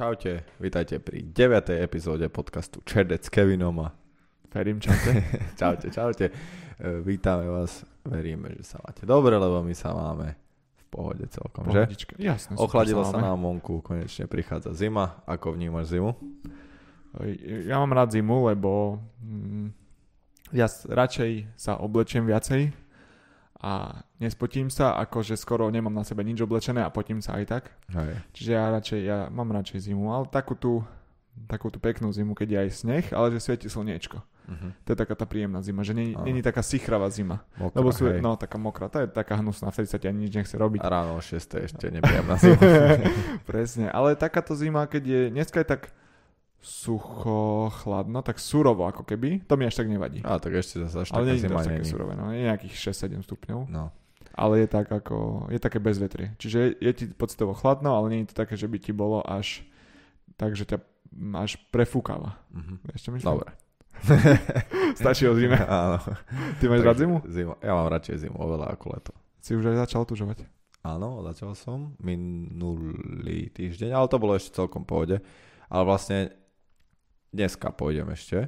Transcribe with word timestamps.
Čaute, 0.00 0.48
vítajte 0.56 0.96
pri 0.96 1.28
9. 1.28 1.76
epizóde 1.76 2.32
podcastu 2.32 2.80
Čerdec 2.88 3.20
s 3.20 3.28
Kevinom 3.28 3.84
a 3.84 3.92
Ferím, 4.48 4.80
čaute. 4.88 5.12
čaute, 5.60 5.92
čaute. 5.92 6.32
Vítame 7.04 7.44
vás, 7.44 7.84
veríme, 8.08 8.48
že 8.56 8.64
sa 8.64 8.80
máte 8.80 9.04
dobre, 9.04 9.36
lebo 9.36 9.60
my 9.60 9.76
sa 9.76 9.92
máme 9.92 10.40
v 10.72 10.84
pohode 10.88 11.28
celkom, 11.28 11.68
že? 11.68 11.84
Pohodička. 11.84 12.16
Jasne. 12.16 12.56
super 12.56 12.64
Ochladilo 12.64 13.04
sa 13.04 13.20
máme. 13.20 13.28
nám 13.28 13.38
vonku, 13.44 13.84
konečne 13.84 14.24
prichádza 14.24 14.72
zima. 14.72 15.20
Ako 15.28 15.52
vnímaš 15.52 15.92
zimu? 15.92 16.16
Ja 17.68 17.84
mám 17.84 17.92
rád 17.92 18.16
zimu, 18.16 18.48
lebo 18.48 19.04
mm, 19.20 19.68
ja 20.56 20.64
radšej 20.88 21.60
sa 21.60 21.76
oblečiem 21.76 22.24
viacej 22.24 22.72
a 23.60 24.00
nespotím 24.16 24.72
sa, 24.72 24.96
ako 24.96 25.20
že 25.20 25.36
skoro 25.36 25.68
nemám 25.68 25.92
na 25.92 26.00
sebe 26.00 26.24
nič 26.24 26.40
oblečené 26.40 26.80
a 26.80 26.88
potím 26.88 27.20
sa 27.20 27.36
aj 27.36 27.44
tak. 27.44 27.64
Hej. 27.92 28.16
Čiže 28.32 28.50
ja 28.56 28.64
radšej, 28.72 29.00
ja 29.04 29.18
mám 29.28 29.52
radšej 29.52 29.92
zimu, 29.92 30.08
ale 30.08 30.24
takú 30.32 30.56
tú, 30.56 30.80
takú 31.44 31.68
tú 31.68 31.76
peknú 31.76 32.08
zimu, 32.08 32.32
keď 32.32 32.48
je 32.48 32.58
aj 32.64 32.70
sneh, 32.72 33.06
ale 33.12 33.36
že 33.36 33.44
svieti 33.44 33.68
slniečko. 33.68 34.16
Uh-huh. 34.50 34.72
To 34.82 34.88
je 34.90 34.98
taká 34.98 35.14
tá 35.14 35.28
príjemná 35.28 35.62
zima, 35.62 35.84
že 35.84 35.94
není, 35.94 36.16
není 36.26 36.40
taká 36.42 36.64
sichravá 36.64 37.06
zima. 37.12 37.44
Mokrá, 37.54 37.76
Lebo 37.78 37.92
sú, 37.94 38.08
hej. 38.10 38.18
no 38.18 38.34
taká 38.34 38.58
mokrá, 38.58 38.90
to 38.90 39.04
je 39.04 39.06
taká 39.06 39.38
hnusná, 39.38 39.70
vtedy 39.70 39.86
sa 39.86 40.00
ti 40.00 40.10
ani 40.10 40.26
nič 40.26 40.34
nechce 40.34 40.56
robiť. 40.58 40.80
A 40.82 40.88
ráno 40.90 41.20
o 41.20 41.22
6. 41.22 41.36
ešte 41.38 41.86
nepríjemná 41.92 42.34
zima. 42.40 42.58
Presne, 43.50 43.92
ale 43.92 44.18
takáto 44.18 44.56
zima, 44.58 44.88
keď 44.88 45.02
je, 45.06 45.20
dneska 45.30 45.62
je 45.62 45.68
tak 45.68 45.92
sucho, 46.60 47.68
chladno, 47.72 48.20
tak 48.20 48.36
surovo 48.36 48.84
ako 48.84 49.02
keby, 49.02 49.44
to 49.48 49.56
mi 49.56 49.64
až 49.64 49.80
tak 49.80 49.88
nevadí. 49.88 50.20
A 50.22 50.36
tak 50.36 50.52
ešte 50.54 50.84
zase 50.84 51.02
až 51.02 51.08
Ale 51.12 51.32
nie 51.32 51.40
je 51.40 51.48
to 51.48 51.56
také 51.56 51.84
surové, 51.84 52.12
no, 52.14 52.30
je 52.30 52.44
nejakých 52.44 52.74
6-7 52.92 53.24
stupňov, 53.24 53.60
No. 53.72 53.88
ale 54.36 54.64
je 54.64 54.68
tak 54.68 54.92
ako, 54.92 55.48
je 55.48 55.58
také 55.58 55.80
bezvetrie. 55.80 56.36
Čiže 56.36 56.58
je, 56.60 56.68
je 56.80 56.92
ti 56.92 57.04
pocitovo 57.08 57.56
chladno, 57.56 57.96
ale 57.96 58.06
nie 58.12 58.20
je 58.22 58.36
to 58.36 58.44
také, 58.44 58.54
že 58.60 58.68
by 58.68 58.76
ti 58.76 58.92
bolo 58.92 59.24
až 59.24 59.64
tak, 60.36 60.52
že 60.52 60.64
ťa 60.64 60.78
až 61.34 61.58
prefúkava. 61.74 62.38
Vieš 62.86 63.00
čo 63.02 63.10
myslím? 63.16 63.28
Dobre. 63.40 63.50
Stačí 65.00 65.26
o 65.28 65.34
zime. 65.36 65.58
Áno. 65.68 65.98
Ty 66.56 66.64
máš 66.70 66.80
rád 66.80 66.96
zimu? 67.02 67.16
Zimu. 67.26 67.52
Ja 67.60 67.72
mám 67.76 67.90
radšej 67.90 68.16
zimu 68.28 68.36
oveľa 68.38 68.72
ako 68.72 68.86
leto. 68.96 69.12
Si 69.42 69.52
už 69.52 69.74
aj 69.74 69.88
začal 69.88 70.06
tužovať. 70.06 70.46
Áno, 70.80 71.20
začal 71.26 71.52
som 71.52 71.92
minulý 72.00 73.52
týždeň, 73.52 73.92
ale 73.92 74.08
to 74.08 74.16
bolo 74.16 74.32
ešte 74.32 74.56
celkom 74.56 74.88
pohode. 74.88 75.20
Ale 75.68 75.82
vlastne 75.84 76.32
dneska 77.30 77.70
pôjdem 77.70 78.10
ešte. 78.10 78.46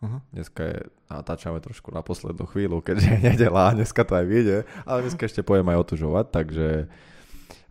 Aha. 0.00 0.18
Dneska 0.28 0.62
je, 0.64 0.78
natáčame 1.06 1.58
trošku 1.58 1.88
na 1.88 2.02
poslednú 2.02 2.42
chvíľu, 2.44 2.82
keďže 2.82 3.06
je 3.08 3.20
nedela, 3.24 3.70
dneska 3.70 4.02
to 4.02 4.12
aj 4.12 4.26
vyjde, 4.26 4.56
ale 4.82 4.98
dneska 5.00 5.22
ešte 5.22 5.40
pojem 5.40 5.62
aj 5.64 5.78
otužovať, 5.78 6.26
takže 6.28 6.66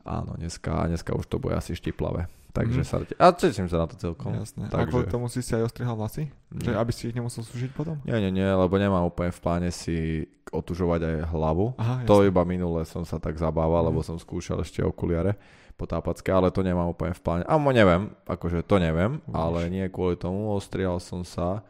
áno, 0.01 0.31
dneska, 0.35 0.87
dneska 0.87 1.11
už 1.11 1.27
to 1.27 1.37
bude 1.37 1.53
asi 1.53 1.73
štiplavé. 1.73 2.31
Takže 2.51 2.83
Mhm. 2.83 2.85
sa, 2.85 2.95
a 2.99 3.31
teším 3.31 3.67
sa 3.67 3.79
na 3.79 3.87
to 3.87 3.95
celkom. 3.95 4.31
Jasné. 4.33 4.67
A 4.67 4.71
Takže- 4.73 4.91
kvôli 4.91 5.07
tomu 5.07 5.27
si 5.27 5.39
si 5.39 5.55
aj 5.55 5.71
ostrihal 5.71 5.95
vlasy? 5.95 6.27
Že 6.51 6.75
aby 6.75 6.91
si 6.91 7.07
ich 7.07 7.15
nemusel 7.15 7.43
sušiť 7.43 7.71
potom? 7.71 7.95
Nie, 8.03 8.19
nie, 8.19 8.27
nie, 8.29 8.43
lebo 8.43 8.75
nemám 8.75 9.07
úplne 9.07 9.31
v 9.31 9.39
pláne 9.39 9.69
si 9.71 10.27
otužovať 10.51 10.99
aj 10.99 11.15
hlavu. 11.31 11.71
Aha, 11.79 12.03
To 12.03 12.23
iba 12.23 12.43
minule 12.43 12.83
som 12.83 13.07
sa 13.07 13.19
tak 13.19 13.39
zabával, 13.39 13.83
Mhm. 13.83 13.87
lebo 13.87 13.99
som 14.03 14.15
skúšal 14.15 14.59
ešte 14.61 14.83
okuliare 14.83 15.39
potápacké, 15.81 16.29
ale 16.29 16.47
to 16.47 16.61
nemám 16.61 16.85
úplne 16.87 17.11
v 17.11 17.19
pláne. 17.19 17.43
A 17.43 17.57
mo 17.57 17.69
neviem, 17.69 18.13
akože 18.23 18.61
to 18.61 18.77
neviem, 18.77 19.17
Uvidíš. 19.19 19.33
ale 19.33 19.59
nie 19.67 19.85
kvôli 19.88 20.13
tomu, 20.15 20.51
ostrial 20.51 20.97
som 20.97 21.21
sa. 21.21 21.65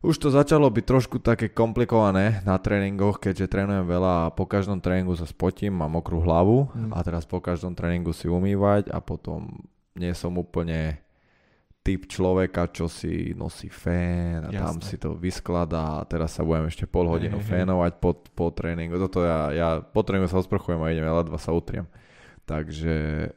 Už 0.00 0.18
to 0.18 0.28
začalo 0.28 0.66
byť 0.66 0.82
trošku 0.82 1.16
také 1.18 1.46
komplikované 1.48 2.42
na 2.42 2.58
tréningoch, 2.58 3.16
keďže 3.16 3.46
trénujem 3.46 3.86
veľa 3.86 4.12
a 4.20 4.32
po 4.32 4.44
každom 4.44 4.76
tréningu 4.76 5.14
sa 5.14 5.24
spotím, 5.24 5.70
mám 5.72 5.94
mokrú 5.94 6.18
hlavu 6.18 6.66
Mhm. 6.68 6.90
a 6.90 6.98
teraz 7.00 7.22
po 7.22 7.38
každom 7.38 7.72
tréningu 7.72 8.10
si 8.10 8.26
umývať 8.26 8.90
a 8.90 8.98
potom 8.98 9.62
nie 9.94 10.10
som 10.10 10.34
úplne 10.34 10.98
typ 11.82 12.06
človeka, 12.06 12.66
čo 12.68 12.86
si 12.86 13.30
nosí 13.32 13.66
fén 13.66 14.38
a 14.40 14.50
tam 14.50 14.78
Jasné. 14.78 14.86
si 14.86 14.96
to 14.96 15.14
vyskladá 15.14 15.98
a 15.98 16.06
teraz 16.06 16.34
sa 16.34 16.42
budem 16.42 16.66
ešte 16.66 16.86
pol 16.86 17.06
hodinu 17.06 17.38
hej. 17.38 17.46
fénovať 17.48 17.92
po, 17.98 18.14
po 18.30 18.50
tréningu. 18.50 18.98
Toto 19.00 19.18
ja, 19.20 19.50
ja 19.50 19.68
po 19.78 20.00
tréningu 20.00 20.26
sa 20.26 20.38
osprchujem 20.38 20.78
a 20.78 20.90
idem, 20.90 21.02
ja 21.02 21.10
ledva 21.12 21.34
sa 21.36 21.50
utriem. 21.50 21.86
Takže 22.46 23.28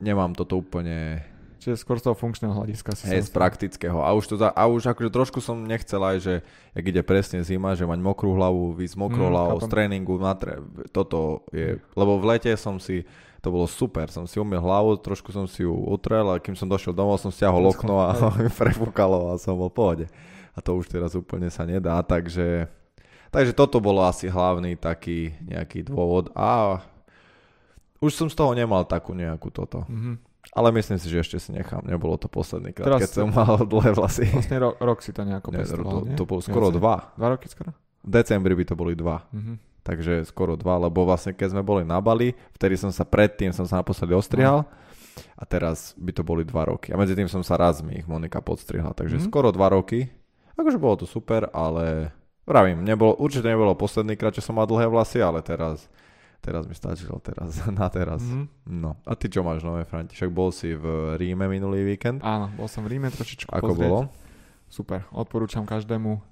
nemám 0.00 0.36
toto 0.36 0.60
úplne 0.60 1.24
Čiže 1.66 1.82
skôr 1.82 1.98
z 1.98 2.06
toho 2.06 2.14
funkčného 2.14 2.54
hľadiska 2.54 2.94
si 2.94 3.10
hej, 3.10 3.26
z 3.26 3.34
praktického. 3.34 3.98
A 3.98 4.14
už, 4.14 4.30
to 4.30 4.34
za, 4.38 4.54
a 4.54 4.70
už 4.70 4.86
akože 4.86 5.10
trošku 5.10 5.42
som 5.42 5.66
nechcel 5.66 5.98
aj, 5.98 6.16
že 6.22 6.34
jak 6.78 6.84
ide 6.86 7.02
presne 7.02 7.42
zima, 7.42 7.74
že 7.74 7.82
mať 7.82 7.98
mokrú 8.06 8.38
hlavu, 8.38 8.70
výsť 8.78 8.94
mokrou 8.94 9.26
Mm, 9.26 9.34
hlavou 9.34 9.58
z 9.58 9.66
tréningu 9.66 10.14
na 10.22 10.38
tre, 10.38 10.62
toto 10.94 11.42
je, 11.50 11.82
lebo 11.98 12.22
v 12.22 12.38
lete 12.38 12.54
som 12.54 12.78
si, 12.78 13.02
to 13.42 13.50
bolo 13.50 13.66
super, 13.66 14.06
som 14.14 14.30
si 14.30 14.38
umil 14.38 14.62
hlavu, 14.62 14.94
trošku 15.02 15.34
som 15.34 15.50
si 15.50 15.66
ju 15.66 15.74
utrel 15.74 16.30
a 16.30 16.38
kým 16.38 16.54
som 16.54 16.70
došiel 16.70 16.94
domov, 16.94 17.18
som 17.18 17.34
stiahol 17.34 17.66
okno 17.66 17.98
a 17.98 18.14
prefúkalo 18.62 19.34
a 19.34 19.40
som 19.40 19.58
bol 19.58 19.66
v 19.66 19.74
pohode. 19.74 20.06
A 20.54 20.62
to 20.62 20.78
už 20.78 20.86
teraz 20.86 21.18
úplne 21.18 21.50
sa 21.50 21.66
nedá, 21.66 21.98
takže, 22.06 22.70
takže 23.34 23.50
toto 23.50 23.82
bolo 23.82 24.06
asi 24.06 24.30
hlavný 24.30 24.78
taký 24.78 25.34
nejaký 25.42 25.82
dôvod 25.82 26.30
a 26.38 26.78
už 27.98 28.12
som 28.12 28.26
z 28.26 28.34
toho 28.34 28.52
nemal 28.52 28.82
takú 28.82 29.12
nejakú 29.12 29.48
toto. 29.48 29.84
Mhm. 29.86 30.18
Ale 30.48 30.70
myslím 30.72 30.94
si, 30.96 31.06
že 31.06 31.18
ešte 31.18 31.38
si 31.38 31.50
nechám. 31.50 31.82
Nebolo 31.82 32.14
to 32.14 32.26
posledný 32.26 32.70
krát, 32.70 32.86
Teraz 32.86 33.00
keď 33.02 33.10
som 33.12 33.28
mal 33.28 33.58
dlhé 33.66 33.90
vlasy. 33.92 34.30
Vlastne 34.30 34.58
rok, 34.58 34.78
rok 34.78 34.98
si 35.00 35.10
to 35.10 35.20
nejako 35.20 35.50
Ne, 35.50 35.58
pestoval, 35.58 35.92
to, 35.92 35.98
nie? 36.04 36.14
to 36.14 36.22
bolo 36.24 36.40
skoro 36.40 36.66
Viacej? 36.68 36.78
dva. 36.78 36.94
Dva 37.12 37.28
roky 37.28 37.46
skoro? 37.46 37.70
V 38.00 38.10
decembri 38.12 38.54
by 38.54 38.64
to 38.64 38.74
boli 38.74 38.94
dva. 38.94 39.26
Mhm. 39.30 39.54
Takže 39.82 40.22
skoro 40.24 40.54
dva, 40.54 40.78
lebo 40.80 41.02
vlastne 41.02 41.30
keď 41.30 41.48
sme 41.50 41.62
boli 41.62 41.82
na 41.82 41.98
Bali, 41.98 42.30
vtedy 42.52 42.74
som 42.74 42.90
sa 42.90 43.02
predtým 43.02 43.50
som 43.50 43.62
sa 43.62 43.78
naposledy 43.78 44.10
ostrihal 44.12 44.66
a 45.32 45.42
teraz 45.42 45.94
by 45.94 46.10
to 46.10 46.22
boli 46.22 46.42
dva 46.42 46.62
roky. 46.64 46.90
A 46.90 46.96
medzi 46.96 47.14
tým 47.14 47.26
som 47.26 47.38
sa 47.40 47.54
raz 47.54 47.78
mi 47.80 47.94
ich 47.96 48.06
Monika 48.06 48.38
podstrihla, 48.38 48.90
takže 48.92 49.16
Mhm. 49.16 49.24
skoro 49.24 49.50
dva 49.50 49.66
roky. 49.68 50.10
Akože 50.54 50.76
bolo 50.76 50.96
to 50.96 51.06
super, 51.06 51.50
ale 51.50 52.10
vravím, 52.42 52.80
nebolo, 52.80 53.14
určite 53.14 53.44
nebolo 53.44 53.74
posledný 53.74 54.14
krát, 54.14 54.32
čo 54.32 54.40
som 54.40 54.54
mal 54.54 54.64
dlhé 54.64 54.86
vlasy, 54.86 55.18
ale 55.18 55.38
teraz, 55.40 55.86
teraz 56.46 56.70
mi 56.70 56.78
stačilo 56.78 57.18
teraz, 57.18 57.58
na 57.74 57.90
teraz. 57.90 58.22
Mhm. 58.22 58.46
No, 58.70 58.94
a 59.02 59.18
ty 59.18 59.26
čo 59.26 59.42
máš 59.42 59.66
nové, 59.66 59.82
Franti? 59.82 60.14
Však 60.14 60.30
bol 60.30 60.54
si 60.54 60.78
v 60.78 61.18
Ríme 61.18 61.50
minulý 61.50 61.82
víkend. 61.82 62.22
Áno, 62.22 62.46
bol 62.54 62.70
som 62.70 62.86
v 62.86 62.94
Ríme 62.94 63.10
trošičku 63.10 63.50
Ako 63.50 63.74
pozrieť. 63.74 63.90
bolo? 63.90 64.00
Super, 64.70 65.02
odporúčam 65.10 65.66
každému. 65.66 66.22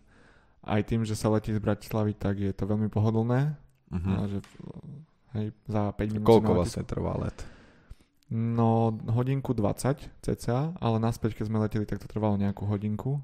Aj 0.65 0.81
tým, 0.87 1.03
že 1.03 1.19
sa 1.19 1.29
letí 1.29 1.51
z 1.51 1.59
Bratislavy, 1.59 2.15
tak 2.15 2.39
je 2.39 2.55
to 2.55 2.65
veľmi 2.71 2.87
pohodlné. 2.87 3.59
Mhm. 3.91 4.11
A 4.15 4.19
že, 4.31 4.39
hej, 5.35 5.47
za 5.67 5.91
5 5.91 6.15
minút. 6.15 6.27
Koľko 6.31 6.53
vlastne 6.55 6.87
trvá 6.87 7.19
let? 7.19 7.35
No, 8.35 8.91
hodinku 9.13 9.53
20 9.53 10.01
cca, 10.25 10.59
ale 10.81 10.97
naspäť, 10.99 11.39
keď 11.39 11.45
sme 11.47 11.61
leteli, 11.61 11.85
tak 11.85 12.01
to 12.01 12.09
trvalo 12.09 12.35
nejakú 12.41 12.65
hodinku. 12.67 13.21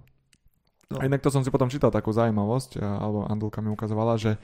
No. 0.91 0.97
A 0.99 1.07
inak 1.07 1.23
to 1.23 1.31
som 1.31 1.43
si 1.47 1.51
potom 1.51 1.71
čítal 1.71 1.95
takú 1.95 2.11
zaujímavosť, 2.11 2.83
alebo 2.83 3.23
Andulka 3.27 3.63
mi 3.63 3.71
ukazovala, 3.71 4.19
že 4.19 4.37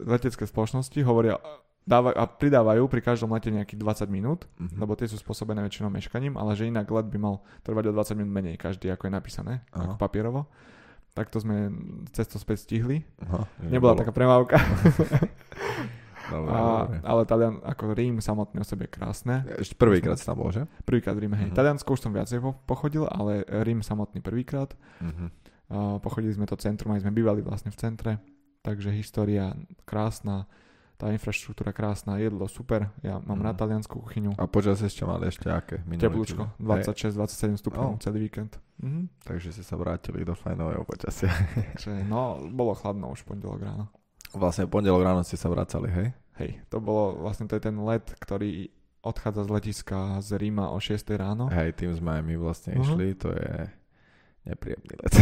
letecké 0.00 0.42
spoločnosti 0.42 0.98
hovoria 1.00 1.38
dávajú, 1.82 2.14
a 2.14 2.24
pridávajú 2.24 2.82
pri 2.86 3.00
každom 3.00 3.30
lete 3.30 3.48
nejakých 3.48 3.78
20 3.78 4.06
minút, 4.08 4.44
Mhm. 4.56 4.76
lebo 4.76 4.92
tie 4.92 5.06
sú 5.06 5.16
spôsobené 5.16 5.60
väčšinou 5.60 5.88
meškaním, 5.88 6.34
ale 6.34 6.52
že 6.52 6.66
inak 6.66 6.86
let 6.86 7.06
by 7.06 7.16
mal 7.16 7.34
trvať 7.60 7.84
o 7.86 7.92
20 7.92 8.14
minút 8.16 8.32
menej 8.32 8.54
každý, 8.56 8.88
ako 8.88 9.02
je 9.02 9.12
napísané, 9.12 9.52
Aha. 9.68 9.84
ako 9.84 9.94
papierovo. 9.96 10.46
Tak 11.10 11.26
to 11.28 11.38
sme 11.38 11.74
cesto 12.08 12.38
späť 12.38 12.62
stihli. 12.62 13.02
Aha, 13.20 13.42
Nebola 13.64 13.94
taká 13.94 14.10
premávka, 14.10 14.62
Dobre, 16.30 16.46
a, 16.48 16.86
dobre. 16.86 16.98
ale 17.02 17.20
Talian, 17.24 17.54
ako 17.60 17.90
Rím 17.90 18.16
samotný 18.20 18.60
o 18.60 18.64
sebe 18.64 18.86
je 18.86 18.92
krásne. 18.92 19.42
Ešte 19.58 19.74
prvýkrát 19.74 20.14
si 20.14 20.22
tam 20.22 20.38
bol, 20.38 20.54
že? 20.54 20.62
Prvýkrát 20.80 21.12
v 21.12 21.26
Ríme, 21.26 21.34
hej. 21.36 21.50
Mhm. 21.50 21.56
Taliansko 21.56 21.90
už 21.90 22.00
som 22.00 22.12
viacej 22.12 22.38
po- 22.38 22.54
pochodil, 22.64 23.02
ale 23.04 23.42
Rím 23.64 23.80
samotný 23.80 24.20
prvýkrát. 24.20 24.70
Mhm. 25.00 25.26
Uh, 25.66 25.98
pochodili 25.98 26.30
sme 26.30 26.44
to 26.44 26.54
centrum, 26.56 26.90
aj 26.92 27.02
sme 27.02 27.10
bývali 27.12 27.40
vlastne 27.40 27.70
v 27.70 27.78
centre, 27.78 28.12
takže 28.60 28.90
história 28.90 29.56
krásna, 29.82 30.44
tá 30.94 31.08
infraštruktúra 31.08 31.72
krásna, 31.72 32.20
jedlo 32.20 32.44
super, 32.44 32.92
ja 33.00 33.16
mám 33.18 33.40
Mhm. 33.40 33.44
rád 33.46 33.56
taliansku 33.56 33.96
kuchyňu, 33.98 34.36
A 34.36 34.44
počas 34.44 34.78
ešte 34.78 35.00
mali 35.02 35.26
ešte 35.26 35.48
aké? 35.48 35.80
Teplúčko, 35.80 36.52
týždeň? 36.52 36.60
26-27 36.60 37.56
stupňov 37.56 37.88
Oh. 37.90 37.98
celý 37.98 38.20
víkend. 38.22 38.60
Mhm. 38.78 39.08
Takže 39.24 39.48
ste 39.50 39.64
sa 39.64 39.74
vrátili 39.74 40.22
do 40.22 40.34
fajnového 40.34 40.84
počasia. 40.84 41.28
Takže, 41.72 42.04
no, 42.04 42.36
bolo 42.46 42.72
chladno 42.74 43.08
už 43.08 43.24
pondelok 43.24 43.60
ráno. 43.62 43.88
vlastne 44.30 44.62
pondelok 44.64 45.02
ráno 45.02 45.20
ste 45.22 45.34
sa 45.34 45.48
vracali, 45.48 45.88
hej? 45.90 46.08
Hej, 46.36 46.62
to 46.68 46.78
bolo, 46.78 47.18
vlastne 47.18 47.44
to 47.44 47.52
je 47.52 47.62
ten 47.62 47.76
let, 47.76 48.14
ktorý 48.16 48.68
odchádza 49.00 49.42
z 49.42 49.50
letiska 49.50 49.98
z 50.20 50.36
Ríma 50.36 50.68
o 50.68 50.78
6 50.78 51.02
ráno. 51.10 51.48
Hej, 51.48 51.72
tým 51.74 51.92
sme 51.92 52.14
aj 52.14 52.22
my 52.22 52.34
vlastne 52.36 52.72
Mhm. 52.74 52.80
išli, 52.80 53.06
to 53.16 53.28
je 53.30 53.52
nepríjemný 54.42 54.94
let. 54.96 55.12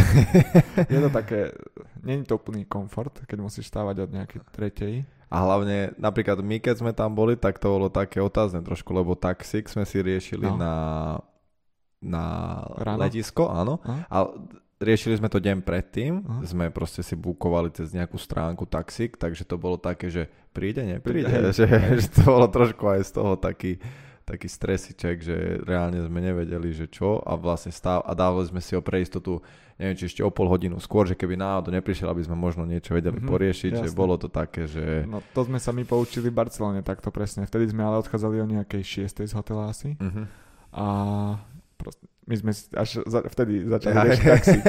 Je 0.93 0.99
to 0.99 1.09
také, 1.09 1.51
není 1.99 2.23
to 2.23 2.35
úplný 2.35 2.63
komfort, 2.63 3.23
keď 3.23 3.37
musíš 3.39 3.67
stávať 3.67 4.07
od 4.07 4.11
nejakej 4.11 4.39
tretej. 4.49 4.93
A 5.27 5.45
hlavne, 5.45 5.93
napríklad 5.95 6.39
my, 6.39 6.57
keď 6.57 6.75
sme 6.79 6.91
tam 6.91 7.13
boli, 7.13 7.35
tak 7.35 7.57
to 7.57 7.69
bolo 7.69 7.87
také 7.87 8.17
otázne 8.17 8.59
trošku, 8.59 8.89
lebo 8.89 9.13
taxík 9.13 9.67
sme 9.67 9.85
si 9.85 10.01
riešili 10.01 10.49
No. 10.49 10.57
na, 10.57 10.73
na 12.01 12.23
Ráno? 12.79 13.05
letisko, 13.05 13.45
áno. 13.45 13.77
Aha. 13.83 14.09
A 14.09 14.17
riešili 14.79 15.19
sme 15.19 15.27
to 15.27 15.37
deň 15.37 15.61
predtým, 15.61 16.23
Aha. 16.23 16.47
sme 16.47 16.71
proste 16.71 17.03
si 17.03 17.13
bukovali 17.13 17.69
cez 17.69 17.93
nejakú 17.93 18.17
stránku 18.17 18.65
taxík, 18.65 19.19
takže 19.19 19.43
to 19.43 19.59
bolo 19.59 19.77
také, 19.77 20.09
že 20.09 20.25
príde, 20.49 20.81
nepríde, 20.81 21.29
Hej. 21.29 21.61
že, 21.61 21.65
že 22.01 22.07
to 22.09 22.25
bolo 22.25 22.47
trošku 22.49 22.87
aj 22.87 23.01
z 23.05 23.11
toho 23.13 23.37
taký, 23.37 23.77
taký 24.29 24.45
stresiček, 24.45 25.15
že 25.19 25.35
reálne 25.59 25.97
sme 25.99 26.21
nevedeli, 26.21 26.69
že 26.69 26.85
čo 26.85 27.17
a 27.19 27.33
vlastne 27.33 27.69
stav 27.69 28.01
a 28.01 28.13
dávali 28.13 28.45
sme 28.45 28.61
si 28.61 28.71
ho 28.71 28.79
pre 28.79 28.99
istotu, 28.99 29.41
neviem, 29.75 29.95
či 29.95 30.05
ešte 30.05 30.21
o 30.21 30.29
pol 30.29 30.45
hodinu 30.45 30.77
skôr, 30.77 31.03
že 31.03 31.13
keby 31.13 31.33
náhodou 31.33 31.71
neprišiel, 31.71 32.05
aby 32.05 32.21
sme 32.21 32.35
možno 32.35 32.63
niečo 32.63 32.91
vedeli 32.91 33.17
Mhm, 33.17 33.25
poriešiť, 33.25 33.71
že 33.75 33.85
jasné. 33.85 33.97
bolo 33.97 34.15
to 34.15 34.27
také, 34.27 34.63
že... 34.65 35.03
No 35.03 35.25
to 35.27 35.41
sme 35.43 35.57
sa 35.57 35.71
my 35.71 35.81
poučili 35.83 36.27
v 36.27 36.37
Barcelone 36.37 36.79
takto 36.81 37.09
presne. 37.09 37.43
Vtedy 37.43 37.65
sme 37.67 37.81
ale 37.81 37.97
odchádzali 37.97 38.37
o 38.37 38.47
nejakej 38.47 38.83
6. 39.09 39.25
z 39.25 39.33
hotela 39.33 39.67
asi. 39.67 39.97
Mhm. 39.97 40.23
A 40.69 40.85
my 42.29 42.35
sme 42.37 42.51
až 42.77 43.01
za, 43.09 43.25
vtedy 43.25 43.65
začali 43.65 43.93
Aj. 43.97 44.05
riešiť 44.05 44.25
taxi. 44.29 44.59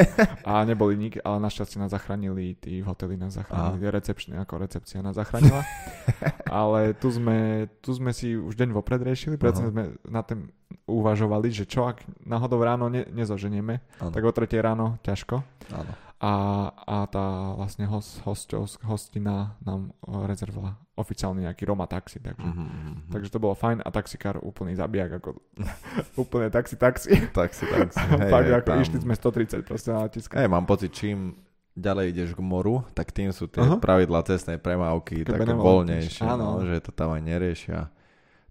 A 0.49 0.65
neboli 0.65 0.97
nik, 0.97 1.21
ale 1.21 1.37
našťastie 1.45 1.77
nás 1.77 1.93
zachránili, 1.93 2.57
tí 2.57 2.81
v 2.81 2.89
hoteli 2.89 3.21
nás 3.21 3.37
zachránili, 3.37 3.85
recepčne, 3.93 4.41
ako 4.41 4.65
recepcia 4.65 5.05
nás 5.05 5.13
zachránila. 5.13 5.61
ale 6.49 6.97
tu 6.97 7.13
sme, 7.13 7.69
tu 7.85 7.93
sme 7.93 8.17
si 8.17 8.33
už 8.33 8.57
deň 8.57 8.73
vopred 8.73 9.05
riešili, 9.05 9.37
preto 9.37 9.61
Aha. 9.61 9.69
sme 9.69 9.83
na 10.09 10.25
tým 10.25 10.49
uvažovali, 10.89 11.53
že 11.53 11.69
čo 11.69 11.85
ak 11.85 12.01
náhodou 12.25 12.65
ráno 12.65 12.89
ne, 12.89 13.05
nezoženieme, 13.13 13.85
Áno, 14.01 14.09
tak 14.09 14.25
o 14.25 14.33
3 14.33 14.49
ráno 14.57 14.97
ťažko. 15.05 15.45
áno. 15.77 16.10
A, 16.21 16.33
a 16.77 17.09
tá 17.09 17.27
vlastne 17.55 17.85
host, 17.85 18.21
hosťov, 18.21 18.69
hostina 18.83 19.57
nám 19.59 19.97
o, 20.01 20.21
rezervovala 20.23 20.77
oficiálny 20.93 21.49
nejaký 21.49 21.65
Roma 21.65 21.87
taxi, 21.87 22.21
takže, 22.21 22.45
Mhm, 22.45 22.61
mhm, 22.61 22.69
mhm. 22.69 23.01
takže 23.09 23.31
to 23.31 23.39
bolo 23.39 23.55
fajn 23.55 23.81
a 23.81 23.89
taxikár 23.89 24.37
úplný 24.39 24.77
zabijak, 24.77 25.17
ako 25.17 25.41
úplne 26.23 26.49
taxi 26.49 26.77
taxi. 26.77 27.17
Tak 27.27 27.51
si, 27.51 27.65
tak 27.65 27.89
si. 27.91 28.05
Hej, 28.21 28.29
Fakt, 28.29 28.45
hej, 28.45 28.53
ako 28.55 28.69
tam- 28.69 28.83
išli 28.83 28.99
sme 29.01 29.15
130 29.15 29.65
proste 29.65 29.89
na 29.89 30.05
letisku. 30.05 30.33
Hej, 30.35 30.45
mám 30.47 30.65
pocit, 30.65 30.93
čím 30.93 31.41
ďalej 31.73 32.05
ideš 32.11 32.31
k 32.31 32.43
moru, 32.43 32.85
tak 32.93 33.09
tým 33.11 33.33
sú 33.33 33.49
tie 33.49 33.65
Aha. 33.65 33.81
pravidlá 33.81 34.21
cestnej 34.23 34.59
premávky 34.59 35.25
Také 35.25 35.41
také 35.41 35.57
voľnejšie, 35.57 36.29
no, 36.29 36.61
že 36.61 36.77
to 36.81 36.93
tam 36.93 37.11
aj 37.11 37.23
neriešia. 37.23 37.89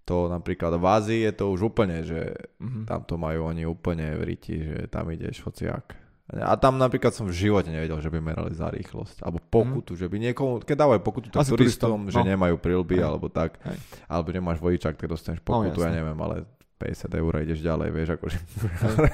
To 0.02 0.26
napríklad 0.26 0.74
v 0.74 0.86
Ázii 0.88 1.20
je 1.22 1.32
to 1.32 1.46
už 1.48 1.70
úplne, 1.70 2.02
že 2.02 2.34
Mhm. 2.58 2.82
tam 2.84 3.06
to 3.06 3.14
majú 3.14 3.46
oni 3.46 3.62
úplne 3.62 4.10
v 4.12 4.26
riti, 4.26 4.58
že 4.58 4.90
tam 4.90 5.06
ideš 5.06 5.46
hociak. 5.46 5.94
A 6.32 6.54
tam 6.54 6.76
napríklad 6.76 7.10
som 7.10 7.24
v 7.24 7.34
živote 7.34 7.66
nevedel, 7.66 7.98
že 7.98 8.06
by 8.06 8.18
merali 8.18 8.52
za 8.52 8.68
rýchlosť. 8.68 9.18
Alebo 9.20 9.42
pokutu, 9.42 9.94
že 9.94 10.06
by 10.06 10.16
niekomu, 10.20 10.60
keď 10.60 10.76
dávajú 10.78 11.00
pokutu 11.00 11.26
tak 11.28 11.42
Asi 11.42 11.50
turistom, 11.50 12.06
turistom, 12.06 12.14
že 12.14 12.18
no. 12.18 12.26
nemajú 12.28 12.54
prilby 12.56 12.96
Hej. 12.96 13.04
alebo 13.04 13.26
tak. 13.26 13.58
Hej. 13.60 13.76
Alebo 14.06 14.28
nemáš 14.30 14.58
vodičák, 14.58 14.94
tak 14.94 15.06
dostaneš 15.06 15.40
No, 15.40 15.46
pokutu, 15.48 15.78
ja 15.78 15.88
jasné. 15.88 15.98
neviem, 15.98 16.14
ale 16.16 16.36
50 16.76 17.10
eur 17.12 17.32
a 17.32 17.40
ideš 17.40 17.60
ďalej, 17.60 17.88
vieš, 17.90 18.08
akože... 18.14 18.38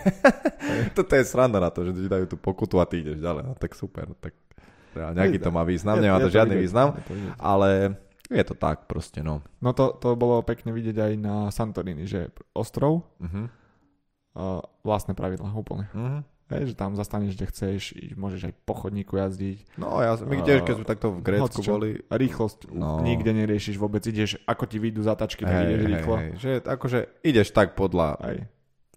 Toto 0.92 1.12
je 1.12 1.24
sranda 1.24 1.58
na 1.58 1.68
to, 1.68 1.82
že 1.82 1.92
ti 1.92 2.04
dajú 2.04 2.26
tú 2.26 2.36
pokutu 2.36 2.76
a 2.76 2.84
ty 2.84 3.00
ideš 3.00 3.16
ďalej, 3.16 3.42
no 3.44 3.52
tak 3.54 3.72
super, 3.72 4.06
no 4.06 4.14
tak 4.14 4.36
reálne, 4.92 5.18
aký 5.18 5.38
to 5.38 5.48
má 5.48 5.62
význam, 5.62 5.96
nemá 5.96 6.16
to 6.18 6.28
žiadny 6.28 6.56
význam, 6.56 6.94
ale 7.36 7.96
je 8.26 8.42
to 8.42 8.54
tak 8.54 8.84
proste, 8.84 9.20
no. 9.20 9.40
No 9.58 9.70
to, 9.70 9.94
to 9.94 10.14
bolo 10.14 10.42
pekne 10.42 10.70
vidieť 10.70 10.96
aj 10.96 11.12
na 11.16 11.34
Santorini, 11.48 12.04
že 12.04 12.28
ostrov, 12.52 13.06
Mhm. 13.18 13.42
uh, 14.36 14.58
vlastné 14.82 15.12
pravidlá 15.12 15.48
úplne. 15.50 15.86
Mhm. 15.90 16.20
Hej, 16.46 16.70
že 16.70 16.74
tam 16.78 16.94
zastaneš, 16.94 17.34
kde 17.34 17.46
chceš, 17.50 17.82
môžeš 18.14 18.46
aj 18.46 18.54
po 18.62 18.78
chodníku 18.78 19.18
jazdiť. 19.18 19.82
No 19.82 19.98
ja, 19.98 20.14
my 20.14 20.46
tiež, 20.46 20.62
keď 20.62 20.74
sme 20.78 20.86
takto 20.86 21.10
v 21.10 21.18
Grécku 21.18 21.58
boli, 21.66 21.98
Rýchlosť 22.06 22.70
No. 22.70 23.02
nikde 23.02 23.34
neriešiš 23.34 23.74
vôbec, 23.74 24.06
ideš, 24.06 24.38
ako 24.46 24.62
ti 24.70 24.78
vyjdú 24.78 25.02
zatačky, 25.02 25.42
tak 25.42 25.50
hej, 25.52 25.64
ideš 25.66 25.78
hej, 25.82 25.90
rýchlo. 25.90 26.14
hej, 26.16 26.30
že 26.38 26.50
akože 26.62 26.98
ideš 27.26 27.50
tak 27.50 27.74
podľa, 27.74 28.14
Aj. 28.22 28.38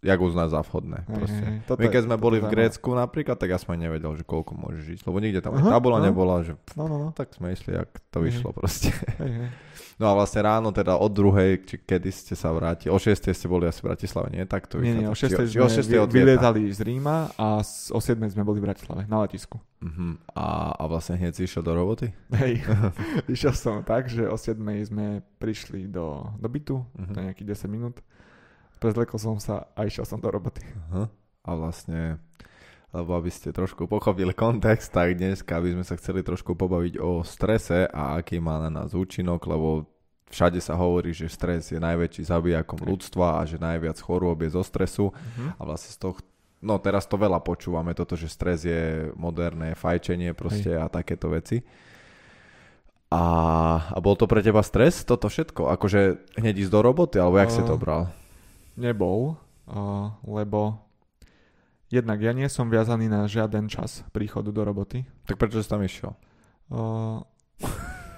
Jak 0.02 0.16
uznáš 0.18 0.50
za 0.50 0.62
vhodné, 0.62 1.04
proste. 1.06 1.44
Toto 1.64 1.78
My 1.78 1.86
je- 1.86 1.92
keď 1.92 2.02
sme 2.04 2.16
toto 2.16 2.24
boli 2.24 2.38
v. 2.38 2.48
Grécku 2.48 2.90
napríklad, 2.90 3.36
tak 3.36 3.50
ja 3.50 3.58
som 3.58 3.70
aj 3.70 3.80
nevedel, 3.82 4.12
že 4.14 4.24
koľko 4.24 4.52
môžeš 4.54 4.86
ísť, 4.96 5.04
lebo 5.04 5.18
nikde 5.18 5.40
tam 5.40 5.54
Aha, 5.54 5.70
tabula 5.72 5.98
aha. 5.98 6.08
nebola, 6.08 6.40
že 6.42 6.56
No, 6.74 6.86
no, 6.86 6.98
no. 6.98 7.10
tak 7.12 7.32
sme 7.32 7.50
išli, 7.50 7.74
jak 7.74 7.92
to 8.08 8.18
Mhm. 8.18 8.26
vyšlo 8.26 8.50
proste. 8.52 8.96
Hej, 9.18 9.34
hej. 9.38 9.50
No 9.96 10.08
a 10.08 10.16
vlastne 10.16 10.40
ráno 10.40 10.72
teda 10.72 10.96
od 10.96 11.12
druhej, 11.12 11.60
či 11.62 11.76
kedy 11.78 12.08
ste 12.08 12.32
sa 12.32 12.50
vrátili, 12.50 12.88
o 12.88 12.96
6 12.96 13.20
ste 13.30 13.46
boli 13.46 13.68
asi 13.68 13.84
v 13.84 13.92
Bratislave, 13.92 14.32
nie? 14.32 14.44
Tak 14.46 14.64
to 14.66 14.80
Nie, 14.80 14.96
nie, 14.96 15.04
o 15.04 15.12
vychádza. 15.12 15.36
6 15.36 15.44
Či- 15.44 15.44
či 15.46 15.52
sme 15.52 15.60
o 15.60 15.70
6 15.70 15.84
vy- 15.86 16.00
odlieta. 16.00 16.16
vylietali 16.16 16.62
z 16.66 16.80
Ríma 16.82 17.18
a 17.36 17.60
o 17.92 18.00
7 18.00 18.24
sme 18.26 18.42
boli 18.42 18.58
v 18.58 18.66
Bratislave, 18.66 19.04
na 19.06 19.20
letisku. 19.20 19.60
Mhm. 19.78 20.32
A, 20.34 20.46
a 20.74 20.84
vlastne 20.86 21.16
hneď 21.16 21.34
si 21.34 21.44
išiel 21.44 21.60
do 21.62 21.72
roboty? 21.74 22.16
Hej, 22.32 22.64
išiel 23.30 23.52
som 23.52 23.84
tak, 23.84 24.08
že 24.08 24.24
o 24.24 24.36
7 24.36 24.56
sme 24.86 25.06
prišli 25.36 25.84
do, 25.86 26.32
do 26.34 26.48
bytu, 26.48 26.80
Mhm. 26.96 27.14
to 27.14 27.20
nejakých 27.22 27.48
10 27.50 27.68
minút. 27.68 28.00
Prezlekol 28.80 29.20
som 29.20 29.38
sa 29.38 29.68
a 29.76 29.84
išiel 29.84 30.08
som 30.08 30.18
do 30.18 30.32
roboty. 30.32 30.64
Aha. 30.90 31.12
A 31.44 31.50
vlastne, 31.56 32.16
lebo 32.90 33.16
aby 33.16 33.28
ste 33.28 33.52
trošku 33.52 33.86
pochopili 33.86 34.32
kontext, 34.32 34.92
tak 34.92 35.20
dneska 35.20 35.60
by 35.60 35.76
sme 35.76 35.84
sa 35.84 36.00
chceli 36.00 36.24
trošku 36.24 36.56
pobaviť 36.56 36.96
o 37.00 37.22
strese 37.24 37.86
a 37.86 38.16
aký 38.18 38.40
má 38.40 38.60
na 38.60 38.72
nás 38.72 38.96
účinok, 38.96 39.44
lebo 39.46 39.84
všade 40.30 40.62
sa 40.62 40.78
hovorí, 40.78 41.12
že 41.12 41.28
stres 41.28 41.74
je 41.74 41.80
najväčší 41.82 42.24
zabijakom 42.24 42.80
ľudstva 42.86 43.42
a 43.42 43.48
že 43.50 43.58
najviac 43.58 43.98
chorôb 44.00 44.40
je 44.46 44.56
zo 44.56 44.64
stresu 44.64 45.12
Mhm. 45.12 45.60
a 45.60 45.62
vlastne 45.64 45.92
z 45.92 46.00
toho 46.00 46.16
No 46.60 46.76
teraz 46.76 47.08
to 47.08 47.16
veľa 47.16 47.40
počúvame, 47.40 47.96
toto, 47.96 48.20
že 48.20 48.28
stres 48.28 48.68
je 48.68 49.08
moderné 49.16 49.80
fajčenie 49.80 50.36
proste 50.36 50.76
a 50.76 50.92
takéto 50.92 51.32
veci. 51.32 51.64
A, 53.08 53.24
a 53.96 53.98
bol 54.04 54.20
to 54.20 54.28
pre 54.28 54.44
teba 54.44 54.60
stres, 54.60 55.08
toto 55.08 55.32
všetko? 55.32 55.72
Akože 55.72 56.20
hneď 56.36 56.68
ísť 56.68 56.72
do 56.76 56.82
roboty, 56.84 57.16
alebo 57.16 57.40
jak 57.40 57.48
si 57.48 57.64
to 57.64 57.74
Uh, 57.74 57.80
bral? 57.80 58.04
Nebol, 58.80 59.36
lebo 60.24 60.80
jednak 61.92 62.18
ja 62.18 62.32
nie 62.32 62.48
som 62.48 62.72
viazaný 62.72 63.12
na 63.12 63.28
žiaden 63.28 63.68
čas 63.68 64.02
príchodu 64.10 64.50
do 64.50 64.62
roboty. 64.64 65.04
Tak 65.28 65.36
prečo 65.36 65.60
si 65.60 65.68
tam 65.68 65.84
išiel? 65.84 66.16
Uh, 66.70 67.20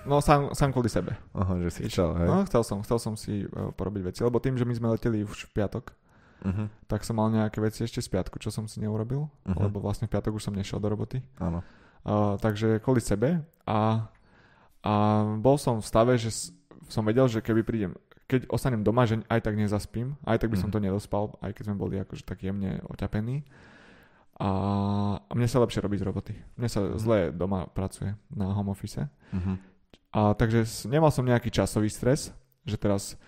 no 0.04 0.19
sám, 0.19 0.52
sám 0.52 0.69
kvôli 0.69 0.92
sebe. 0.92 1.16
Aha, 1.31 1.56
že 1.63 1.69
si 1.72 1.81
chcel, 1.88 2.12
hej? 2.19 2.28
No, 2.28 2.44
chcel 2.46 2.62
som, 2.62 2.84
chcel 2.84 3.00
som 3.00 3.13
si 3.16 3.48
uh, 3.48 3.72
porobiť 3.72 4.12
veci, 4.12 4.19
lebo 4.22 4.38
tým, 4.38 4.60
že 4.60 4.68
my 4.68 4.74
sme 4.75 4.88
leteli 4.92 5.25
už 5.25 5.50
v 5.50 5.56
piatok, 5.58 5.98
Uh-huh. 6.42 6.66
tak 6.90 7.06
som 7.06 7.22
mal 7.22 7.30
nejaké 7.30 7.62
veci 7.62 7.86
ešte 7.86 8.02
z 8.02 8.10
piatku, 8.10 8.42
čo 8.42 8.50
som 8.50 8.66
si 8.66 8.81
neurobil, 8.81 9.30
Mhm. 9.46 9.62
lebo 9.62 9.78
vlastne 9.78 10.10
v 10.10 10.18
piatok 10.18 10.42
už 10.42 10.50
som 10.50 10.58
nešiel 10.58 10.81
do 10.81 10.90
roboty. 10.90 11.22
Áno. 11.38 11.62
Uh, 12.02 12.34
takže 12.42 12.81
kvôli 12.81 12.98
sebe 12.98 13.46
a, 13.62 14.10
a 14.81 14.94
bol 15.38 15.62
som 15.62 15.78
v 15.78 15.86
stave, 15.86 16.18
že 16.18 16.50
som 16.90 17.06
vedel, 17.06 17.30
že 17.30 17.46
keby 17.46 17.62
prídem, 17.62 17.94
keď 18.31 18.48
ostanem 18.48 18.80
doma, 18.80 19.04
že 19.04 19.19
aj 19.28 19.44
tak 19.44 19.60
nezaspím, 19.60 20.16
aj 20.24 20.39
tak 20.39 20.48
by 20.48 20.57
som 20.57 20.72
Mhm. 20.72 20.74
to 20.74 20.80
nedospal, 20.80 21.24
aj 21.44 21.51
keď 21.51 21.63
sme 21.68 21.75
boli 21.75 22.00
akože 22.00 22.24
tak 22.24 22.39
jemne 22.39 22.80
oťapení. 22.88 23.44
A, 24.42 24.50
mne 25.30 25.45
sa 25.45 25.60
lepšie 25.60 25.83
robiť 25.83 26.01
roboty. 26.01 26.33
Mne 26.56 26.66
sa 26.66 26.80
Mhm. 26.81 26.98
zle 26.98 27.18
doma 27.30 27.68
pracuje 27.68 28.16
na 28.31 28.50
home 28.50 28.72
office. 28.72 29.06
Uh-huh. 29.30 29.60
A 30.12 30.33
takže 30.33 30.63
nemal 30.88 31.12
som 31.12 31.22
nejaký 31.22 31.48
časový 31.48 31.92
stres, 31.92 32.31
že 32.63 32.75
teraz 32.75 33.19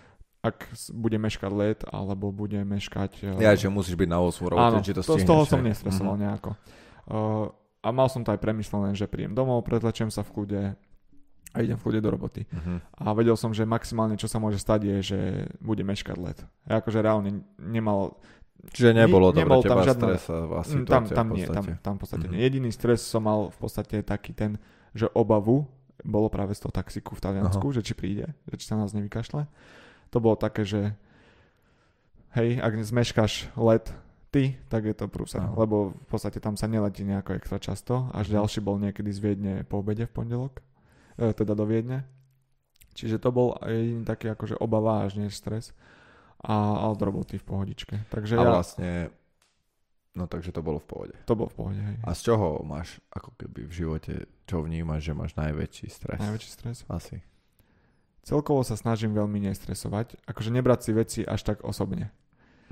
ak 0.42 0.68
bude 0.92 1.16
meškať 1.16 1.52
let, 1.54 1.80
alebo 1.88 2.28
bude 2.28 2.60
meškať... 2.60 3.24
eh, 3.24 3.40
Ja, 3.40 3.56
že 3.56 3.72
musíš 3.72 3.96
byť 3.96 4.08
na 4.10 4.20
8 4.20 4.44
robote, 4.44 4.60
Áno, 4.60 4.84
či 4.84 4.92
to 4.92 5.00
to, 5.00 5.16
z 5.16 5.24
toho 5.24 5.48
som 5.48 5.64
nestresoval 5.64 6.20
nejako. 6.20 6.52
Uh, 7.08 7.48
a 7.80 7.88
mal 7.88 8.12
som 8.12 8.20
to 8.20 8.28
aj 8.28 8.40
premyslené, 8.40 8.92
že 8.92 9.08
príjem 9.08 9.32
domov, 9.32 9.64
prezlečem 9.64 10.08
sa 10.08 10.20
v 10.20 10.32
kľude 10.34 10.62
a 11.54 11.62
idem 11.62 11.78
v 11.78 11.82
kľude 11.82 12.00
do 12.00 12.10
roboty. 12.10 12.42
Uh-huh. 12.44 12.82
A 12.98 13.14
vedel 13.14 13.32
som, 13.34 13.50
že 13.50 13.62
maximálne 13.62 14.14
čo 14.14 14.26
sa 14.26 14.36
môže 14.36 14.58
stať 14.58 14.80
je, 14.84 14.96
že 15.14 15.18
bude 15.58 15.80
meškať 15.80 16.16
let. 16.18 16.38
Ja 16.66 16.82
akože 16.82 16.98
reálne 16.98 17.30
nemal... 17.56 18.18
Čiže 18.64 18.96
nebolo 18.96 19.28
to 19.28 19.38
Nebol 19.38 19.60
pre 19.60 19.70
tam 19.70 19.78
žiadna- 19.84 20.08
stresová 20.16 20.60
Mm, 20.60 20.68
situácia 20.74 20.88
tam, 20.88 21.02
tam 21.14 21.26
v 21.26 21.32
nie, 21.32 21.44
tam, 21.44 21.52
podstate. 21.54 21.72
tam 21.78 21.94
v 21.94 22.00
podstate 22.00 22.26
Mhm. 22.26 22.30
nie. 22.32 22.40
Jediný 22.40 22.70
stres 22.70 23.00
som 23.00 23.22
mal 23.22 23.40
v 23.48 23.58
podstate 23.60 23.96
taký 24.00 24.32
ten, 24.32 24.56
že 24.90 25.06
obavu 25.12 25.68
bolo 26.00 26.26
práve 26.26 26.52
z 26.52 26.64
toho 26.64 26.72
taxiku 26.72 27.12
v 27.12 27.22
Taliansku, 27.22 27.66
že 27.70 27.80
či 27.80 27.92
príde, 27.92 28.32
že 28.46 28.56
či 28.56 28.66
sa 28.66 28.74
nás 28.74 28.90
nevykašle. 28.90 29.46
To 30.10 30.18
bolo 30.18 30.34
také, 30.34 30.64
že 30.64 30.96
hej, 32.34 32.58
ak 32.58 32.72
zmeškáš 32.74 33.52
let 33.54 33.92
ty, 34.30 34.58
tak 34.66 34.84
je 34.84 34.94
to 34.94 35.06
prúsa. 35.06 35.44
Lebo 35.54 35.94
v 35.94 36.06
podstate 36.08 36.40
tam 36.40 36.56
sa 36.56 36.66
neletí 36.66 37.04
nejako 37.04 37.36
extra 37.36 37.58
často. 37.58 38.10
Až 38.10 38.26
Mhm. 38.28 38.34
ďalší 38.34 38.58
bol 38.60 38.76
niekedy 38.76 39.06
z 39.08 39.18
Viedne 39.20 39.54
po 39.62 39.78
obede 39.78 40.04
v 40.04 40.14
pondelok. 40.14 40.58
E, 41.18 41.30
teda 41.30 41.54
do 41.54 41.64
Viedne. 41.66 42.04
Čiže 42.94 43.18
to 43.18 43.34
bol 43.34 43.58
jediný 43.66 44.06
taký 44.06 44.30
akože 44.30 44.58
obava 44.58 45.02
až 45.02 45.18
nie 45.18 45.30
stres. 45.30 45.74
A, 46.44 46.86
ale 46.86 46.94
do 46.94 47.04
roboty 47.08 47.40
v 47.40 47.46
pohodičke. 47.46 47.94
Takže 48.12 48.36
A 48.38 48.42
ja, 48.44 48.50
vlastne, 48.52 48.90
no 50.12 50.28
takže 50.28 50.52
to 50.52 50.60
bolo 50.60 50.78
v 50.78 50.86
pohode. 50.86 51.16
to 51.24 51.34
bol 51.34 51.48
v 51.48 51.56
pohode. 51.56 51.80
Hej. 51.80 51.96
A 52.04 52.10
z 52.12 52.20
čoho 52.30 52.60
máš, 52.62 53.00
ako 53.10 53.32
keby 53.34 53.64
v 53.66 53.72
živote, 53.72 54.12
čo 54.44 54.60
vnímaš, 54.60 55.08
že 55.08 55.12
máš 55.16 55.32
najväčší 55.40 55.86
stres? 55.88 56.20
Najväčší 56.20 56.50
stres. 56.50 56.76
Asi. 56.86 57.24
Celkovo 58.24 58.60
sa 58.64 58.76
snažím 58.76 59.16
veľmi 59.16 59.40
nestresovať. 59.48 60.20
Akože 60.28 60.52
nebrať 60.52 60.80
si 60.84 60.90
veci 60.92 61.20
až 61.24 61.44
tak 61.44 61.64
osobne. 61.64 62.12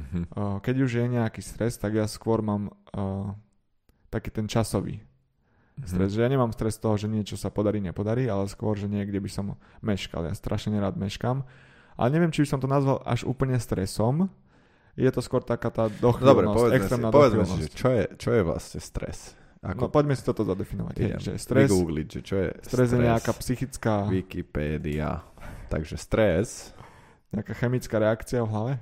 Uh-huh. 0.01 0.25
Uh, 0.33 0.57
keď 0.65 0.89
už 0.89 0.91
je 1.01 1.07
nejaký 1.09 1.41
stres, 1.45 1.77
tak 1.77 1.97
ja 1.97 2.09
skôr 2.09 2.41
mám 2.41 2.73
uh, 2.93 3.37
taký 4.09 4.33
ten 4.33 4.49
časový 4.49 5.05
Mhm. 5.79 5.89
stres. 5.89 6.11
Že 6.13 6.21
ja 6.25 6.31
nemám 6.31 6.53
stres 6.53 6.77
z 6.77 6.81
toho, 6.85 6.95
že 7.01 7.07
niečo 7.09 7.37
sa 7.41 7.49
podarí, 7.49 7.81
nepodarí, 7.81 8.29
ale 8.29 8.45
skôr, 8.49 8.77
že 8.77 8.91
niekde 8.91 9.17
by 9.19 9.31
som 9.33 9.57
meškal. 9.81 10.29
Ja 10.29 10.35
strašne 10.37 10.77
nerád 10.77 11.01
meškam. 11.01 11.45
Ale 11.97 12.09
neviem, 12.13 12.33
či 12.33 12.45
by 12.45 12.49
som 12.57 12.61
to 12.61 12.69
nazval 12.69 13.05
až 13.05 13.25
úplne 13.29 13.57
stresom. 13.61 14.33
Je 14.97 15.09
to 15.09 15.25
skôr 15.25 15.41
taká 15.41 15.73
tá 15.73 15.89
No 15.89 16.13
dobre, 16.13 16.45
dochvíľnosť, 16.45 16.57
povedzme 16.57 16.77
si, 16.77 16.81
extrémna 16.85 17.09
povedzme 17.09 17.45
si, 17.45 17.49
že 17.49 17.53
dochvíľnosť. 17.69 17.75
čo 17.81 17.89
je, 17.89 18.05
čo 18.21 18.31
je 18.33 18.43
vlastne 18.45 18.81
stres? 18.85 19.19
No 19.63 19.69
Ako 19.73 19.85
poďme 19.95 20.15
si 20.19 20.23
toto 20.27 20.43
zadefinovať. 20.43 20.95
Hej, 20.99 21.05
idem 21.07 21.21
že 21.23 21.33
stres, 21.39 21.71
vygoogliť, 21.71 22.07
že 22.11 22.21
čo 22.21 22.35
je 22.37 22.49
stres 22.67 22.89
je 22.93 22.99
nejaká 22.99 23.33
psychická... 23.39 23.95
Wikipedia. 24.11 25.23
Takže 25.71 25.97
stres 25.97 26.75
Nejaká 27.33 27.57
chemická 27.57 27.97
reakcia 27.97 28.45
v 28.45 28.51
hlave? 28.53 28.73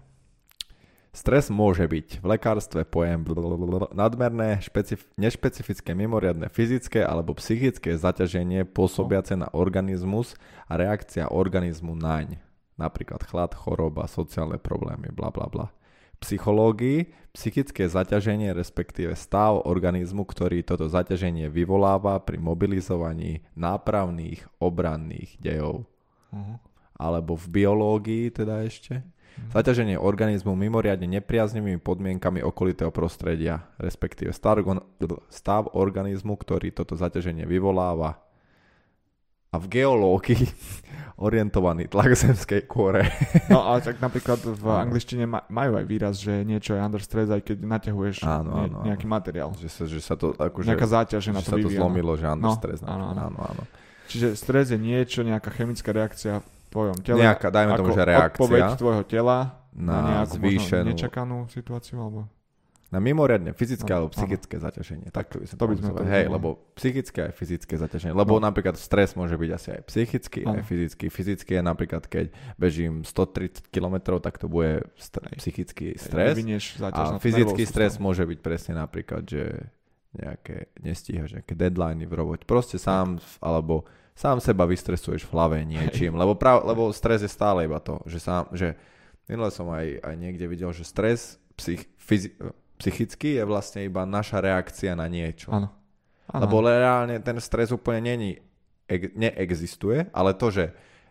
Stres 1.11 1.51
môže 1.51 1.83
byť 1.91 2.23
v 2.23 2.27
lekárstve 2.39 2.87
pojem 2.87 3.27
blablabla, 3.27 3.91
nadmerné, 3.91 4.63
špecif- 4.63 5.11
nešpecifické, 5.19 5.91
mimoriadne 5.91 6.47
fyzické 6.47 7.03
alebo 7.03 7.35
psychické 7.35 7.99
zaťaženie 7.99 8.63
pôsobiace 8.71 9.35
na 9.35 9.51
organizmus 9.51 10.39
a 10.71 10.79
reakcia 10.79 11.35
organizmu 11.35 11.99
naň. 11.99 12.39
Napríklad 12.79 13.27
chlad, 13.27 13.59
choroba, 13.59 14.07
sociálne 14.07 14.63
problémy, 14.63 15.11
bla 15.11 15.35
bla 15.35 15.51
bla. 15.51 15.75
Psychológii 16.23 17.11
psychické 17.35 17.91
zaťaženie, 17.91 18.55
respektíve 18.55 19.19
stav 19.19 19.67
organizmu, 19.67 20.23
ktorý 20.23 20.63
toto 20.63 20.87
zaťaženie 20.87 21.51
vyvoláva 21.51 22.23
pri 22.23 22.39
mobilizovaní 22.39 23.43
nápravných 23.59 24.47
obranných 24.63 25.39
dejov. 25.43 25.87
Uh-huh. 26.31 26.57
Alebo 26.95 27.35
v 27.35 27.47
biológii 27.51 28.31
teda 28.31 28.63
ešte 28.63 29.03
Zaťaženie 29.51 29.99
organizmu 29.99 30.55
mimoriadne 30.55 31.11
nepriaznivými 31.11 31.83
podmienkami 31.83 32.39
okolitého 32.45 32.95
prostredia, 32.95 33.67
respektíve 33.83 34.31
stav, 34.31 35.63
organizmu, 35.75 36.39
ktorý 36.39 36.71
toto 36.71 36.95
zaťaženie 36.95 37.49
vyvoláva. 37.51 38.23
A 39.51 39.59
v 39.59 39.67
geológii 39.67 40.47
orientovaný 41.27 41.91
tlak 41.91 42.15
zemskej 42.15 42.71
kôre. 42.71 43.11
No 43.51 43.67
ale 43.67 43.83
tak 43.83 43.99
napríklad 43.99 44.39
v 44.39 44.65
angličtine 44.71 45.27
majú 45.27 45.73
aj 45.75 45.85
výraz, 45.91 46.23
že 46.23 46.47
niečo 46.47 46.79
je 46.79 46.81
under 46.81 47.03
stress, 47.03 47.27
aj 47.35 47.43
keď 47.43 47.57
naťahuješ 47.67 48.23
áno, 48.23 48.55
áno, 48.55 48.79
nejaký 48.87 49.11
materiál. 49.11 49.51
Že 49.59 49.69
sa, 49.69 49.83
že 49.91 50.01
sa 50.01 50.15
to, 50.15 50.39
akože, 50.39 50.71
Nejaká 50.71 50.87
záťaž, 50.87 51.21
že 51.27 51.33
na 51.35 51.43
to 51.43 51.51
sa 51.51 51.57
to 51.59 51.67
zlomilo, 51.67 52.15
že 52.15 52.31
under 52.31 52.55
no, 52.55 52.55
stress. 52.55 52.81
Áno, 52.87 53.11
áno. 53.11 53.21
áno, 53.27 53.39
áno. 53.43 53.63
Čiže 54.07 54.39
stres 54.39 54.71
je 54.71 54.79
niečo, 54.79 55.27
nejaká 55.27 55.51
chemická 55.51 55.91
reakcia 55.91 56.47
tvojom 56.71 56.97
tele. 57.03 57.19
Nejaká, 57.27 57.51
dajme 57.51 57.71
tomu, 57.77 57.93
že 57.93 58.03
reakcia. 58.07 58.39
Odpoveď 58.39 58.63
tvojho 58.79 59.05
tela 59.05 59.39
na, 59.75 59.95
na 59.95 59.99
nejakú 60.23 60.35
zvýšenú... 60.39 60.87
nečakanú 60.95 61.39
situáciu, 61.51 61.99
alebo... 61.99 62.21
Na 62.91 62.99
mimoriadne 62.99 63.55
fyzické 63.55 63.87
no, 63.87 64.03
alebo 64.03 64.11
psychické 64.11 64.59
áno. 64.59 64.67
zaťaženie. 64.67 65.15
Tak 65.15 65.31
to 65.31 65.39
by 65.39 65.47
som 65.47 65.57
to 65.63 65.67
by 65.71 65.75
sme 65.79 65.95
to 65.95 66.03
Hej, 66.11 66.27
lebo 66.27 66.59
psychické 66.75 67.31
aj 67.31 67.33
fyzické 67.39 67.75
zaťaženie. 67.79 68.11
Lebo 68.19 68.43
no. 68.43 68.51
napríklad 68.51 68.75
stres 68.75 69.15
môže 69.15 69.39
byť 69.39 69.51
asi 69.55 69.69
aj 69.79 69.83
psychický, 69.87 70.43
ano. 70.43 70.59
aj 70.59 70.63
fyzický. 70.67 71.07
Fyzický 71.07 71.53
je 71.55 71.63
napríklad, 71.63 72.03
keď 72.11 72.35
bežím 72.59 73.07
130 73.07 73.71
km, 73.71 74.19
tak 74.19 74.43
to 74.43 74.51
bude 74.51 74.91
st- 74.99 75.23
psychický 75.39 75.95
stres. 76.03 76.35
a 76.83 77.23
fyzický 77.23 77.63
stres 77.63 77.95
stavu. 77.95 78.11
môže 78.11 78.27
byť 78.27 78.39
presne 78.43 78.75
napríklad, 78.75 79.23
že 79.23 79.71
nejaké 80.11 80.75
nestíhaš, 80.83 81.39
nejaké 81.39 81.55
deadliny 81.55 82.11
v 82.11 82.15
robote. 82.19 82.43
Proste 82.43 82.83
sám, 82.83 83.23
alebo 83.39 83.87
sám 84.21 84.37
seba 84.45 84.69
vystresuješ 84.69 85.25
v 85.25 85.33
hlave 85.33 85.57
niečím, 85.65 86.13
lebo, 86.13 86.37
prav, 86.37 86.61
lebo 86.69 86.93
stres 86.93 87.25
je 87.25 87.31
stále 87.33 87.65
iba 87.65 87.81
to, 87.81 88.05
že 88.05 88.21
sám, 88.21 88.53
že 88.53 88.77
minule 89.25 89.49
som 89.49 89.65
aj, 89.73 89.97
aj 90.05 90.15
niekde 90.21 90.45
videl, 90.45 90.69
že 90.77 90.85
stres 90.85 91.41
psych, 91.57 91.89
fyzi, 91.97 92.37
psychický 92.77 93.41
je 93.41 93.45
vlastne 93.49 93.81
iba 93.89 94.05
naša 94.05 94.45
reakcia 94.45 94.93
na 94.93 95.09
niečo. 95.09 95.49
Áno. 95.49 95.73
Lebo 96.31 96.61
reálne 96.61 97.17
ten 97.25 97.41
stres 97.41 97.73
úplne 97.73 98.13
není, 98.13 98.31
neexistuje, 98.93 100.13
ale 100.13 100.37
to, 100.37 100.53
že 100.53 100.65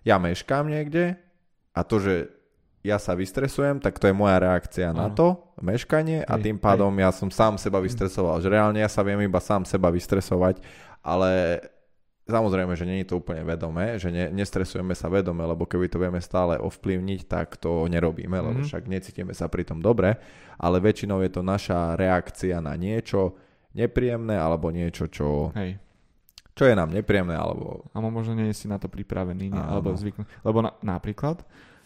ja 0.05 0.21
meškám 0.21 0.69
niekde 0.69 1.17
a 1.73 1.81
to, 1.81 1.97
že 1.97 2.15
ja 2.79 2.95
sa 2.95 3.11
vystresujem, 3.11 3.83
tak 3.83 3.99
to 3.99 4.07
je 4.07 4.15
moja 4.15 4.39
reakcia 4.39 4.95
ano. 4.95 4.99
na 5.03 5.07
to, 5.11 5.51
meškanie 5.59 6.23
a 6.23 6.39
tým 6.39 6.55
pádom 6.55 6.93
ja 6.95 7.11
som 7.11 7.27
sám 7.27 7.59
seba 7.59 7.83
vystresoval. 7.83 8.39
Že 8.39 8.55
reálne 8.55 8.79
ja 8.79 8.87
sa 8.87 9.03
viem 9.03 9.19
iba 9.19 9.43
sám 9.43 9.67
seba 9.67 9.91
vystresovať, 9.91 10.63
ale 11.03 11.59
Samozrejme, 12.29 12.77
že 12.77 12.85
nie 12.85 13.01
je 13.01 13.09
to 13.09 13.19
úplne 13.19 13.41
vedomé, 13.41 13.97
že 13.97 14.13
ne, 14.13 14.29
nestresujeme 14.29 14.93
sa 14.93 15.09
vedome, 15.09 15.41
lebo 15.41 15.65
keby 15.65 15.89
to 15.89 15.97
vieme 15.97 16.21
stále 16.21 16.61
ovplyvniť, 16.61 17.25
tak 17.25 17.57
to 17.57 17.89
nerobíme, 17.89 18.37
mm-hmm. 18.37 18.47
lebo 18.53 18.59
mhm. 18.61 18.67
však 18.69 18.83
necítime 18.85 19.33
sa 19.33 19.49
pri 19.49 19.65
tom 19.65 19.81
dobre, 19.81 20.15
ale 20.61 20.77
väčšinou 20.77 21.25
je 21.25 21.31
to 21.33 21.41
naša 21.41 21.97
reakcia 21.97 22.61
na 22.61 22.77
niečo 22.77 23.33
nepríjemné 23.73 24.37
alebo 24.37 24.69
niečo, 24.73 25.09
čo, 25.09 25.53
Hej. 25.53 25.77
čo 26.53 26.63
je 26.69 26.73
nám 26.77 26.93
nepríjemné. 26.93 27.37
Alebo... 27.37 27.89
A 27.93 28.01
možno 28.01 28.37
nie 28.37 28.53
si 28.53 28.69
na 28.69 28.81
to 28.81 28.89
pripravený, 28.89 29.53
ne, 29.53 29.61
alebo 29.61 29.93
zvyknutý. 29.93 30.29
Lebo 30.41 30.65
na, 30.65 30.73
napríklad 30.81 31.41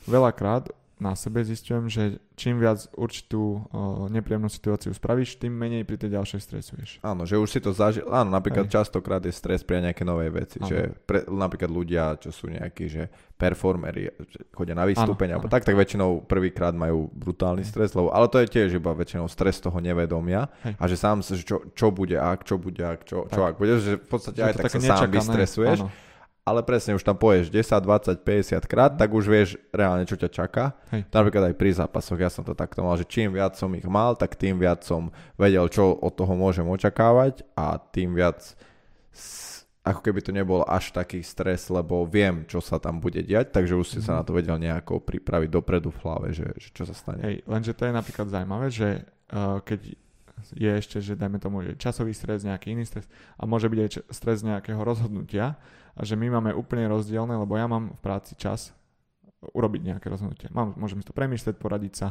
veľakrát 0.07 0.71
na 1.03 1.19
sebe 1.19 1.43
zistujem, 1.43 1.91
že 1.91 2.23
čím 2.39 2.63
viac 2.63 2.87
určitú 2.95 3.59
o, 3.59 4.07
nepríjemnú 4.07 4.47
situáciu 4.47 4.95
spravíš, 4.95 5.35
tým 5.35 5.51
menej 5.51 5.83
pri 5.83 5.99
tej 5.99 6.15
ďalšej 6.15 6.39
stresuješ. 6.39 6.89
Áno, 7.03 7.27
že 7.27 7.35
už 7.35 7.51
si 7.51 7.59
to 7.59 7.75
zažil. 7.75 8.07
Áno, 8.07 8.31
napríklad 8.31 8.71
Aj. 8.71 8.79
častokrát 8.79 9.19
je 9.19 9.35
stres 9.35 9.67
pre 9.67 9.83
nejaké 9.83 10.07
nové 10.07 10.31
veci. 10.31 10.63
Že 10.63 10.95
pre, 11.03 11.27
napríklad 11.27 11.67
ľudia, 11.67 12.15
čo 12.23 12.31
sú 12.31 12.47
nejakí, 12.47 12.87
že 12.87 13.11
performery, 13.35 14.07
chodia 14.55 14.71
na 14.71 14.87
vystúpenia, 14.87 15.35
alebo 15.35 15.51
tak, 15.51 15.67
tak 15.67 15.75
väčšinou 15.75 16.23
prvýkrát 16.23 16.71
majú 16.71 17.11
brutálny 17.11 17.67
stres, 17.67 17.91
lebo, 17.91 18.15
ale 18.15 18.31
to 18.31 18.39
je 18.39 18.47
tiež 18.47 18.79
iba 18.79 18.95
väčšinou 18.95 19.27
stres 19.27 19.59
toho 19.59 19.75
nevedomia 19.83 20.47
Hej. 20.63 20.73
a 20.79 20.83
že 20.87 20.95
sám 20.95 21.19
sa, 21.19 21.35
čo, 21.35 21.67
čo 21.75 21.91
bude 21.91 22.15
ak, 22.15 22.47
čo 22.47 22.55
bude 22.55 22.79
ak, 22.79 23.03
čo, 23.03 23.27
čo 23.27 23.43
ak 23.43 23.59
bude, 23.59 23.83
že 23.83 23.99
v 23.99 24.07
podstate 24.07 24.39
že 24.39 24.47
aj 24.47 24.53
tak 24.55 24.71
sa 24.71 24.79
nečakané. 24.79 24.95
sám 24.95 25.11
vystresuješ. 25.11 25.79
Áno 25.83 26.11
ale 26.43 26.59
presne 26.67 26.99
už 26.99 27.07
tam 27.07 27.15
poješ 27.15 27.47
10, 27.47 27.79
20, 27.79 28.19
50 28.19 28.67
krát, 28.67 28.91
tak 28.99 29.15
už 29.15 29.31
vieš 29.31 29.49
reálne, 29.71 30.03
čo 30.03 30.19
ťa 30.19 30.27
čaká. 30.27 30.75
Hej. 30.91 31.07
Napríklad 31.07 31.51
aj 31.51 31.55
pri 31.55 31.71
zápasoch, 31.71 32.19
ja 32.19 32.27
som 32.27 32.43
to 32.43 32.51
takto 32.51 32.83
mal, 32.83 32.99
že 32.99 33.07
čím 33.07 33.31
viac 33.31 33.55
som 33.55 33.71
ich 33.71 33.87
mal, 33.87 34.19
tak 34.19 34.35
tým 34.35 34.59
viac 34.59 34.83
som 34.83 35.07
vedel, 35.39 35.63
čo 35.71 35.95
od 35.95 36.11
toho 36.11 36.35
môžem 36.35 36.67
očakávať 36.67 37.47
a 37.55 37.79
tým 37.79 38.11
viac 38.11 38.43
ako 39.83 39.99
keby 39.99 40.19
to 40.23 40.31
nebol 40.31 40.63
až 40.63 40.95
taký 40.95 41.19
stres, 41.19 41.67
lebo 41.67 42.07
viem, 42.07 42.47
čo 42.47 42.63
sa 42.63 42.79
tam 42.79 43.03
bude 43.03 43.19
diať, 43.19 43.51
takže 43.51 43.75
už 43.75 43.87
si 43.87 43.99
mm-hmm. 43.99 44.07
sa 44.07 44.11
mhm. 44.15 44.17
na 44.19 44.23
to 44.23 44.31
vedel 44.31 44.57
nejako 44.59 45.03
pripraviť 45.03 45.49
dopredu 45.51 45.91
v 45.91 46.01
hlave, 46.07 46.27
že, 46.31 46.47
že 46.55 46.69
čo 46.71 46.83
sa 46.87 46.95
stane. 46.95 47.19
Hej, 47.19 47.35
lenže 47.47 47.75
to 47.75 47.83
je 47.87 47.91
napríklad 47.91 48.31
zaujímavé, 48.31 48.67
že 48.71 49.03
uh, 49.35 49.59
keď 49.59 49.79
je 50.55 50.71
ešte, 50.75 50.97
že 50.99 51.19
dajme 51.19 51.39
tomu, 51.39 51.63
že 51.63 51.79
časový 51.79 52.11
stres, 52.15 52.43
nejaký 52.43 52.75
iný 52.75 52.83
stres 52.83 53.07
a 53.39 53.43
môže 53.47 53.67
byť 53.71 53.79
aj 53.79 53.89
stres 54.11 54.43
nejakého 54.43 54.79
rozhodnutia, 54.83 55.59
a 55.93 56.01
že 56.01 56.17
my 56.17 56.27
máme 56.39 56.51
úplne 56.57 56.89
rozdielne, 56.89 57.37
lebo 57.37 57.53
ja 57.53 57.69
mám 57.69 57.93
v 57.93 58.01
práci 58.01 58.33
čas 58.33 58.73
urobiť 59.53 59.81
nejaké 59.93 60.07
rozhodnutie. 60.07 60.47
Mám, 60.49 60.79
môžem 60.79 61.03
si 61.03 61.07
to 61.07 61.15
premyslieť, 61.15 61.59
poradiť 61.59 61.93
sa, 61.93 62.07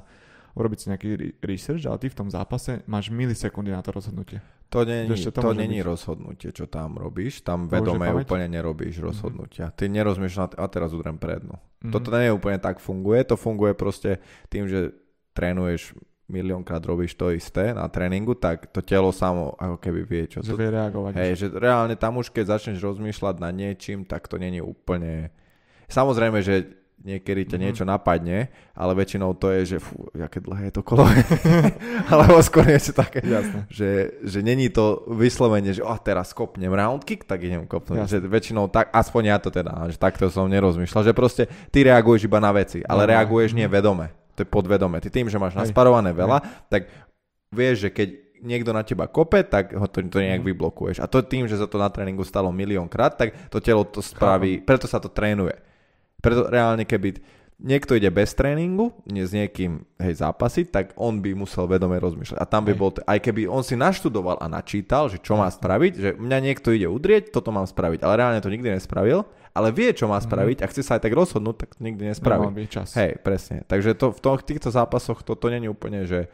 urobiť 0.52 0.78
si 0.78 0.86
nejaký 0.92 1.10
research, 1.40 1.88
ale 1.88 1.98
ty 1.98 2.12
v 2.12 2.18
tom 2.18 2.28
zápase 2.28 2.84
máš 2.84 3.08
milisekundy 3.08 3.72
na 3.72 3.80
to 3.80 3.90
rozhodnutie. 3.96 4.44
To 4.72 4.88
není, 4.88 5.12
to, 5.12 5.32
to 5.32 5.52
není 5.52 5.84
rozhodnutie, 5.84 6.48
čo 6.48 6.64
tam 6.64 6.96
robíš. 6.96 7.44
Tam 7.44 7.68
vedome 7.68 8.08
úplne 8.08 8.48
nerobíš 8.48 9.00
mhm. 9.00 9.04
rozhodnutia. 9.04 9.66
Mm-hmm. 9.68 9.80
Ty 9.80 10.48
t- 10.48 10.58
a 10.60 10.64
teraz 10.68 10.96
udrem 10.96 11.20
prednu. 11.20 11.56
Mm-hmm. 11.56 11.92
Toto 11.92 12.08
nie 12.16 12.32
úplne 12.32 12.56
tak 12.56 12.80
funguje. 12.80 13.20
To 13.28 13.36
funguje 13.36 13.76
proste 13.76 14.24
tým, 14.48 14.64
že 14.64 14.96
trénuješ 15.36 15.92
miliónkrát 16.32 16.80
robíš 16.80 17.12
to 17.12 17.28
isté 17.28 17.76
na 17.76 17.84
tréningu, 17.92 18.32
tak 18.32 18.72
to 18.72 18.80
telo 18.80 19.12
samo 19.12 19.52
ako 19.60 19.76
keby 19.76 20.00
vie, 20.08 20.24
čo 20.32 20.40
to... 20.40 20.56
vie 20.56 20.72
reagovať. 20.72 21.12
Hej, 21.20 21.32
že 21.36 21.46
reálne 21.52 21.94
tam 21.94 22.16
už 22.16 22.32
keď 22.32 22.56
začneš 22.56 22.80
rozmýšľať 22.80 23.36
nad 23.36 23.52
niečím, 23.52 24.08
tak 24.08 24.26
to 24.26 24.40
není 24.40 24.64
úplne... 24.64 25.28
Samozrejme, 25.92 26.40
že 26.40 26.82
niekedy 27.02 27.44
ťa 27.44 27.50
mm-hmm. 27.50 27.62
niečo 27.62 27.84
napadne, 27.84 28.48
ale 28.72 28.92
väčšinou 28.94 29.34
to 29.34 29.50
je, 29.50 29.76
že 29.76 29.78
fú, 29.82 30.06
aké 30.14 30.38
dlhé 30.38 30.70
je 30.70 30.74
to 30.78 30.82
kolo. 30.86 31.02
Alebo 32.12 32.38
skôr 32.46 32.64
niečo 32.64 32.94
také, 32.94 33.20
Jasne. 33.26 33.66
že, 33.68 34.22
že 34.22 34.38
není 34.40 34.70
to 34.70 35.02
vyslovene, 35.10 35.74
že 35.74 35.82
oh, 35.82 35.98
teraz 35.98 36.30
kopnem 36.30 36.70
round 36.70 37.02
kick, 37.02 37.26
tak 37.26 37.42
idem 37.42 37.66
kopnúť. 37.66 38.06
Že 38.06 38.18
väčšinou 38.30 38.70
tak, 38.70 38.94
aspoň 38.94 39.22
ja 39.34 39.36
to 39.42 39.50
teda, 39.50 39.90
že 39.90 39.98
takto 39.98 40.30
som 40.30 40.46
nerozmýšľal, 40.46 41.02
že 41.02 41.12
proste 41.12 41.44
ty 41.74 41.82
reaguješ 41.82 42.30
iba 42.30 42.38
na 42.38 42.54
veci, 42.54 42.80
ale 42.86 43.04
no, 43.04 43.10
reaguješ 43.10 43.52
nie 43.58 43.66
mhm. 43.66 43.74
To 44.34 44.44
je 44.44 44.48
podvedome. 44.48 44.98
Ty 44.98 45.08
tým, 45.12 45.28
že 45.28 45.40
máš 45.40 45.56
nasparované 45.56 46.12
veľa, 46.16 46.68
tak 46.72 46.88
vieš, 47.52 47.88
že 47.88 47.90
keď 47.92 48.08
niekto 48.42 48.74
na 48.74 48.82
teba 48.82 49.06
kope, 49.06 49.46
tak 49.46 49.70
ho 49.72 49.86
to, 49.86 50.02
to 50.02 50.18
nejak 50.18 50.42
mhm. 50.42 50.48
vyblokuješ. 50.52 50.98
A 51.00 51.06
to 51.06 51.22
tým, 51.22 51.46
že 51.46 51.56
sa 51.56 51.70
to 51.70 51.78
na 51.78 51.88
tréningu 51.88 52.26
stalo 52.26 52.50
miliónkrát, 52.50 53.14
tak 53.14 53.38
to 53.48 53.62
telo 53.62 53.86
to 53.86 54.02
spraví, 54.02 54.60
preto 54.60 54.90
sa 54.90 54.98
to 54.98 55.08
trénuje. 55.08 55.54
Preto 56.22 56.46
reálne, 56.50 56.86
keby 56.86 57.18
niekto 57.62 57.94
ide 57.94 58.10
bez 58.10 58.34
tréningu, 58.34 58.90
nie 59.06 59.22
s 59.22 59.30
niekým 59.30 59.86
hej, 60.02 60.18
zápasy, 60.18 60.66
tak 60.66 60.94
on 60.98 61.22
by 61.22 61.34
musel 61.34 61.70
vedome 61.70 61.98
rozmýšľať. 61.98 62.38
A 62.38 62.46
tam 62.46 62.66
by 62.66 62.74
bol, 62.74 62.90
aj 63.06 63.18
keby 63.22 63.46
on 63.46 63.62
si 63.62 63.78
naštudoval 63.78 64.42
a 64.42 64.50
načítal, 64.50 65.06
že 65.06 65.22
čo 65.22 65.38
má 65.38 65.46
spraviť, 65.46 65.92
že 65.94 66.10
mňa 66.18 66.38
niekto 66.42 66.74
ide 66.74 66.90
udrieť, 66.90 67.30
toto 67.30 67.54
mám 67.54 67.66
spraviť, 67.66 68.02
ale 68.02 68.18
reálne 68.18 68.42
to 68.42 68.50
nikdy 68.50 68.74
nespravil, 68.74 69.26
ale 69.52 69.68
vie, 69.70 69.92
čo 69.92 70.08
má 70.08 70.16
mhm. 70.20 70.24
spraviť 70.26 70.58
a 70.64 70.66
chce 70.68 70.82
sa 70.82 70.96
aj 70.96 71.02
tak 71.04 71.12
rozhodnúť, 71.12 71.56
tak 71.56 71.70
to 71.76 71.80
nikdy 71.84 72.08
nespraví. 72.08 72.44
čas. 72.68 72.96
Hej, 72.96 73.20
presne. 73.20 73.64
Takže 73.68 73.92
to, 73.94 74.12
v 74.12 74.20
týchto 74.44 74.72
zápasoch 74.72 75.20
to, 75.20 75.36
to 75.36 75.46
není 75.52 75.68
úplne, 75.68 76.08
že 76.08 76.32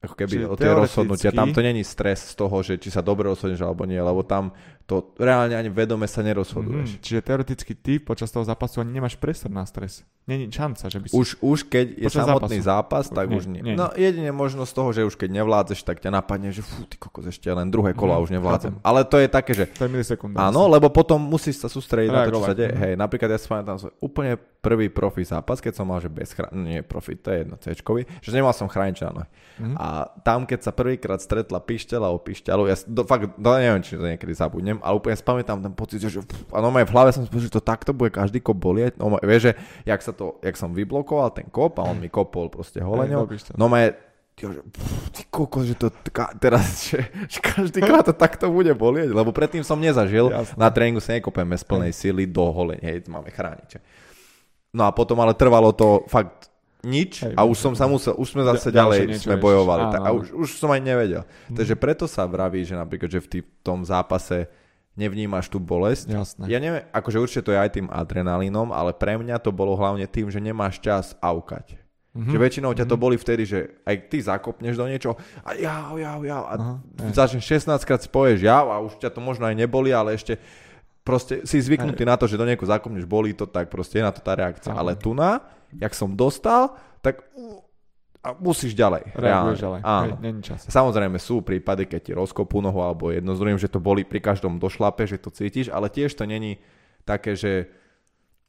ako 0.00 0.14
keby 0.16 0.48
o 0.48 0.56
tie 0.56 0.72
rozhodnutia. 0.72 1.28
Tam 1.28 1.52
to 1.52 1.60
není 1.60 1.84
stres 1.84 2.32
z 2.32 2.34
toho, 2.40 2.64
že 2.64 2.80
či 2.80 2.88
sa 2.88 3.04
dobre 3.04 3.28
rozhodneš 3.28 3.60
alebo 3.60 3.84
nie, 3.84 4.00
lebo 4.00 4.24
tam 4.24 4.56
to 4.90 5.14
reálne 5.16 5.54
ani 5.54 5.70
vedome 5.70 6.02
sa 6.04 6.18
nerozhoduješ. 6.20 6.88
Mm, 6.90 7.00
čiže 7.00 7.20
teoreticky 7.22 7.72
ty 7.72 7.92
počas 7.96 8.26
toho 8.28 8.42
zápasu 8.42 8.82
ani 8.82 8.90
nemáš 8.90 9.14
priestor 9.14 9.46
na 9.48 9.62
stres. 9.62 10.02
není 10.22 10.46
šanca, 10.46 10.86
že 10.86 10.98
by 10.98 11.06
si... 11.06 11.14
Už, 11.14 11.28
už 11.38 11.58
keď 11.66 11.86
je 11.96 12.06
Počas 12.06 12.22
samotný 12.22 12.58
zápas, 12.58 13.06
zápasu. 13.06 13.14
tak 13.14 13.26
Nie, 13.26 13.34
už 13.34 13.44
nie. 13.46 13.62
nie. 13.64 13.74
No 13.74 13.90
jedine 13.90 14.30
možno 14.30 14.62
z 14.62 14.70
toho, 14.70 14.90
že 14.90 15.02
už 15.02 15.14
keď 15.14 15.30
nevládzeš, 15.32 15.82
tak 15.82 15.98
ťa 15.98 16.10
napadne, 16.12 16.50
že 16.50 16.62
fú, 16.62 16.86
ty 16.86 16.94
kokos, 16.94 17.26
ešte 17.26 17.46
len 17.46 17.66
druhé 17.66 17.90
kolo 17.92 18.14
a 18.14 18.18
Mhm, 18.18 18.24
už 18.24 18.30
nevládzem. 18.32 18.72
chápem. 18.74 18.84
Ale 18.84 19.00
to 19.04 19.16
je 19.16 19.26
také, 19.26 19.52
že 19.54 19.66
To 19.68 19.86
je 19.86 19.90
milisekunda. 19.90 20.38
áno, 20.40 20.66
lebo 20.66 20.86
potom 20.86 21.18
musíš 21.18 21.58
sa 21.58 21.66
sústrediť 21.66 22.10
na 22.10 22.22
to, 22.24 22.32
čo 22.32 22.42
sa 22.44 22.54
deje. 22.54 22.70
Mhm. 22.70 22.78
Hej, 22.78 22.92
napríklad 22.94 23.28
ja 23.28 23.38
si 23.38 23.46
pamätám 23.46 23.76
svoj 23.78 23.94
úplne 23.98 24.32
prvý 24.60 24.86
profi 24.86 25.22
zápas, 25.24 25.58
keď 25.58 25.72
som 25.72 25.86
mal, 25.86 25.98
že 25.98 26.06
bez 26.06 26.30
chrán... 26.30 26.52
nie 26.52 26.82
profi, 26.82 27.16
to 27.16 27.30
je 27.30 27.38
jedno 27.40 27.56
c 27.56 27.72
že 28.20 28.30
nemal 28.30 28.52
som 28.52 28.66
chránič 28.66 29.00
na 29.00 29.10
nohy. 29.12 29.28
Mhm. 29.60 29.74
A 29.76 29.86
tam, 30.20 30.44
keď 30.44 30.60
sa 30.62 30.72
prvýkrát 30.72 31.18
stretla 31.18 31.58
pišťala 31.58 32.06
o 32.06 32.16
pišťalu, 32.16 32.62
ja 32.66 32.76
do, 32.84 33.02
fakt, 33.02 33.34
do, 33.34 33.50
neviem, 33.52 33.80
či 33.80 33.94
to 33.94 34.04
niekedy 34.04 34.32
zabudnem, 34.32 34.79
ale 34.82 34.98
úplne 34.98 35.16
spamätám 35.16 35.60
ten 35.60 35.72
pocit, 35.72 36.02
že 36.02 36.20
pff, 36.20 36.50
a 36.52 36.58
no 36.64 36.72
v 36.72 36.92
hlave 36.92 37.14
som 37.14 37.22
si 37.22 37.30
že 37.30 37.52
to 37.52 37.62
takto 37.62 37.94
bude 37.94 38.12
každý 38.12 38.40
kop 38.42 38.56
bolieť. 38.56 38.96
No, 38.96 39.16
vieš, 39.20 39.50
že 39.50 39.52
jak, 39.86 40.00
sa 40.00 40.12
to, 40.12 40.40
jak 40.40 40.56
som 40.56 40.72
vyblokoval 40.72 41.30
ten 41.32 41.48
kop 41.48 41.78
a 41.80 41.86
on 41.86 42.00
mi 42.00 42.08
kopol 42.08 42.48
proste 42.48 42.80
to. 42.80 43.54
no 43.54 43.68
že, 44.40 44.60
ty 45.12 45.22
kokos, 45.28 45.68
že 45.68 45.76
to 45.76 45.92
ka, 46.08 46.32
teraz, 46.40 46.64
že, 46.88 47.04
že 47.28 47.38
každýkrát 47.44 48.08
to 48.08 48.14
takto 48.16 48.48
bude 48.48 48.72
bolieť, 48.72 49.12
lebo 49.12 49.36
predtým 49.36 49.60
som 49.60 49.76
nezažil, 49.76 50.32
Jasné. 50.32 50.56
na 50.56 50.68
tréningu 50.72 51.04
sa 51.04 51.12
nekopeme 51.12 51.52
z 51.60 51.64
plnej 51.68 51.92
sily 51.92 52.24
do 52.24 52.48
holeň, 52.48 52.80
hej, 52.80 52.96
máme 53.12 53.28
chrániče. 53.28 53.84
No 54.72 54.86
a 54.86 54.90
potom 54.94 55.18
ale 55.20 55.34
trvalo 55.34 55.74
to 55.74 56.06
fakt 56.06 56.48
nič 56.80 57.28
Hej, 57.28 57.34
a 57.36 57.44
už 57.44 57.58
som 57.60 57.74
sa 57.76 57.84
musel, 57.84 58.16
už 58.16 58.28
sme 58.32 58.42
zase 58.46 58.72
Ďalšie 58.72 59.04
ďalej 59.04 59.20
sme 59.20 59.36
bojovali 59.36 59.82
Áno, 59.84 59.92
tak, 59.92 60.00
a 60.00 60.08
áno. 60.08 60.16
už, 60.24 60.26
už 60.32 60.48
som 60.56 60.72
aj 60.72 60.80
nevedel. 60.80 61.22
Mhm. 61.50 61.56
Takže 61.60 61.74
preto 61.76 62.04
sa 62.08 62.24
vraví, 62.24 62.64
že 62.64 62.78
napríklad, 62.78 63.10
že 63.12 63.20
v 63.20 63.28
tý, 63.28 63.40
tom 63.60 63.84
zápase 63.84 64.48
nevnímaš 64.98 65.46
tú 65.48 65.62
bolesť. 65.62 66.10
Jasné. 66.10 66.44
Ja 66.50 66.58
neviem, 66.58 66.84
akože 66.90 67.22
určite 67.22 67.46
to 67.46 67.52
je 67.54 67.62
aj 67.62 67.70
tým 67.78 67.86
adrenalínom, 67.90 68.74
ale 68.74 68.90
pre 68.94 69.16
mňa 69.16 69.38
to 69.38 69.54
bolo 69.54 69.78
hlavne 69.78 70.04
tým, 70.10 70.28
že 70.28 70.42
nemáš 70.42 70.82
čas 70.82 71.14
aukať. 71.22 71.78
Mhm. 72.10 72.34
Že 72.34 72.38
väčšinou 72.42 72.72
ťa 72.74 72.90
to 72.90 72.96
boli 72.98 73.14
vtedy, 73.14 73.46
že 73.46 73.58
aj 73.86 74.10
ty 74.10 74.18
zakopneš 74.18 74.74
do 74.74 74.82
niečo 74.90 75.14
a 75.46 75.54
jau, 75.54 75.94
jau, 75.94 76.20
jau 76.26 76.42
a 76.42 76.54
Aha, 76.58 76.74
hej. 77.06 77.14
začneš 77.14 77.46
16 77.46 77.86
krát 77.86 78.02
si 78.02 78.10
povieš 78.10 78.42
jau 78.42 78.66
a 78.66 78.82
už 78.82 78.98
ťa 78.98 79.14
to 79.14 79.22
možno 79.22 79.46
aj 79.46 79.54
neboli, 79.54 79.94
ale 79.94 80.18
ešte 80.18 80.34
proste 81.06 81.46
si 81.46 81.62
zvyknutý 81.62 82.02
na 82.02 82.18
to, 82.18 82.26
že 82.26 82.34
do 82.34 82.42
niekoho 82.42 82.66
zakopneš, 82.66 83.06
bolí 83.06 83.30
to, 83.30 83.46
tak 83.46 83.70
proste 83.70 84.02
je 84.02 84.04
na 84.04 84.10
to 84.10 84.18
tá 84.26 84.34
reakcia. 84.34 84.74
Áno. 84.74 84.82
Ale 84.82 84.98
tu 84.98 85.14
na, 85.14 85.38
jak 85.70 85.94
som 85.94 86.10
dostal, 86.10 86.74
tak 86.98 87.22
a 88.20 88.36
musíš 88.36 88.76
ďalej. 88.76 89.16
Reaguješ 89.16 89.58
ďalej. 89.60 89.80
Áno. 89.80 90.14
Není 90.20 90.40
čas. 90.44 90.68
Samozrejme 90.68 91.16
sú 91.16 91.40
prípady, 91.40 91.88
keď 91.88 92.00
ti 92.04 92.12
rozkopú 92.12 92.60
nohu 92.60 92.80
alebo 92.80 93.08
jedno 93.08 93.32
z 93.32 93.40
druhým, 93.40 93.56
že 93.56 93.72
to 93.72 93.80
boli 93.80 94.04
pri 94.04 94.20
každom 94.20 94.60
došlape, 94.60 95.08
že 95.08 95.16
to 95.16 95.32
cítiš, 95.32 95.72
ale 95.72 95.88
tiež 95.88 96.12
to 96.12 96.28
není 96.28 96.60
také, 97.08 97.32
že 97.32 97.72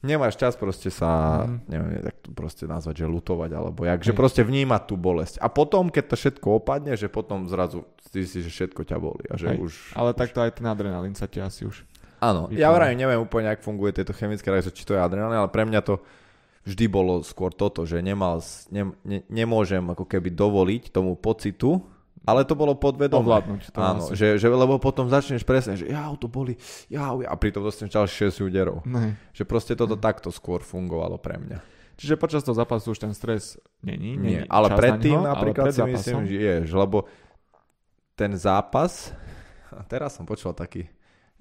nemáš 0.02 0.36
čas 0.36 0.58
proste 0.58 0.90
sa, 0.90 1.46
Mhm. 1.46 1.56
neviem, 1.70 1.90
tak 2.02 2.16
to 2.20 2.30
proste 2.34 2.66
nazvať, 2.66 3.06
že 3.06 3.06
lutovať 3.08 3.52
alebo 3.54 3.86
jak, 3.86 4.02
že 4.02 4.12
Hej. 4.12 4.18
proste 4.18 4.42
vnímať 4.42 4.82
tú 4.90 4.96
bolesť. 4.98 5.38
A 5.40 5.48
potom, 5.48 5.88
keď 5.88 6.04
to 6.10 6.16
všetko 6.18 6.48
opadne, 6.58 6.98
že 6.98 7.08
potom 7.08 7.46
zrazu 7.48 7.86
zistíš, 8.10 8.50
že 8.50 8.52
všetko 8.52 8.82
ťa 8.84 8.98
boli 8.98 9.24
a 9.30 9.38
že 9.38 9.54
Hej. 9.54 9.58
už... 9.62 9.72
Ale 9.96 10.12
už... 10.12 10.18
takto 10.18 10.42
aj 10.42 10.52
ten 10.58 10.68
adrenalín 10.68 11.14
sa 11.16 11.30
ti 11.30 11.40
asi 11.40 11.64
už... 11.64 11.86
Áno, 12.22 12.50
ja 12.54 12.70
vrajím, 12.70 13.02
neviem 13.02 13.18
úplne, 13.18 13.50
ak 13.50 13.66
funguje 13.66 13.98
tieto 13.98 14.14
chemické 14.14 14.46
reakcie, 14.54 14.70
či 14.70 14.86
to 14.86 14.94
je 14.94 15.02
adrenalín, 15.02 15.42
ale 15.42 15.50
pre 15.50 15.66
mňa 15.66 15.82
to 15.82 15.98
vždy 16.66 16.86
bolo 16.90 17.26
skôr 17.26 17.50
toto, 17.54 17.86
že 17.90 18.02
nemal, 18.02 18.42
ne, 18.70 18.94
ne, 19.02 19.20
nemôžem 19.28 19.82
ako 19.82 20.06
keby 20.06 20.30
dovoliť 20.34 20.94
tomu 20.94 21.18
pocitu, 21.18 21.82
ale 22.22 22.46
to 22.46 22.54
bolo 22.54 22.78
podvedomé. 22.78 23.26
Ovládnuť 23.26 23.62
to 23.74 23.80
Áno, 23.82 24.06
asi. 24.06 24.14
že, 24.14 24.38
že, 24.38 24.46
lebo 24.46 24.78
potom 24.78 25.10
začneš 25.10 25.42
presne, 25.42 25.74
že 25.74 25.90
jau, 25.90 26.14
to 26.22 26.30
boli, 26.30 26.54
jau, 26.86 27.18
a 27.26 27.34
pritom 27.34 27.66
dostaneš 27.66 27.98
ďalších 27.98 28.46
6 28.46 28.46
úderov. 28.46 28.86
Ne. 28.86 29.18
Že 29.34 29.44
proste 29.50 29.74
toto 29.74 29.98
takto 29.98 30.30
skôr 30.30 30.62
fungovalo 30.62 31.18
pre 31.18 31.42
mňa. 31.42 31.60
Čiže 31.98 32.18
počas 32.22 32.46
toho 32.46 32.58
zápasu 32.58 32.94
už 32.94 33.02
ten 33.02 33.14
stres 33.14 33.58
není. 33.82 34.18
Nie, 34.18 34.46
není 34.46 34.50
ale 34.50 34.74
čas 34.74 34.78
predtým 34.78 35.18
na 35.18 35.22
ňo, 35.22 35.32
napríklad 35.34 35.66
ale 35.66 35.74
pred 35.74 35.78
si 35.78 35.82
myslím, 35.98 36.22
že 36.30 36.38
je, 36.38 36.56
lebo 36.74 36.98
ten 38.14 38.32
zápas, 38.38 39.14
a 39.74 39.82
teraz 39.82 40.14
som 40.14 40.26
počul 40.26 40.54
taký, 40.54 40.86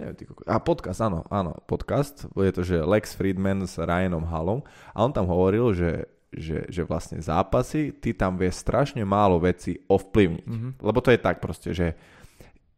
neviem, 0.00 0.16
ty, 0.16 0.24
koko- 0.24 0.42
a 0.42 0.56
podcast, 0.56 0.98
áno, 0.98 1.28
áno, 1.28 1.52
podcast, 1.62 2.24
je 2.26 2.50
to, 2.50 2.62
že 2.62 2.80
Lex 2.80 3.12
Friedman 3.12 3.62
s 3.62 3.76
Ryanom 3.76 4.24
Hallom 4.24 4.64
a 4.90 4.98
on 4.98 5.12
tam 5.12 5.28
hovoril, 5.28 5.70
že, 5.70 5.92
že, 6.30 6.64
že 6.66 6.82
vlastne 6.82 7.20
zápasy, 7.20 7.92
ty 7.92 8.10
tam 8.10 8.34
vieš 8.34 8.58
strašne 8.58 9.04
málo 9.04 9.36
veci 9.36 9.76
ovplyvniť. 9.76 10.46
Mhm. 10.46 10.68
Lebo 10.80 10.98
to 10.98 11.10
je 11.10 11.20
tak 11.20 11.38
proste, 11.38 11.70
že 11.70 11.92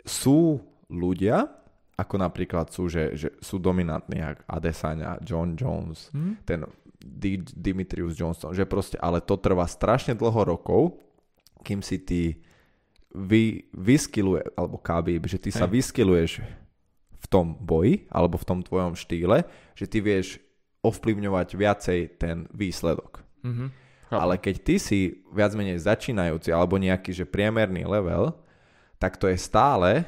sú 0.02 0.58
ľudia, 0.88 1.46
ako 1.94 2.14
napríklad 2.18 2.68
sú, 2.68 2.90
že, 2.90 3.14
že 3.14 3.30
sú 3.38 3.56
dominantní, 3.56 4.18
jak 4.18 4.42
Adesanya, 4.44 5.22
John 5.22 5.54
Jones, 5.54 6.10
Mhm. 6.10 6.32
ten 6.42 6.60
D- 6.98 7.42
Dimitrius 7.52 8.14
Johnson, 8.14 8.50
že 8.50 8.62
proste, 8.62 8.94
ale 8.96 9.18
to 9.18 9.34
trvá 9.34 9.66
strašne 9.66 10.14
dlho 10.14 10.42
rokov, 10.48 10.98
kým 11.62 11.78
si 11.78 11.98
ty 11.98 12.38
vy, 13.10 13.66
vyskiluje, 13.70 14.54
alebo 14.54 14.78
Khabib, 14.78 15.26
že 15.26 15.36
ty 15.36 15.50
sa 15.50 15.66
Hej. 15.66 15.72
vyskiluješ 15.76 16.32
v 16.40 16.71
tom 17.32 17.56
boji, 17.56 18.04
alebo 18.12 18.36
v 18.36 18.44
tom 18.44 18.60
tvojom 18.60 18.92
štýle, 18.92 19.48
že 19.72 19.88
ty 19.88 20.04
vieš 20.04 20.36
ovplyvňovať 20.84 21.48
viacej 21.56 22.00
ten 22.20 22.44
výsledok. 22.52 23.24
Mhm. 23.40 23.66
Chápem. 24.12 24.20
Ale 24.20 24.34
keď 24.36 24.54
ty 24.60 24.76
si 24.76 25.24
viac 25.32 25.56
menej 25.56 25.80
začínajúci 25.80 26.52
alebo 26.52 26.76
nejaký 26.76 27.16
že 27.16 27.24
priemerný 27.24 27.88
level, 27.88 28.36
tak 29.00 29.16
to 29.16 29.24
je 29.24 29.40
stále, 29.40 30.04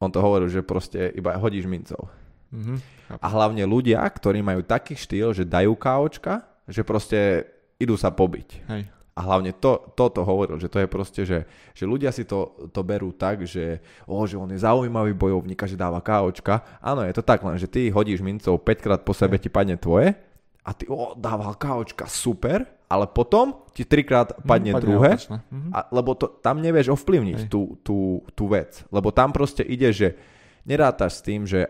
on 0.00 0.08
to 0.08 0.18
hovoril, 0.18 0.48
že 0.48 0.64
proste 0.64 1.12
iba 1.12 1.36
hodíš 1.36 1.68
mincov. 1.68 2.08
Mhm. 2.48 2.74
Chápem. 3.12 3.20
A 3.20 3.26
hlavne 3.28 3.64
ľudia, 3.68 4.00
ktorí 4.00 4.40
majú 4.40 4.64
taký 4.64 4.96
štýl, 4.96 5.36
že 5.36 5.44
dajú 5.44 5.76
káočka, 5.76 6.48
že 6.64 6.80
proste 6.80 7.44
idú 7.76 7.98
sa 8.00 8.08
pobiť. 8.08 8.48
Hej. 8.72 8.82
A 9.12 9.20
hlavne 9.22 9.52
to, 9.52 9.92
toto 9.92 10.24
hovoril, 10.24 10.56
že 10.56 10.66
to 10.66 10.80
je 10.80 10.88
proste, 10.88 11.20
že, 11.22 11.44
že 11.70 11.84
ľudia 11.84 12.08
si 12.08 12.24
to, 12.24 12.68
to 12.68 12.80
berú 12.80 13.12
tak, 13.12 13.44
že, 13.44 13.76
o, 14.04 14.16
že 14.24 14.34
on 14.34 14.48
je 14.48 14.56
zaujímavý 14.56 15.12
bojovník 15.12 15.58
a 15.58 15.68
že 15.68 15.76
dáva 15.76 16.00
káočka. 16.00 16.80
Áno, 16.80 17.04
je 17.04 17.12
to 17.12 17.20
tak 17.20 17.44
len, 17.44 17.54
že 17.54 17.68
ty 17.68 17.88
hodíš 17.88 18.20
mincov 18.20 18.56
5 18.56 18.72
krát 18.80 19.00
po 19.00 19.12
sebe 19.12 19.36
ti 19.36 19.46
padne 19.46 19.76
tvoje 19.76 20.16
a 20.62 20.70
ty, 20.72 20.88
o, 20.88 21.12
dával 21.12 21.52
káočka, 21.54 22.08
super, 22.08 22.64
ale 22.88 23.04
potom 23.04 23.68
ti 23.72 23.84
trikrát 23.84 24.32
padne 24.42 24.72
Mhm, 24.72 24.80
druhé, 24.80 25.10
opačné. 25.12 25.36
Mhm. 25.44 25.68
a, 25.70 25.80
lebo 25.90 26.10
to, 26.12 26.26
tam 26.40 26.56
nevieš 26.58 26.88
ovplyvniť 26.90 27.38
Hej. 27.38 27.48
tú, 27.48 27.76
tú, 27.80 27.98
tú 28.32 28.48
vec. 28.48 28.80
Lebo 28.88 29.12
tam 29.12 29.28
proste 29.28 29.60
ide, 29.60 29.92
že 29.92 30.16
nerátaš 30.64 31.20
s 31.20 31.22
tým, 31.22 31.44
že 31.44 31.68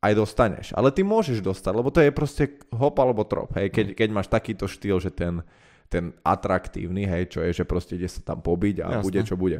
aj 0.00 0.16
dostaneš. 0.16 0.66
Ale 0.72 0.88
ty 0.88 1.04
môžeš 1.04 1.44
dostať, 1.44 1.72
lebo 1.74 1.92
to 1.92 2.00
je 2.00 2.08
proste 2.08 2.44
hop 2.72 2.96
alebo 2.96 3.20
trop. 3.22 3.52
Hej, 3.52 3.68
Mhm. 3.68 3.74
keď, 3.76 3.86
keď 4.00 4.08
máš 4.08 4.28
takýto 4.32 4.64
štýl, 4.64 4.96
že 4.96 5.12
ten, 5.12 5.44
ten 5.90 6.14
atraktívny, 6.22 7.02
hej, 7.02 7.28
čo 7.28 7.42
je, 7.42 7.50
že 7.52 7.64
proste 7.66 7.98
ide 7.98 8.06
sa 8.06 8.22
tam 8.22 8.38
pobiť 8.38 8.76
a 8.80 8.86
Jasné. 8.94 9.02
bude 9.02 9.20
čo 9.26 9.34
bude. 9.34 9.58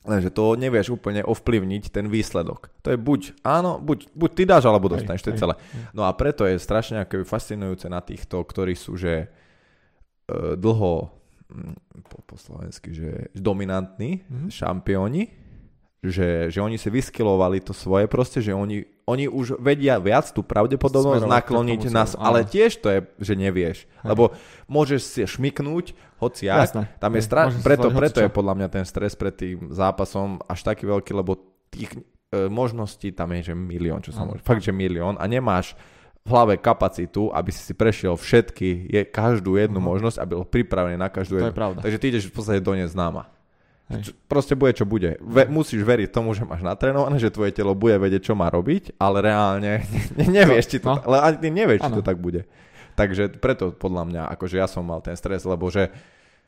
Lenže 0.00 0.32
to 0.32 0.56
nevieš 0.56 0.90
úplne 0.90 1.20
ovplyvniť 1.22 1.92
ten 1.92 2.08
výsledok. 2.08 2.72
To 2.80 2.88
je 2.88 2.96
buď 2.96 3.44
áno, 3.44 3.76
buď, 3.78 4.10
buď 4.10 4.30
ty 4.32 4.42
dáš, 4.44 4.64
alebo 4.64 4.88
dostaneš, 4.88 5.20
to 5.20 5.30
je 5.30 5.38
celé. 5.38 5.54
No 5.92 6.02
a 6.02 6.10
preto 6.10 6.42
je 6.42 6.56
strašne 6.56 7.04
akoby 7.04 7.22
fascinujúce 7.22 7.84
na 7.86 8.00
týchto, 8.00 8.40
ktorí 8.40 8.72
sú, 8.72 8.96
že 8.96 9.28
e, 10.26 10.56
dlho 10.56 11.12
mm, 11.52 11.74
po, 12.08 12.16
po 12.24 12.34
slovensky, 12.34 12.90
že 12.90 13.28
dominantní 13.36 14.24
Mhm. 14.24 14.48
šampióni, 14.48 15.22
že, 16.00 16.48
že 16.48 16.58
oni 16.58 16.74
si 16.74 16.88
vyskilovali 16.88 17.60
to 17.60 17.70
svoje 17.70 18.04
proste, 18.04 18.40
že 18.40 18.50
oni, 18.50 18.82
oni 19.04 19.26
už 19.26 19.56
vedia 19.56 19.96
viac 19.96 20.24
tú 20.26 20.40
pravdepodobnosť 20.40 21.22
Smerovať 21.22 21.36
nakloniť 21.36 21.80
nás, 21.86 22.10
smeru, 22.10 22.24
ale 22.24 22.38
áno. 22.38 22.48
tiež 22.48 22.70
to 22.74 22.88
je, 22.88 22.98
že 23.20 23.34
nevieš. 23.34 23.78
Hej. 23.98 24.06
Lebo 24.06 24.32
môžeš 24.66 25.00
si 25.02 25.20
šmiknúť, 25.22 25.92
hoci 26.16 26.46
jak, 26.46 26.64
Jasné. 26.66 26.88
tam 26.96 27.12
je 27.12 27.20
stra- 27.20 27.52
preto, 27.52 27.88
preto 27.90 28.18
je 28.18 28.28
podľa 28.28 28.54
mňa 28.54 28.68
ten 28.70 28.84
stres 28.84 29.12
pred 29.12 29.32
tým 29.32 29.68
zápasom 29.70 30.40
až 30.42 30.60
taký 30.62 30.84
veľký, 30.84 31.12
lebo 31.12 31.36
tých 31.68 31.92
e, 32.30 32.46
možností 32.46 33.10
tam 33.10 33.32
je, 33.32 33.40
že 33.42 33.54
milión, 33.54 34.00
čo 34.00 34.10
sa 34.10 34.22
Áno. 34.22 34.32
môže. 34.32 34.40
Fakt, 34.40 34.60
že 34.60 34.72
milión 34.72 35.14
a 35.14 35.24
nemáš 35.24 35.76
v 36.20 36.28
hlave 36.30 36.56
kapacitu, 36.56 37.28
aby 37.28 37.48
si 37.48 37.60
si 37.60 37.72
prešiel 37.72 38.12
všetky, 38.12 38.68
je 38.88 39.00
každú 39.04 39.56
jednu 39.56 39.80
Mhm. 39.80 39.86
možnosť 39.86 40.16
a 40.16 40.24
byl 40.26 40.44
pripravený 40.44 40.96
na 40.96 41.08
každú 41.08 41.36
To 41.36 41.38
je 41.38 41.44
jednu. 41.46 41.56
pravda. 41.56 41.80
Takže 41.80 41.98
ty 41.98 42.06
ideš 42.08 42.24
v 42.26 42.34
podstate 42.34 42.60
do 42.60 42.72
neznáma. 42.72 43.28
Hej. 43.90 44.14
Proste 44.24 44.54
bude, 44.54 44.70
čo 44.72 44.84
bude. 44.84 45.18
Ve, 45.18 45.44
musíš 45.44 45.82
veriť 45.82 46.08
tomu, 46.08 46.30
že 46.30 46.42
máš 46.42 46.62
natrénované, 46.62 47.18
že 47.18 47.28
tvoje 47.28 47.50
telo 47.50 47.74
bude 47.74 47.94
vedieť, 47.96 48.30
čo 48.30 48.34
má 48.34 48.46
robiť, 48.46 48.94
ale 48.96 49.18
reálne 49.20 49.82
ne, 50.18 50.26
nevieš, 50.26 50.66
či 50.68 50.78
to, 50.78 50.88
No. 50.88 51.02
ale 51.02 51.16
ani 51.20 51.36
ty 51.36 51.48
nevieš, 51.48 51.80
či 51.80 51.92
to 51.92 52.00
tak 52.00 52.16
bude. 52.16 52.46
Takže 52.92 53.34
preto 53.34 53.70
podľa 53.70 54.02
mňa, 54.04 54.22
akože 54.30 54.56
ja 54.56 54.64
som 54.64 54.82
mal 54.82 55.00
ten 55.00 55.14
stres, 55.14 55.42
lebo 55.42 55.66
že 55.66 55.90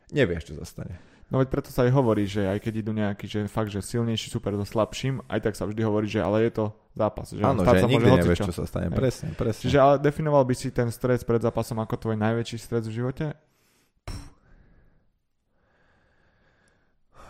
nevieš, 0.09 0.49
čo 0.49 0.55
sa 0.55 0.65
stane. 0.65 0.97
No 1.27 1.41
veď 1.41 1.49
preto 1.49 1.73
sa 1.73 1.83
aj 1.83 1.93
hovorí, 1.93 2.29
že 2.29 2.45
aj 2.45 2.61
keď 2.61 2.73
idú 2.79 2.93
nejaký, 2.93 3.25
že 3.25 3.41
fakt, 3.49 3.73
že 3.73 3.81
silnejší 3.81 4.29
super 4.29 4.53
so 4.53 4.69
slabším, 4.69 5.25
aj 5.27 5.41
tak 5.41 5.55
sa 5.55 5.65
vždy 5.65 5.81
hovorí, 5.81 6.05
že 6.05 6.21
ale 6.21 6.45
je 6.45 6.53
to 6.53 6.65
zápas. 6.93 7.25
Že 7.27 7.41
Áno, 7.41 7.65
že 7.65 7.73
môže 7.73 7.89
nikdy 7.89 8.05
hocičo. 8.07 8.21
nevieš, 8.21 8.41
čo 8.45 8.53
sa 8.53 8.65
stane. 8.65 8.93
Presne, 8.93 9.29
presne. 9.33 9.63
Čiže 9.65 9.79
ale 9.81 9.95
definoval 9.97 10.45
by 10.45 10.53
si 10.53 10.69
ten 10.69 10.87
stres 10.89 11.25
pred 11.25 11.41
zápasom 11.41 11.81
ako 11.81 11.97
tvoj 11.99 12.17
najväčší 12.21 12.57
stres 12.61 12.85
v 12.85 13.01
živote? 13.01 13.33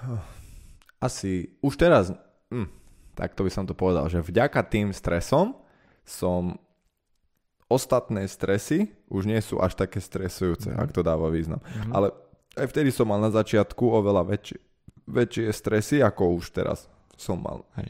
asi 1.00 1.50
už 1.60 1.74
teraz, 1.76 2.10
hm, 2.48 2.68
tak 3.14 3.34
to 3.34 3.42
by 3.42 3.50
som 3.50 3.64
to 3.64 3.72
povedal, 3.72 4.06
že 4.06 4.20
vďaka 4.20 4.62
tým 4.64 4.90
stresom 4.90 5.54
som 6.02 6.56
ostatné 7.66 8.28
stresy 8.28 8.92
už 9.08 9.24
nie 9.24 9.40
sú 9.40 9.56
až 9.56 9.72
také 9.74 9.96
stresujúce, 9.96 10.68
Mhm. 10.68 10.78
ak 10.78 10.90
to 10.92 11.00
dáva 11.00 11.28
význam. 11.28 11.60
Mhm. 11.64 11.90
Ale 11.90 12.08
aj 12.52 12.66
vtedy 12.68 12.92
som 12.92 13.08
mal 13.08 13.16
na 13.16 13.32
začiatku 13.32 13.80
oveľa 13.80 14.28
väčšie, 14.28 14.58
väčšie 15.08 15.46
stresy, 15.50 15.96
ako 15.98 16.36
už 16.36 16.52
teraz 16.52 16.84
som 17.16 17.40
mal. 17.40 17.64
Hej. 17.76 17.88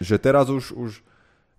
Že 0.00 0.16
teraz 0.18 0.46
už, 0.50 0.74
už 0.74 0.92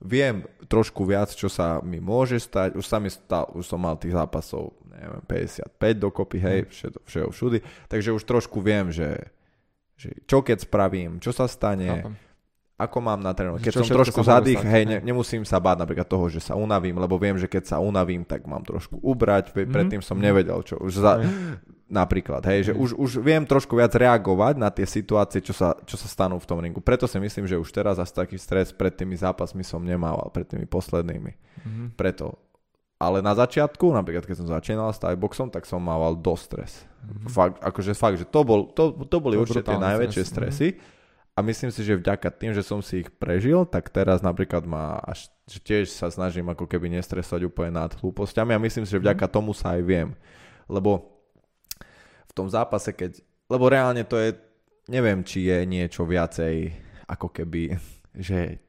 viem 0.02 0.44
trošku 0.68 1.06
viac, 1.06 1.32
čo 1.32 1.48
sa 1.48 1.80
mi 1.80 2.02
môže 2.02 2.42
stať. 2.42 2.74
Už 2.76 2.84
sa 2.84 2.98
mi 2.98 3.08
stal, 3.08 3.48
už 3.54 3.64
som 3.64 3.78
mal 3.78 3.96
tých 3.96 4.12
zápasov, 4.12 4.74
neviem, 4.90 5.22
55 5.24 5.72
dokopy, 5.96 6.38
hej, 6.42 6.60
všetko, 6.68 7.00
všetko 7.06 7.30
všudy. 7.32 7.60
Takže 7.88 8.10
už 8.12 8.24
trošku 8.26 8.60
viem, 8.60 8.90
že, 8.90 9.32
že 10.02 10.10
čo 10.26 10.42
keď 10.42 10.66
spravím, 10.66 11.22
čo 11.22 11.30
sa 11.30 11.46
stane, 11.46 11.86
Chápem. 11.86 12.14
ako 12.76 12.98
mám 12.98 13.22
natrénovať. 13.22 13.62
Keď 13.62 13.74
čo 13.78 13.82
som 13.86 13.94
trošku 13.94 14.26
zadých, 14.26 14.66
hej, 14.66 14.84
ne, 14.84 14.98
nemusím 15.00 15.46
sa 15.46 15.62
báť 15.62 15.86
napríklad 15.86 16.10
toho, 16.10 16.26
že 16.28 16.42
sa 16.42 16.58
unavím, 16.58 16.98
lebo 16.98 17.16
viem, 17.16 17.38
že 17.38 17.46
keď 17.46 17.64
sa 17.64 17.78
unavím, 17.78 18.26
tak 18.26 18.50
mám 18.50 18.66
trošku 18.66 18.98
ubrať. 18.98 19.54
Mhm. 19.54 19.70
Predtým 19.70 20.02
som 20.02 20.18
Mhm. 20.18 20.24
nevedel, 20.26 20.60
čo 20.66 20.82
už 20.82 20.94
za, 20.98 21.22
Hej. 21.22 21.30
napríklad, 21.86 22.42
hej, 22.50 22.72
že 22.72 22.74
Hej. 22.74 22.82
už, 22.82 22.90
už 22.98 23.12
viem 23.22 23.46
trošku 23.46 23.78
viac 23.78 23.94
reagovať 23.94 24.58
na 24.58 24.74
tie 24.74 24.90
situácie, 24.90 25.46
čo 25.46 25.54
sa, 25.54 25.78
čo 25.86 25.94
sa 25.94 26.10
stanú 26.10 26.42
v 26.42 26.48
tom 26.50 26.58
ringu. 26.58 26.82
Preto 26.82 27.06
si 27.06 27.22
myslím, 27.22 27.46
že 27.46 27.54
už 27.56 27.70
teraz 27.70 28.02
asi 28.02 28.18
taký 28.18 28.42
stres 28.42 28.74
pred 28.74 28.92
tými 28.92 29.14
zápasmi 29.14 29.62
som 29.62 29.80
nemával, 29.80 30.34
pred 30.34 30.50
tými 30.50 30.66
poslednými. 30.66 31.32
Mhm. 31.62 31.84
Preto. 31.94 32.34
Ale 33.02 33.26
na 33.26 33.34
začiatku, 33.34 33.90
napríklad 33.98 34.30
keď 34.30 34.36
som 34.38 34.48
začínal 34.48 34.94
s 34.94 35.02
boxom, 35.18 35.50
tak 35.50 35.66
som 35.66 35.82
mával 35.82 36.14
dosť 36.14 36.44
stres. 36.46 36.72
Mhm. 37.02 37.28
Fakt, 37.34 37.58
akože 37.58 37.92
fakt, 37.98 38.18
že 38.22 38.30
to, 38.30 38.46
bol, 38.46 38.70
to, 38.70 38.94
to 39.10 39.18
boli 39.18 39.42
To 39.42 39.42
určite 39.42 39.66
tie 39.66 39.82
najväčšie 39.82 40.22
stres, 40.22 40.54
stresy. 40.54 40.70
A 41.32 41.40
myslím 41.42 41.72
si, 41.74 41.82
že 41.82 41.98
vďaka 41.98 42.28
tým, 42.30 42.52
že 42.54 42.62
som 42.62 42.84
si 42.84 43.02
ich 43.02 43.10
prežil, 43.10 43.64
tak 43.64 43.88
teraz 43.90 44.20
napríklad 44.22 44.68
ma 44.68 45.00
až, 45.02 45.32
že 45.48 45.64
tiež 45.64 45.90
sa 45.90 46.12
snažím 46.12 46.52
ako 46.52 46.68
keby 46.68 46.92
nestresovať 46.92 47.48
úplne 47.48 47.80
nad 47.82 47.90
hlúpostiami 47.98 48.52
a 48.54 48.62
myslím 48.62 48.84
si, 48.84 48.92
že 48.94 49.02
vďaka 49.02 49.32
tomu 49.32 49.56
sa 49.56 49.80
aj 49.80 49.82
viem. 49.82 50.10
Lebo 50.68 51.24
v 52.30 52.34
tom 52.36 52.52
zápase, 52.52 52.94
keď... 52.94 53.24
Lebo 53.48 53.72
reálne 53.72 54.04
to 54.06 54.20
je... 54.20 54.36
Neviem, 54.92 55.24
či 55.24 55.48
je 55.48 55.64
niečo 55.64 56.04
viacej 56.04 56.76
ako 57.08 57.32
keby, 57.32 57.80
že 58.12 58.60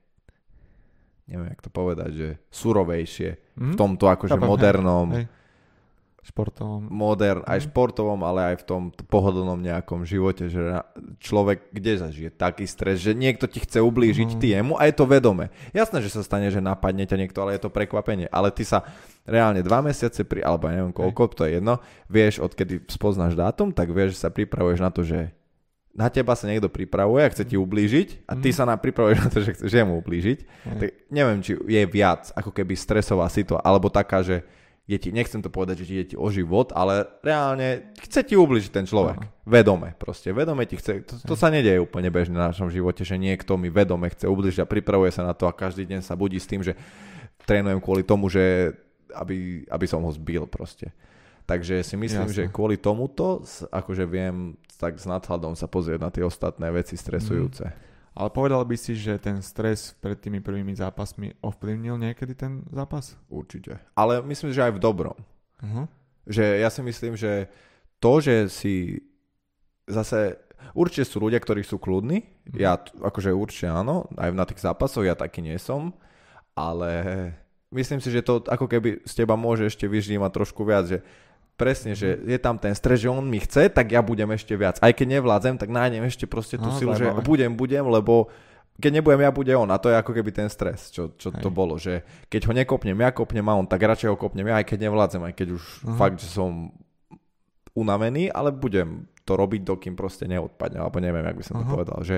neviem, 1.25 1.49
jak 1.49 1.61
to 1.61 1.71
povedať, 1.71 2.11
že 2.13 2.29
surovejšie 2.49 3.31
v 3.53 3.73
Mhm. 3.73 3.77
tomto 3.77 4.05
akože 4.07 4.33
Chápem, 4.33 4.43
hej, 4.43 4.51
modernom 4.51 5.07
hej. 5.13 5.27
Športovom. 6.23 6.87
modern, 6.87 7.43
aj 7.43 7.59
Mhm. 7.59 7.67
športovom, 7.67 8.21
ale 8.23 8.55
aj 8.55 8.63
v 8.63 8.65
tom 8.65 8.83
pohodlnom 8.95 9.59
nejakom 9.59 10.07
živote, 10.07 10.47
že 10.47 10.79
človek 11.19 11.75
kde 11.75 11.99
zažije 11.99 12.31
taký 12.31 12.63
stres, 12.65 13.03
že 13.03 13.11
niekto 13.11 13.51
ti 13.51 13.59
chce 13.59 13.83
ublížiť 13.83 14.29
Mhm. 14.29 14.39
ty 14.39 14.55
jemu 14.55 14.79
a 14.79 14.87
je 14.87 14.95
to 14.95 15.03
vedome. 15.05 15.51
Jasné, 15.73 15.99
že 15.99 16.15
sa 16.15 16.23
stane, 16.23 16.47
že 16.47 16.63
napadne 16.63 17.03
ťa 17.03 17.19
niekto, 17.19 17.43
ale 17.43 17.59
je 17.59 17.67
to 17.67 17.71
prekvapenie. 17.71 18.31
Ale 18.31 18.55
ty 18.55 18.63
sa 18.63 18.87
reálne 19.25 19.67
dva 19.67 19.83
mesiace, 19.83 20.23
pri, 20.23 20.41
alebo 20.41 20.71
ja 20.71 20.79
neviem 20.79 20.95
koľko, 20.95 21.35
to 21.35 21.43
je 21.43 21.59
jedno, 21.59 21.83
vieš, 22.07 22.39
odkedy 22.39 22.87
spoznáš 22.87 23.35
dátum, 23.35 23.75
tak 23.75 23.91
vieš, 23.91 24.15
že 24.15 24.23
sa 24.23 24.31
pripravuješ 24.31 24.79
na 24.79 24.95
to, 24.95 25.03
že 25.03 25.35
na 25.93 26.09
teba 26.09 26.33
sa 26.33 26.49
niekto 26.49 26.67
pripravuje 26.67 27.21
a 27.21 27.29
chce 27.29 27.45
ti 27.45 27.57
ublížiť 27.57 28.25
a 28.25 28.33
ty 28.35 28.49
Mhm. 28.49 28.57
sa 28.57 28.65
na, 28.65 28.75
pripravuješ 28.75 29.19
na 29.19 29.29
to, 29.29 29.39
že 29.41 29.53
chceš 29.53 29.73
jemu 29.73 30.01
ublížiť. 30.01 30.39
Hej. 30.41 30.79
Tak 30.79 30.89
neviem, 31.09 31.39
či 31.39 31.53
je 31.55 31.83
viac 31.85 32.33
ako 32.33 32.49
keby 32.51 32.73
stresová 32.73 33.29
situácia, 33.29 33.61
alebo 33.63 33.87
taká, 33.87 34.25
že 34.25 34.41
je 34.83 34.99
ti, 34.99 35.09
nechcem 35.09 35.39
to 35.39 35.47
povedať, 35.47 35.79
že 35.79 35.87
ti 35.87 35.95
je 35.95 36.05
ti 36.05 36.17
o 36.17 36.27
život, 36.27 36.75
ale 36.75 37.07
reálne 37.23 37.95
chce 38.01 38.25
ti 38.25 38.35
ubližiť 38.35 38.73
ten 38.73 38.83
človek. 38.83 39.15
Aha. 39.21 39.31
Vedome 39.45 39.95
proste. 39.95 40.33
Vedome 40.33 40.67
ti 40.67 40.75
chce. 40.75 41.07
To, 41.07 41.15
to 41.23 41.35
sa 41.37 41.49
nedieje 41.49 41.79
úplne 41.79 42.09
bežne 42.09 42.35
na 42.35 42.51
našom 42.51 42.67
živote, 42.67 43.05
že 43.05 43.15
niekto 43.15 43.55
mi 43.55 43.69
vedome 43.69 44.09
chce 44.09 44.27
ubližiť 44.27 44.59
a 44.59 44.67
pripravuje 44.67 45.09
sa 45.09 45.23
na 45.23 45.33
to 45.33 45.47
a 45.47 45.55
každý 45.55 45.87
deň 45.87 46.01
sa 46.01 46.17
budí 46.17 46.37
s 46.37 46.47
tým, 46.47 46.61
že 46.61 46.75
trénujem 47.45 47.79
kvôli 47.79 48.03
tomu, 48.03 48.27
že 48.27 48.75
aby, 49.13 49.63
aby 49.69 49.87
som 49.87 50.01
ho 50.01 50.11
zbil 50.11 50.49
proste. 50.49 50.91
Takže 51.43 51.83
si 51.83 51.95
myslím, 51.95 52.27
Jasné. 52.27 52.37
že 52.39 52.55
kvôli 52.55 52.79
tomuto 52.79 53.43
akože 53.69 54.03
viem 54.03 54.55
tak 54.83 54.99
s 54.99 55.07
nadhľadom 55.07 55.55
sa 55.55 55.71
pozrieť 55.71 56.01
na 56.03 56.11
tie 56.11 56.27
ostatné 56.27 56.67
veci 56.75 56.99
stresujúce. 56.99 57.71
Ale 58.13 58.29
povedal 58.29 58.67
by 58.67 58.75
si, 58.77 58.99
že 58.99 59.17
ten 59.17 59.39
stres 59.41 59.95
pred 59.97 60.19
tými 60.19 60.43
prvými 60.43 60.75
zápasmi 60.75 61.39
ovplyvnil 61.41 61.97
niekedy 61.97 62.35
ten 62.35 62.67
zápas? 62.69 63.15
Určite. 63.31 63.79
Ale 63.95 64.21
myslím, 64.27 64.51
že 64.53 64.67
aj 64.69 64.77
v 64.77 64.83
dobrom. 64.83 65.17
Uh-huh. 65.63 65.87
Že 66.29 66.61
ja 66.61 66.69
si 66.69 66.83
myslím, 66.83 67.15
že 67.17 67.49
to, 68.03 68.19
že 68.21 68.51
si 68.53 69.01
zase 69.89 70.37
určite 70.77 71.09
sú 71.09 71.23
ľudia, 71.23 71.41
ktorí 71.41 71.63
sú 71.65 71.79
kľudní, 71.79 72.27
Mhm. 72.53 72.59
ja 72.59 72.75
akože 72.79 73.31
určite 73.33 73.71
áno, 73.71 74.11
aj 74.19 74.35
na 74.35 74.45
tých 74.45 74.61
zápasoch 74.61 75.07
ja 75.07 75.15
taký 75.15 75.41
nie 75.41 75.57
som, 75.57 75.95
ale 76.53 76.91
myslím 77.73 78.03
si, 78.03 78.13
že 78.13 78.21
to 78.21 78.43
ako 78.45 78.67
keby 78.69 79.01
z 79.09 79.13
teba 79.25 79.39
môže 79.39 79.71
ešte 79.71 79.89
vyždímať 79.89 80.31
trošku 80.35 80.67
viac, 80.67 80.85
že 80.91 80.99
presne, 81.63 81.95
že 81.95 82.19
Mhm. 82.19 82.27
je 82.27 82.39
tam 82.39 82.57
ten 82.59 82.75
stres, 82.75 82.99
že 82.99 83.07
on 83.07 83.23
mi 83.23 83.39
chce, 83.39 83.71
tak 83.71 83.87
ja 83.89 84.03
budem 84.03 84.27
ešte 84.29 84.51
viac. 84.53 84.83
Aj 84.83 84.91
keď 84.91 85.23
nevládzem, 85.23 85.55
tak 85.55 85.71
nájdem 85.71 86.03
ešte 86.03 86.27
proste 86.27 86.59
tú 86.59 86.67
Á, 86.67 86.75
silu, 86.75 86.91
že 86.93 87.07
budem, 87.23 87.55
budem, 87.55 87.87
lebo 87.87 88.27
keď 88.75 88.99
nebudem 88.99 89.23
ja, 89.23 89.31
bude 89.31 89.53
on. 89.53 89.69
A 89.69 89.79
to 89.79 89.87
je 89.87 89.95
ako 89.95 90.11
keby 90.11 90.33
ten 90.33 90.49
stres, 90.49 90.91
čo, 90.91 91.15
čo 91.15 91.31
to 91.31 91.49
bolo. 91.49 91.79
Že 91.79 92.03
keď 92.27 92.41
ho 92.49 92.53
nekopnem 92.53 92.99
ja, 92.99 93.13
kopnem 93.13 93.47
a 93.47 93.55
on, 93.55 93.65
tak 93.65 93.79
radšej 93.79 94.11
ho 94.11 94.17
kopnem 94.17 94.49
ja, 94.49 94.59
aj 94.59 94.67
keď 94.67 94.91
nevládzem, 94.91 95.23
aj 95.23 95.35
keď 95.37 95.49
už 95.55 95.63
Aha. 95.87 95.97
fakt, 95.97 96.19
že 96.19 96.27
som 96.27 96.73
unavený, 97.73 98.29
ale 98.29 98.51
budem 98.51 99.07
to 99.23 99.33
robiť, 99.33 99.63
dokým 99.63 99.95
proste 99.95 100.27
neodpadne, 100.27 100.83
alebo 100.83 100.99
neviem, 100.99 101.23
jak 101.23 101.39
by 101.39 101.45
som 101.47 101.57
to 101.57 101.65
Aha. 101.65 101.71
povedal. 101.71 101.99
Že, 102.03 102.17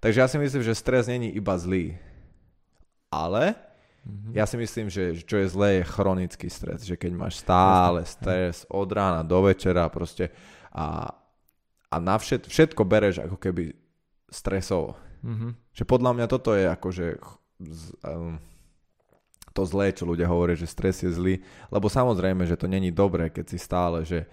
takže 0.00 0.18
ja 0.18 0.26
si 0.26 0.36
myslím, 0.40 0.62
že 0.64 0.72
stres 0.72 1.04
není 1.04 1.28
iba 1.28 1.52
zlý. 1.54 2.00
Ale 3.06 3.54
Mhm. 4.06 4.38
ja 4.38 4.46
si 4.46 4.54
myslím, 4.54 4.86
že 4.86 5.18
čo 5.26 5.42
je 5.42 5.50
zlé, 5.50 5.82
je 5.82 5.90
chronický 5.90 6.46
stres. 6.46 6.86
Že 6.86 6.94
keď 6.94 7.12
máš 7.18 7.42
stále 7.42 8.06
stres 8.06 8.62
od 8.70 8.86
rána 8.86 9.26
do 9.26 9.42
večera 9.42 9.90
proste 9.90 10.30
a, 10.70 11.10
a 11.90 11.96
na 11.98 12.14
všet, 12.14 12.46
všetko 12.46 12.86
bereš 12.86 13.26
ako 13.26 13.34
keby 13.34 13.74
stresovo. 14.30 14.94
Mhm. 15.26 15.58
Že 15.74 15.84
podľa 15.84 16.12
mňa 16.14 16.26
toto 16.30 16.54
je 16.54 16.64
akože 16.70 17.06
um, 18.06 18.38
to 19.56 19.62
zlé, 19.64 19.90
čo 19.90 20.06
ľudia 20.06 20.28
hovoria, 20.30 20.54
že 20.54 20.68
stres 20.68 21.02
je 21.02 21.10
zlý, 21.10 21.40
lebo 21.72 21.88
samozrejme, 21.88 22.44
že 22.44 22.60
to 22.60 22.70
není 22.70 22.92
dobré, 22.92 23.32
keď 23.32 23.44
si 23.48 23.58
stále, 23.58 24.04
že 24.04 24.28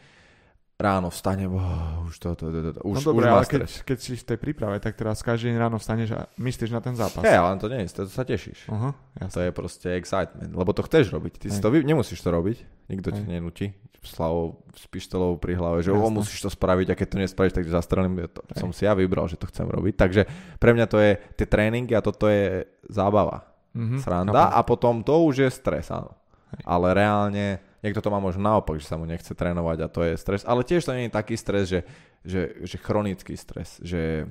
ráno 0.84 1.08
vstane, 1.08 1.48
oh, 1.48 2.04
už 2.04 2.20
to, 2.20 2.36
to, 2.36 2.46
to, 2.46 2.60
to, 2.76 2.80
už, 2.84 2.96
no 3.00 3.02
dobre, 3.08 3.24
už 3.24 3.32
ale 3.32 3.44
keď, 3.48 3.60
stres. 3.64 3.74
keď 3.88 3.98
si 3.98 4.12
v 4.14 4.26
tej 4.28 4.38
príprave, 4.38 4.76
tak 4.78 4.94
teraz 4.94 5.24
každý 5.24 5.50
deň 5.50 5.58
ráno 5.58 5.80
vstaneš 5.80 6.10
a 6.12 6.28
myslíš 6.36 6.70
na 6.70 6.84
ten 6.84 6.92
zápas. 6.94 7.24
Hej, 7.24 7.40
ale 7.40 7.56
to 7.56 7.72
nie 7.72 7.80
je, 7.82 7.96
to 7.96 8.04
sa 8.06 8.22
tešíš. 8.22 8.68
Aha, 8.68 8.92
To 9.24 9.40
jasne. 9.40 9.48
je 9.48 9.52
proste 9.54 9.88
excitement, 9.96 10.52
lebo 10.52 10.76
to 10.76 10.84
chceš 10.84 11.08
robiť. 11.10 11.34
Ty 11.40 11.48
si 11.48 11.58
Hej. 11.58 11.64
to, 11.64 11.68
nemusíš 11.72 12.20
to 12.20 12.30
robiť, 12.30 12.58
nikto 12.92 13.10
ti 13.10 13.24
Hej. 13.24 13.32
nenúti 13.32 13.68
slavou 14.04 14.68
s 14.76 14.84
pištolou 14.92 15.40
pri 15.40 15.56
hlave, 15.56 15.80
že 15.80 15.88
o, 15.88 15.96
Jasné. 15.96 16.12
musíš 16.12 16.40
to 16.44 16.52
spraviť 16.52 16.92
a 16.92 16.98
keď 17.00 17.08
to 17.08 17.18
nespravíš, 17.24 17.56
tak 17.56 17.72
zastrelím. 17.72 18.28
To 18.28 18.44
Hej. 18.52 18.60
som 18.60 18.76
si 18.76 18.84
ja 18.84 18.92
vybral, 18.92 19.32
že 19.32 19.40
to 19.40 19.48
chcem 19.48 19.64
robiť. 19.64 19.96
Takže 19.96 20.22
pre 20.60 20.76
mňa 20.76 20.86
to 20.92 21.00
je 21.00 21.16
tie 21.40 21.48
tréningy 21.48 21.96
a 21.96 22.04
toto 22.04 22.28
je 22.28 22.68
zábava. 22.92 23.48
Mhm, 23.72 24.04
sranda 24.04 24.52
chápem. 24.52 24.60
a 24.60 24.68
potom 24.68 24.96
to 25.02 25.16
už 25.24 25.48
je 25.48 25.50
stres, 25.50 25.88
áno. 25.88 26.12
Hej. 26.52 26.62
Ale 26.68 26.88
reálne, 26.92 27.64
niekto 27.84 28.00
to 28.00 28.10
má 28.10 28.18
možno 28.18 28.42
naopak, 28.42 28.80
že 28.80 28.88
sa 28.88 28.96
mu 28.96 29.04
nechce 29.04 29.30
trénovať 29.30 29.78
a 29.84 29.92
to 29.92 30.02
je 30.02 30.16
stres. 30.16 30.42
Ale 30.48 30.64
tiež 30.64 30.88
to 30.88 30.96
nie 30.96 31.12
je 31.12 31.14
taký 31.14 31.36
stres, 31.36 31.68
že, 31.68 31.80
že, 32.24 32.64
že 32.64 32.78
chronický 32.80 33.36
stres, 33.36 33.78
že 33.84 34.26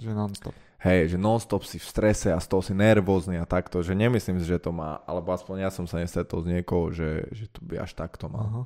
Že 0.00 0.10
non-stop. 0.10 0.54
hej, 0.82 1.12
že 1.12 1.18
non-stop 1.20 1.62
si 1.62 1.78
v 1.78 1.86
strese 1.86 2.32
a 2.32 2.40
z 2.40 2.46
toho 2.50 2.64
si 2.64 2.74
nervózny 2.74 3.38
a 3.38 3.46
takto, 3.46 3.78
že 3.84 3.94
nemyslím 3.94 4.40
si, 4.40 4.46
že 4.48 4.58
to 4.58 4.72
má, 4.72 5.04
alebo 5.06 5.30
aspoň 5.30 5.68
ja 5.68 5.70
som 5.70 5.84
sa 5.86 6.00
nestretol 6.02 6.42
s 6.42 6.48
niekoho, 6.48 6.90
že, 6.90 7.28
že 7.30 7.46
to 7.52 7.60
by 7.62 7.78
až 7.78 7.94
takto 7.94 8.26
mal. 8.26 8.44
Aha. 8.48 8.62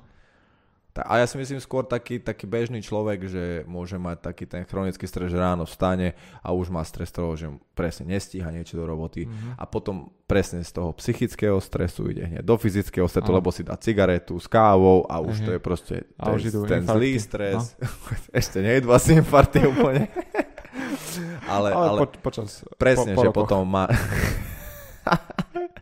A 0.99 1.23
ja 1.23 1.31
si 1.31 1.39
myslím 1.39 1.63
skôr 1.63 1.87
taký, 1.87 2.19
taký 2.19 2.43
bežný 2.43 2.83
človek, 2.83 3.23
že 3.25 3.45
môže 3.71 3.95
mať 3.95 4.19
taký 4.19 4.51
ten 4.51 4.67
chronický 4.67 5.07
stres, 5.07 5.31
že 5.31 5.39
ráno 5.39 5.63
vstane 5.63 6.13
a 6.43 6.51
už 6.51 6.75
má 6.75 6.83
stres 6.83 7.15
toho, 7.15 7.39
že 7.39 7.47
presne 7.73 8.11
nestíha 8.11 8.51
niečo 8.51 8.75
do 8.75 8.83
roboty 8.83 9.23
Mhm. 9.31 9.55
a 9.55 9.65
potom 9.65 10.11
presne 10.27 10.59
z 10.67 10.75
toho 10.75 10.91
psychického 10.99 11.55
stresu 11.63 12.11
ide 12.11 12.27
hneď 12.27 12.43
do 12.43 12.59
fyzického 12.59 13.07
stresu, 13.07 13.31
Áno. 13.31 13.39
lebo 13.39 13.55
si 13.55 13.63
dá 13.63 13.79
cigaretu 13.79 14.43
s 14.43 14.51
kávou 14.51 15.07
a 15.07 15.23
už 15.23 15.39
Hej, 15.39 15.47
to 15.47 15.51
je 15.55 15.61
proste 15.63 15.95
ten, 16.19 16.35
ten 16.67 16.83
infarkty. 16.83 16.91
zlý 16.99 17.13
stres. 17.17 17.61
Ešte 18.43 18.59
nie 18.59 18.75
je 18.77 18.83
asi 18.91 19.11
infarkty 19.15 19.63
úplne. 19.65 20.11
ale, 21.47 21.69
Ale, 21.71 21.87
ale, 21.95 21.99
po, 22.03 22.07
počas... 22.27 22.67
presne, 22.75 23.15
po, 23.15 23.23
po 23.23 23.23
že 23.23 23.29
rokoch. 23.31 23.41
potom 23.47 23.63
má... 23.65 23.87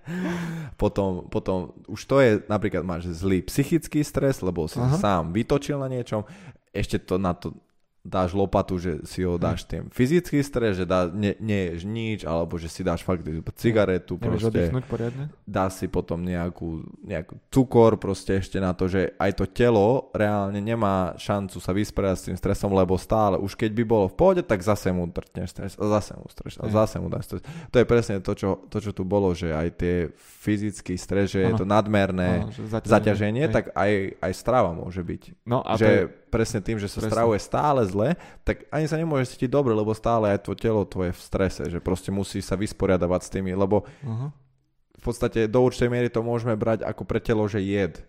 potom, 0.81 1.27
potom 1.27 1.75
už 1.91 2.01
to 2.07 2.17
je, 2.23 2.31
napríklad 2.47 2.83
máš 2.87 3.11
zlý 3.11 3.43
psychický 3.47 4.03
stres, 4.07 4.41
lebo 4.41 4.67
si 4.71 4.79
Aha. 4.79 4.97
sám 4.97 5.35
vytočil 5.35 5.79
na 5.79 5.91
niečom, 5.91 6.23
ešte 6.71 7.03
to 7.03 7.17
na 7.17 7.33
to 7.33 7.57
dáš 8.07 8.33
lopatu, 8.33 8.79
že 8.79 9.03
si 9.03 9.27
ho 9.27 9.35
dáš 9.37 9.67
tým 9.67 9.91
fyzický 9.91 10.41
stres, 10.41 10.79
že 10.79 10.87
dá, 10.87 11.11
ne, 11.11 11.35
neješ 11.43 11.83
nič, 11.83 12.21
alebo 12.23 12.55
že 12.57 12.71
si 12.71 12.87
dáš 12.87 13.03
fakt 13.03 13.27
cigaretu, 13.59 14.15
Nevieš 14.17 14.43
proste, 14.47 14.63
poriadne? 14.87 15.25
dá 15.43 15.67
si 15.67 15.91
potom 15.91 16.23
nejakú, 16.23 16.87
nejakú 17.03 17.43
cukor 17.51 17.99
proste 17.99 18.39
ešte 18.39 18.63
na 18.63 18.71
to, 18.71 18.87
že 18.87 19.19
aj 19.19 19.31
to 19.35 19.45
telo 19.51 20.09
reálne 20.15 20.63
nemá 20.63 21.19
šancu 21.19 21.59
sa 21.59 21.75
vysporiadať 21.75 22.19
s 22.19 22.27
tým 22.31 22.39
stresom, 22.39 22.71
lebo 22.73 22.95
stále, 22.95 23.37
už 23.37 23.59
keď 23.59 23.71
by 23.75 23.85
bolo 23.85 24.07
v 24.07 24.15
pohode, 24.15 24.43
tak 24.47 24.63
zase 24.63 24.95
mu 24.95 25.11
trtneš 25.11 25.51
stres, 25.51 25.73
a 25.75 25.85
zase 25.99 26.15
mu 26.15 26.27
stres, 26.31 26.55
a 26.63 26.67
zase 26.71 26.97
mu 27.03 27.11
dáš 27.11 27.35
stres. 27.35 27.43
To 27.75 27.77
je 27.83 27.87
presne 27.87 28.23
to 28.23 28.33
čo, 28.39 28.65
to, 28.71 28.79
čo 28.79 28.95
tu 28.95 29.03
bolo, 29.03 29.35
že 29.35 29.51
aj 29.51 29.69
tie 29.75 29.97
fyzický 30.15 30.95
stres, 30.95 31.35
že 31.35 31.43
ano. 31.43 31.49
je 31.51 31.53
to 31.59 31.67
nadmerné 31.67 32.47
ano, 32.47 32.55
zaťaženie, 32.55 32.93
zaťaženie 32.93 33.45
tak 33.51 33.75
aj, 33.75 33.93
aj 34.23 34.33
strava 34.37 34.71
môže 34.71 35.03
byť. 35.03 35.23
No 35.49 35.65
a 35.65 35.75
že 35.75 35.83
to 35.83 35.89
je... 35.91 36.03
presne 36.37 36.61
tým, 36.61 36.77
že 36.77 36.93
sa 36.93 37.01
presne. 37.01 37.17
stravuje 37.17 37.41
stále 37.41 37.81
zle, 37.89 38.13
tak 38.45 38.69
ani 38.69 38.85
sa 38.85 39.01
nemôže 39.01 39.33
cítiť 39.33 39.49
dobre, 39.49 39.73
lebo 39.73 39.97
stále 39.97 40.37
aj 40.37 40.45
to 40.45 40.53
telo 40.53 40.85
tvoje 40.85 41.17
v 41.17 41.21
strese, 41.25 41.65
že 41.73 41.81
proste 41.81 42.13
musí 42.13 42.45
sa 42.45 42.61
vysporiadavať 42.61 43.21
s 43.25 43.33
tými, 43.33 43.57
lebo 43.57 43.89
uh-huh. 43.89 44.29
v 45.01 45.03
podstate 45.03 45.49
do 45.49 45.65
určitej 45.65 45.89
miery 45.89 46.13
to 46.13 46.21
môžeme 46.21 46.53
brať 46.53 46.85
ako 46.85 47.09
pre 47.09 47.25
telo, 47.25 47.49
že 47.49 47.65
jed. 47.65 48.05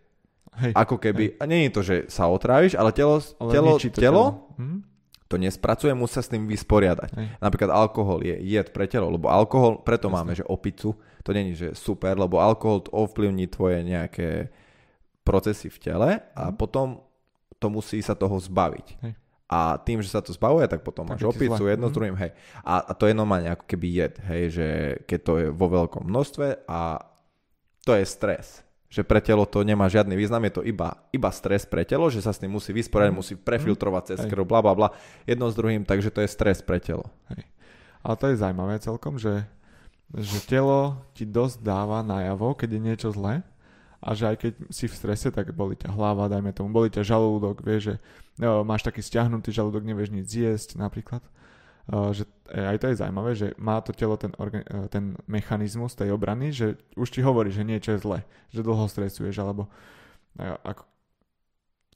Hej, 0.57 0.73
ako 0.75 0.99
keby, 0.99 1.23
hej. 1.31 1.35
a 1.39 1.43
nie 1.47 1.69
je 1.69 1.71
to, 1.71 1.81
že 1.85 1.95
sa 2.11 2.27
otráviš, 2.27 2.75
ale 2.75 2.91
telo, 2.91 3.23
ale 3.39 3.51
telo, 3.53 3.71
to 3.77 3.87
telo, 3.87 3.95
telo 3.95 4.23
hm? 4.57 4.79
to 5.29 5.35
nespracuje, 5.39 5.93
musí 5.93 6.17
sa 6.17 6.23
s 6.25 6.33
tým 6.33 6.49
vysporiadať. 6.49 7.09
Hej. 7.13 7.27
Napríklad 7.39 7.71
alkohol 7.71 8.25
je 8.25 8.35
jed 8.43 8.67
pre 8.75 8.89
telo, 8.91 9.07
lebo 9.07 9.31
alkohol, 9.31 9.85
preto 9.85 10.11
Jasne. 10.11 10.15
máme, 10.19 10.33
že 10.35 10.43
opicu, 10.49 10.97
to 11.23 11.29
není, 11.31 11.55
že 11.55 11.77
super, 11.77 12.17
lebo 12.17 12.43
alkohol 12.43 12.83
ovplyvní 12.91 13.47
tvoje 13.47 13.85
nejaké 13.85 14.49
procesy 15.21 15.69
v 15.69 15.77
tele 15.77 16.09
a 16.35 16.49
hm. 16.49 16.55
potom 16.59 17.06
to 17.57 17.67
musí 17.73 17.99
sa 18.01 18.13
toho 18.13 18.37
zbaviť. 18.37 18.87
Hej. 19.01 19.13
A 19.47 19.79
tým, 19.79 20.03
že 20.03 20.11
sa 20.11 20.19
to 20.19 20.35
zbavuje, 20.35 20.67
tak 20.67 20.83
potom 20.83 21.07
tak 21.07 21.15
máš 21.15 21.23
opicu 21.23 21.63
zle. 21.63 21.71
jedno 21.71 21.87
mm. 21.87 21.91
s 21.91 21.93
mhm. 21.95 21.97
druhým, 21.97 22.15
hej. 22.19 22.31
A, 22.67 22.73
a 22.83 22.91
to 22.91 23.07
je 23.07 23.15
normálne 23.15 23.47
ako 23.47 23.63
keby 23.63 23.87
jed, 23.87 24.15
hej, 24.27 24.43
že 24.51 24.67
keď 25.07 25.19
to 25.23 25.33
je 25.39 25.47
vo 25.55 25.67
veľkom 25.71 26.03
množstve 26.03 26.67
a 26.67 26.99
to 27.87 27.95
je 27.95 28.03
stres. 28.03 28.67
Že 28.87 29.03
pre 29.03 29.19
telo 29.19 29.43
to 29.47 29.63
nemá 29.67 29.87
žiadny 29.91 30.15
význam, 30.15 30.43
je 30.47 30.59
to 30.59 30.63
iba, 30.63 30.95
iba 31.11 31.29
stres 31.31 31.67
pre 31.67 31.83
telo, 31.83 32.07
že 32.07 32.23
sa 32.23 32.31
s 32.31 32.39
tým 32.39 32.51
musí 32.51 32.75
vysporiadať, 32.75 33.11
mm. 33.15 33.19
musí 33.19 33.33
prefiltrovať 33.39 34.03
cez 34.15 34.19
krv, 34.27 34.43
bla 34.43 34.59
bla 34.59 34.75
bla, 34.75 34.89
jedno 35.23 35.47
s 35.47 35.55
druhým, 35.55 35.87
takže 35.87 36.11
to 36.11 36.19
je 36.23 36.29
stres 36.31 36.59
pre 36.59 36.83
telo. 36.83 37.07
Hej. 37.31 37.47
Ale 38.03 38.15
to 38.19 38.25
je 38.31 38.39
zaujímavé 38.39 38.79
celkom, 38.83 39.15
že, 39.15 39.47
že 40.11 40.39
telo 40.43 40.99
ti 41.15 41.23
dosť 41.23 41.63
dáva 41.63 42.03
najavo, 42.03 42.51
keď 42.55 42.69
je 42.75 42.81
niečo 42.83 43.09
zlé 43.15 43.47
a 43.97 44.13
že 44.13 44.29
aj 44.29 44.37
keď 44.37 44.53
si 44.69 44.85
v 44.85 44.97
strese, 44.97 45.27
tak 45.33 45.49
boli 45.57 45.73
ťa 45.73 45.89
hlava, 45.89 46.29
dajme 46.29 46.53
tomu, 46.53 46.69
boli 46.69 46.93
ťa 46.93 47.01
žalúdok, 47.01 47.65
vieš, 47.65 47.93
že 47.93 47.95
no, 48.37 48.61
máš 48.61 48.85
taký 48.85 49.01
stiahnutý 49.01 49.49
žalúdok, 49.49 49.81
nevieš 49.81 50.13
nič 50.13 50.25
zjesť 50.29 50.69
napríklad. 50.77 51.25
Uh, 51.87 52.11
že 52.11 52.27
aj 52.51 52.77
to 52.83 52.85
je 52.91 52.99
zaujímavé, 52.99 53.31
že 53.31 53.47
má 53.55 53.79
to 53.79 53.95
telo 53.95 54.19
ten, 54.19 54.35
orga- 54.35 54.59
e, 54.67 54.91
ten 54.91 55.15
mechanizmus 55.23 55.95
tej 55.95 56.11
obrany, 56.11 56.51
že 56.51 56.75
už 56.99 57.07
ti 57.15 57.23
hovorí, 57.23 57.47
že 57.47 57.63
niečo 57.63 57.95
je 57.95 58.03
zle, 58.03 58.19
že 58.51 58.59
dlho 58.59 58.91
stresuješ, 58.91 59.39
alebo 59.39 59.71
uh, 60.35 60.59
ako... 60.67 60.83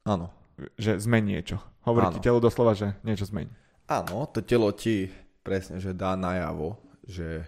Áno. 0.07 0.31
Že 0.79 0.95
zmen 1.03 1.27
niečo. 1.27 1.59
Hovorí 1.83 2.07
Áno. 2.07 2.15
ti 2.15 2.23
telo 2.23 2.39
doslova, 2.39 2.71
že 2.71 2.95
niečo 3.03 3.27
zmení. 3.27 3.51
Áno, 3.91 4.31
to 4.31 4.39
telo 4.39 4.71
ti 4.71 5.11
presne, 5.43 5.83
že 5.83 5.91
dá 5.91 6.15
najavo, 6.15 6.79
že 7.03 7.43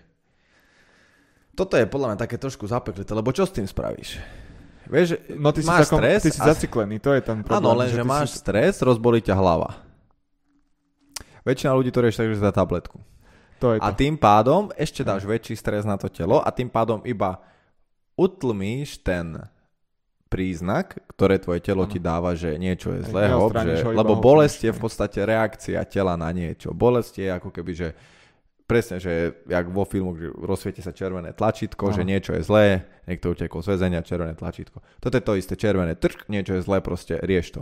toto 1.53 1.77
je 1.77 1.85
podľa 1.85 2.13
mňa 2.13 2.19
také 2.19 2.41
trošku 2.41 2.65
zapeklité, 2.65 3.13
lebo 3.13 3.29
čo 3.29 3.45
s 3.45 3.53
tým 3.53 3.69
spravíš? 3.69 4.17
Vieš, 4.87 5.07
no 5.39 5.49
ty 5.55 5.61
máš 5.63 5.87
si 5.87 5.91
takom, 5.91 5.99
stres. 5.99 6.21
Ty 6.23 6.31
si 6.31 6.41
a... 6.41 6.45
zaciklený, 6.51 6.95
to 6.99 7.11
je 7.15 7.21
ten 7.23 7.39
problém. 7.43 7.59
Áno, 7.63 7.69
len 7.79 7.89
že, 7.91 7.99
že 7.99 8.03
máš 8.03 8.29
si... 8.35 8.43
stres, 8.43 8.83
rozbolí 8.83 9.23
ťa 9.23 9.35
hlava. 9.37 9.79
Väčšina 11.43 11.75
ľudí 11.75 11.91
to 11.91 11.99
rieši 12.03 12.23
tak, 12.23 12.29
že 12.31 12.39
za 12.39 12.55
tabletku. 12.55 12.97
To 13.59 13.75
je 13.75 13.77
to. 13.79 13.83
A 13.83 13.95
tým 13.95 14.15
pádom 14.19 14.71
ešte 14.75 15.03
dáš 15.03 15.23
väčší 15.23 15.55
stres 15.55 15.83
na 15.87 15.95
to 15.95 16.11
telo 16.11 16.43
a 16.43 16.49
tým 16.51 16.67
pádom 16.67 16.99
iba 17.07 17.39
utlmíš 18.19 18.99
ten 19.03 19.39
príznak, 20.27 20.97
ktoré 21.13 21.37
tvoje 21.37 21.61
telo 21.61 21.85
ano. 21.85 21.91
ti 21.93 21.99
dáva, 22.01 22.33
že 22.33 22.57
niečo 22.57 22.89
je 22.89 23.05
zlé, 23.05 23.29
že, 23.29 23.85
lebo 23.85 24.17
bolesť 24.17 24.59
je 24.65 24.71
v 24.73 24.79
podstate 24.81 25.19
reakcia 25.21 25.85
tela 25.85 26.17
na 26.17 26.33
niečo. 26.33 26.73
Bolesť 26.73 27.13
je 27.21 27.29
ako 27.29 27.49
keby, 27.53 27.71
že 27.77 27.89
presne, 28.73 28.97
že 28.97 29.37
jak 29.45 29.69
vo 29.69 29.85
filmu, 29.85 30.17
že 30.17 30.33
rozsvieti 30.33 30.81
sa 30.81 30.89
červené 30.89 31.29
tlačítko, 31.37 31.93
no. 31.93 31.93
že 31.93 32.01
niečo 32.01 32.33
je 32.33 32.41
zlé, 32.41 32.89
niekto 33.05 33.37
utekol 33.37 33.61
z 33.61 33.77
väzenia, 33.77 34.01
červené 34.01 34.33
tlačítko. 34.33 34.81
Toto 34.97 35.13
je 35.13 35.21
to 35.21 35.37
isté, 35.37 35.53
červené 35.53 35.93
trk, 35.93 36.25
niečo 36.25 36.57
je 36.57 36.65
zlé, 36.65 36.81
proste 36.81 37.21
rieš 37.21 37.61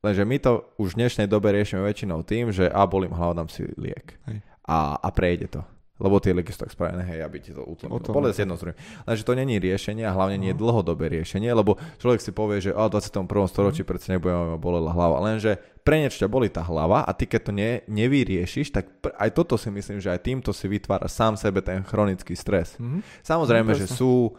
Lenže 0.00 0.24
my 0.24 0.36
to 0.40 0.64
už 0.80 0.96
v 0.96 0.98
dnešnej 1.04 1.28
dobe 1.28 1.52
riešime 1.52 1.84
väčšinou 1.84 2.24
tým, 2.24 2.48
že 2.48 2.72
a 2.72 2.88
bolím 2.88 3.12
hlavu, 3.12 3.36
dám 3.36 3.50
si 3.52 3.68
liek. 3.76 4.16
A, 4.64 4.96
a 4.96 5.08
prejde 5.12 5.52
to. 5.52 5.60
Lebo 5.98 6.22
tie 6.22 6.30
lieky 6.30 6.54
sú 6.54 6.62
tak 6.62 6.70
spravené, 6.70 7.02
hej, 7.02 7.26
aby 7.26 7.42
ti 7.42 7.50
to 7.50 7.66
utlmilo. 7.66 7.98
Bolesť 8.14 8.46
jedno 8.46 8.54
z 8.54 8.70
Lenže 9.02 9.26
to 9.26 9.34
není 9.34 9.58
riešenie 9.58 10.06
a 10.06 10.14
hlavne 10.14 10.38
nie 10.38 10.54
je 10.54 10.56
no. 10.56 10.62
dlhodobé 10.70 11.10
riešenie, 11.10 11.50
lebo 11.50 11.74
človek 11.98 12.22
si 12.22 12.30
povie, 12.30 12.62
že 12.62 12.70
v 12.70 12.78
21. 12.86 13.26
storočí 13.50 13.82
mm. 13.82 13.88
predsa 13.88 14.14
nebudeme 14.14 14.54
bolela 14.62 14.94
hlava. 14.94 15.18
Lenže 15.26 15.58
pre 15.82 15.98
niečo 15.98 16.22
ťa 16.22 16.30
boli 16.30 16.46
tá 16.46 16.62
hlava 16.62 17.02
a 17.02 17.10
ty 17.10 17.26
keď 17.26 17.40
to 17.42 17.52
ne, 17.52 17.82
nevyriešiš, 17.90 18.70
tak 18.70 18.84
aj 19.02 19.30
toto 19.34 19.58
si 19.58 19.74
myslím, 19.74 19.98
že 19.98 20.14
aj 20.14 20.22
týmto 20.22 20.54
si 20.54 20.70
vytvára 20.70 21.10
sám 21.10 21.34
sebe 21.34 21.66
ten 21.66 21.82
chronický 21.82 22.38
stres. 22.38 22.78
Mm-hmm. 22.78 23.24
Samozrejme, 23.26 23.72
no, 23.74 23.78
že 23.78 23.90
sú 23.90 24.38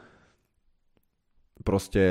proste 1.67 2.03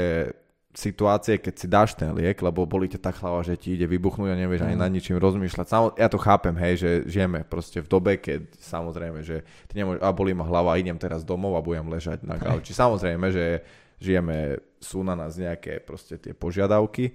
situácie, 0.78 1.42
keď 1.42 1.54
si 1.58 1.66
dáš 1.66 1.98
ten 1.98 2.14
liek, 2.14 2.38
lebo 2.38 2.62
boli 2.62 2.86
ťa 2.86 3.02
tak 3.02 3.18
hlava, 3.18 3.42
že 3.42 3.58
ti 3.58 3.74
ide 3.74 3.90
vybuchnúť 3.90 4.30
a 4.30 4.38
nevieš 4.38 4.62
mm. 4.62 4.66
ani 4.70 4.76
nad 4.78 4.90
ničím 4.94 5.18
rozmýšľať. 5.18 5.66
Samo, 5.66 5.86
ja 5.98 6.06
to 6.06 6.22
chápem, 6.22 6.54
hej, 6.54 6.74
že 6.78 6.90
žijeme 7.10 7.42
proste 7.42 7.82
v 7.82 7.90
dobe, 7.90 8.14
keď 8.22 8.46
samozrejme, 8.62 9.26
že 9.26 9.42
ty 9.66 9.82
nemôžeš, 9.82 9.98
a 9.98 10.14
bolí 10.14 10.38
ma 10.38 10.46
hlava, 10.46 10.78
idem 10.78 10.94
teraz 10.94 11.26
domov 11.26 11.58
a 11.58 11.66
budem 11.66 11.82
ležať 11.90 12.22
na 12.22 12.38
gauči. 12.38 12.70
Samozrejme, 12.78 13.26
že 13.34 13.66
žijeme, 13.98 14.62
sú 14.78 15.02
na 15.02 15.18
nás 15.18 15.34
nejaké 15.34 15.82
proste 15.82 16.14
tie 16.14 16.30
požiadavky, 16.30 17.10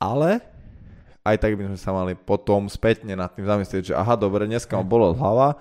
ale 0.00 0.40
aj 1.28 1.36
tak 1.44 1.60
by 1.60 1.68
sme 1.68 1.76
sa 1.76 1.92
mali 1.92 2.16
potom 2.16 2.72
spätne 2.72 3.12
nad 3.12 3.28
tým 3.36 3.44
zamyslieť, 3.44 3.92
že 3.92 3.94
aha, 3.94 4.16
dobre, 4.16 4.48
dneska 4.48 4.80
ma 4.80 4.84
bola 4.84 5.12
hlava, 5.12 5.60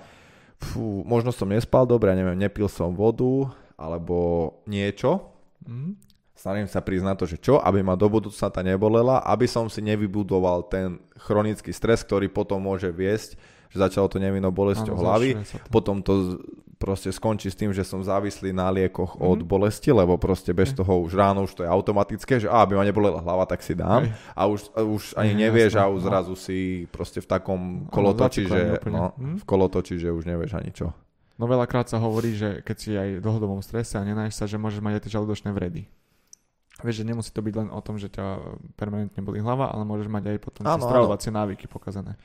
fú, 0.63 1.03
možno 1.03 1.36
som 1.36 1.51
nespal 1.51 1.84
dobre, 1.84 2.08
ja 2.08 2.15
neviem, 2.15 2.39
nepil 2.39 2.71
som 2.71 2.95
vodu, 2.95 3.51
alebo 3.75 4.47
niečo, 4.63 5.27
mm 5.67 6.12
snažím 6.36 6.67
sa 6.67 6.82
prísť 6.82 7.06
na 7.06 7.15
to, 7.15 7.24
že 7.30 7.38
čo, 7.38 7.62
aby 7.62 7.86
ma 7.86 7.93
do 7.93 8.10
budúcna 8.10 8.48
tá 8.50 8.62
nebolela, 8.65 9.22
aby 9.24 9.46
som 9.46 9.69
si 9.69 9.80
nevybudoval 9.80 10.67
ten 10.67 11.00
chronický 11.17 11.72
stres, 11.72 12.02
ktorý 12.04 12.28
potom 12.30 12.60
môže 12.60 12.89
viesť, 12.89 13.38
že 13.74 13.78
začalo 13.82 14.06
to 14.06 14.22
nevinnou 14.22 14.54
bolesťou 14.54 14.93
hlavy, 14.93 15.41
to. 15.41 15.58
potom 15.74 16.06
to 16.06 16.38
proste 16.84 17.15
skončí 17.15 17.48
s 17.48 17.56
tým, 17.56 17.72
že 17.72 17.88
som 17.88 18.04
závislý 18.04 18.52
na 18.52 18.67
liekoch 18.67 19.15
mm-hmm. 19.15 19.32
od 19.32 19.39
bolesti, 19.48 19.89
lebo 19.96 20.19
proste 20.19 20.52
bez 20.52 20.76
toho 20.76 21.00
už 21.00 21.15
ráno 21.15 21.48
už 21.48 21.56
to 21.56 21.63
je 21.63 21.69
automatické, 21.72 22.43
že 22.43 22.52
á, 22.52 22.60
aby 22.67 22.76
ma 22.76 22.84
nebolela 22.84 23.24
hlava, 23.24 23.48
tak 23.48 23.63
si 23.63 23.72
dám 23.72 24.12
a 24.36 24.41
už, 24.46 24.67
už 24.76 25.15
ani 25.15 25.32
mm, 25.32 25.39
nevieš 25.48 25.72
a 25.80 25.88
už 25.88 26.04
no. 26.04 26.08
zrazu 26.12 26.34
si 26.36 26.84
proste 26.91 27.24
v 27.24 27.28
takom 27.32 27.88
kolotoči, 27.88 28.43
že, 28.43 28.84
no, 28.91 29.15
mm? 29.15 29.39
v 29.39 29.46
kolotoči, 29.48 29.96
že 29.96 30.12
už 30.12 30.28
nevieš 30.28 30.60
ani 30.60 30.76
čo. 30.76 30.91
No 31.39 31.48
veľakrát 31.50 31.88
sa 31.88 31.98
hovorí, 31.98 32.36
že 32.36 32.62
keď 32.62 32.76
si 32.78 32.91
aj 32.93 33.10
v 33.17 33.24
dlhodobom 33.24 33.63
strese 33.63 33.98
a 33.98 34.06
nenáš 34.06 34.38
sa, 34.38 34.46
že 34.46 34.60
môžeš 34.60 34.84
mať 34.84 34.93
aj 35.00 35.02
tie 35.08 35.13
žalúdočné 35.17 35.50
vredy. 35.56 35.89
Vieš, 36.84 37.00
že 37.00 37.08
nemusí 37.08 37.32
to 37.32 37.39
byť 37.39 37.56
len 37.56 37.69
o 37.72 37.80
tom, 37.80 37.96
že 37.96 38.12
ťa 38.12 38.43
permanentne 38.76 39.24
boli 39.24 39.39
hlava, 39.39 39.72
ale 39.72 39.88
môžeš 39.88 40.12
mať 40.12 40.36
aj 40.36 40.38
potom 40.43 40.62
tie 40.67 40.84
stravovacie 40.84 41.32
návyky 41.32 41.72
pokazané. 41.72 42.19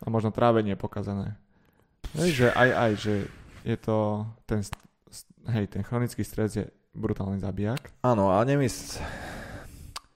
A 0.00 0.08
možno 0.08 0.32
trávenie 0.32 0.72
pokazané. 0.72 1.36
Vieš, 2.16 2.32
že 2.32 2.48
aj, 2.56 2.70
aj, 2.72 2.92
že 2.96 3.14
je 3.64 3.76
to 3.76 4.24
ten, 4.48 4.64
hej, 5.52 5.64
ten 5.68 5.84
chronický 5.84 6.24
stres 6.24 6.56
je 6.56 6.64
brutálny 6.96 7.44
zabijak. 7.44 7.92
Áno, 8.00 8.32
a 8.32 8.40
nemysl... 8.40 9.04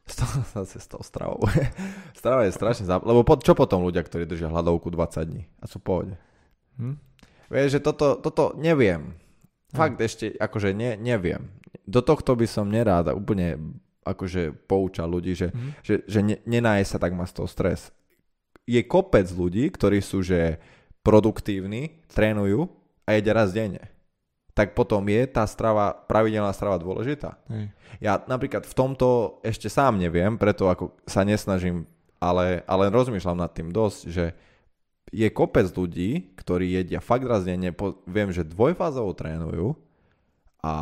Zase 0.57 0.81
s 0.81 0.89
tou 0.89 1.05
stravou. 1.05 1.45
Strava 2.19 2.49
je 2.49 2.57
strašne 2.57 2.89
zab... 2.89 3.05
Lebo 3.05 3.21
po, 3.29 3.37
čo 3.37 3.53
potom 3.53 3.85
ľudia, 3.85 4.01
ktorí 4.01 4.25
držia 4.25 4.49
hladovku 4.49 4.89
20 4.89 5.29
dní 5.29 5.45
a 5.61 5.69
sú 5.69 5.79
v 5.79 5.85
pohode? 5.85 6.15
Hm? 6.81 6.97
Vieš, 7.53 7.69
že 7.77 7.81
toto, 7.85 8.17
toto 8.17 8.57
neviem. 8.57 9.13
Fakt 9.77 10.01
hm. 10.01 10.05
ešte, 10.09 10.27
akože 10.33 10.73
ne, 10.73 10.97
neviem 10.97 11.58
do 11.85 12.01
tohto 12.01 12.37
by 12.37 12.47
som 12.49 12.69
nerád 12.69 13.13
úplne 13.13 13.59
akože 14.05 14.57
poučal 14.65 15.13
ľudí, 15.13 15.37
že, 15.37 15.53
mm. 15.53 15.71
že, 15.85 15.95
že 16.09 16.21
ne, 16.25 16.37
nenáje 16.49 16.89
sa 16.89 16.97
tak 16.97 17.13
má 17.13 17.29
z 17.29 17.37
toho 17.37 17.49
stres. 17.49 17.93
Je 18.65 18.81
kopec 18.85 19.29
ľudí, 19.29 19.69
ktorí 19.69 20.01
sú 20.01 20.25
že 20.25 20.61
produktívni, 21.05 22.05
trénujú 22.13 22.69
a 23.09 23.17
jedia 23.17 23.37
raz 23.37 23.53
denne. 23.53 23.81
Tak 24.57 24.75
potom 24.75 25.07
je 25.07 25.23
tá 25.29 25.47
strava, 25.47 25.95
pravidelná 25.95 26.51
strava 26.51 26.81
dôležitá. 26.81 27.39
Hej. 27.49 27.71
Ja 28.03 28.21
napríklad 28.27 28.67
v 28.67 28.75
tomto 28.75 29.39
ešte 29.47 29.71
sám 29.71 29.97
neviem, 29.97 30.37
preto 30.37 30.69
ako 30.69 30.99
sa 31.07 31.23
nesnažím, 31.23 31.87
ale, 32.19 32.67
ale 32.67 32.91
rozmýšľam 32.91 33.39
nad 33.39 33.53
tým 33.55 33.71
dosť, 33.71 34.01
že 34.11 34.35
je 35.09 35.29
kopec 35.33 35.65
ľudí, 35.73 36.37
ktorí 36.37 36.77
jedia 36.77 37.01
fakt 37.01 37.25
raz 37.25 37.47
denne, 37.47 37.73
po, 37.73 38.05
viem, 38.05 38.29
že 38.29 38.45
dvojfázovo 38.45 39.17
trénujú 39.17 39.73
a 40.61 40.75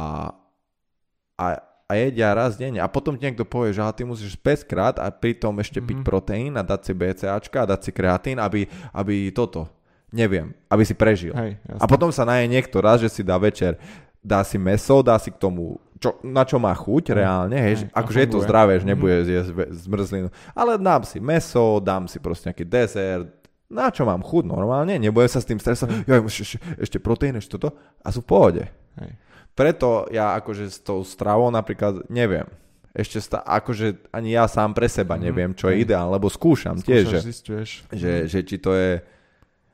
a 1.36 1.60
a 1.86 1.94
jedia 1.94 2.34
raz 2.34 2.58
denne 2.58 2.82
a 2.82 2.90
potom 2.90 3.14
ti 3.14 3.22
niekto 3.22 3.46
povie, 3.46 3.70
že 3.70 3.78
ty 3.94 4.02
musíš 4.02 4.34
5 4.34 4.66
krát 4.66 4.98
a 4.98 5.06
pritom 5.06 5.54
ešte 5.56 5.78
mm-hmm. 5.78 5.86
piť 5.86 5.98
Mhm. 5.98 6.04
proteín 6.04 6.52
a 6.54 6.66
dať 6.66 6.80
si 6.82 6.92
BCAčka 6.92 7.62
a 7.62 7.68
dať 7.68 7.80
si 7.80 7.90
kreatín, 7.94 8.42
aby, 8.42 8.66
aby 8.90 9.30
toto, 9.30 9.70
neviem, 10.10 10.50
aby 10.66 10.82
si 10.82 10.98
prežil. 10.98 11.30
Hej. 11.30 11.62
A 11.78 11.86
potom 11.86 12.10
sa 12.10 12.26
naje 12.26 12.50
niekto 12.50 12.82
raz, 12.82 12.98
že 12.98 13.06
si 13.06 13.22
dá 13.22 13.38
večer, 13.38 13.78
dá 14.18 14.42
si 14.42 14.58
meso, 14.58 14.98
dá 14.98 15.14
si 15.14 15.30
k 15.30 15.38
tomu, 15.38 15.78
čo, 15.96 16.18
na 16.26 16.42
čo 16.42 16.58
má 16.58 16.74
chuť 16.74 17.14
reálne, 17.14 17.54
hej, 17.54 17.86
Hej, 17.86 17.94
akože 17.94 18.18
je 18.18 18.30
to 18.34 18.42
zdravé, 18.42 18.72
že 18.76 18.82
Mhm. 18.82 18.90
nebude 18.90 19.16
zjesť 19.22 19.50
ve- 19.54 19.70
zmrzlinu, 19.70 20.28
ale 20.52 20.82
dám 20.82 21.06
si 21.06 21.22
meso, 21.22 21.78
dám 21.78 22.10
si 22.10 22.18
proste 22.18 22.50
nejaký 22.50 22.66
dezert, 22.66 23.30
na 23.70 23.94
čo 23.94 24.02
mám 24.02 24.26
chuť 24.26 24.42
normálne, 24.42 24.98
nebudem 24.98 25.30
sa 25.30 25.38
s 25.38 25.46
tým 25.46 25.62
stresovať, 25.62 26.02
jo, 26.02 26.18
ešte, 26.26 26.58
ešte 26.82 26.98
proteín, 26.98 27.38
ešte 27.38 27.54
toto 27.54 27.78
a 28.02 28.10
sú 28.10 28.22
v 28.22 28.28
pohode. 28.28 28.64
Hej. 28.98 29.10
Preto 29.56 29.88
ja 30.08 30.36
akože 30.36 30.68
s 30.68 30.78
tou 30.78 31.00
stravou 31.02 31.48
napríklad 31.48 32.04
neviem. 32.06 32.44
Ešte 32.92 33.18
sta- 33.18 33.40
akože 33.42 34.08
ani 34.10 34.32
ja 34.32 34.44
sám 34.46 34.72
pre 34.72 34.84
seba 34.86 35.16
Mhm, 35.16 35.22
neviem, 35.22 35.50
čo 35.52 35.66
je 35.66 35.76
hej. 35.76 35.84
ideálne, 35.84 36.12
lebo 36.12 36.28
skúšam 36.28 36.76
tiež, 36.76 37.04
že, 37.04 37.18
Skúšaš, 37.18 37.24
zisťuješ. 37.26 37.70
že, 37.90 38.12
že 38.26 38.38
či 38.42 38.56
to 38.56 38.72
je 38.72 39.00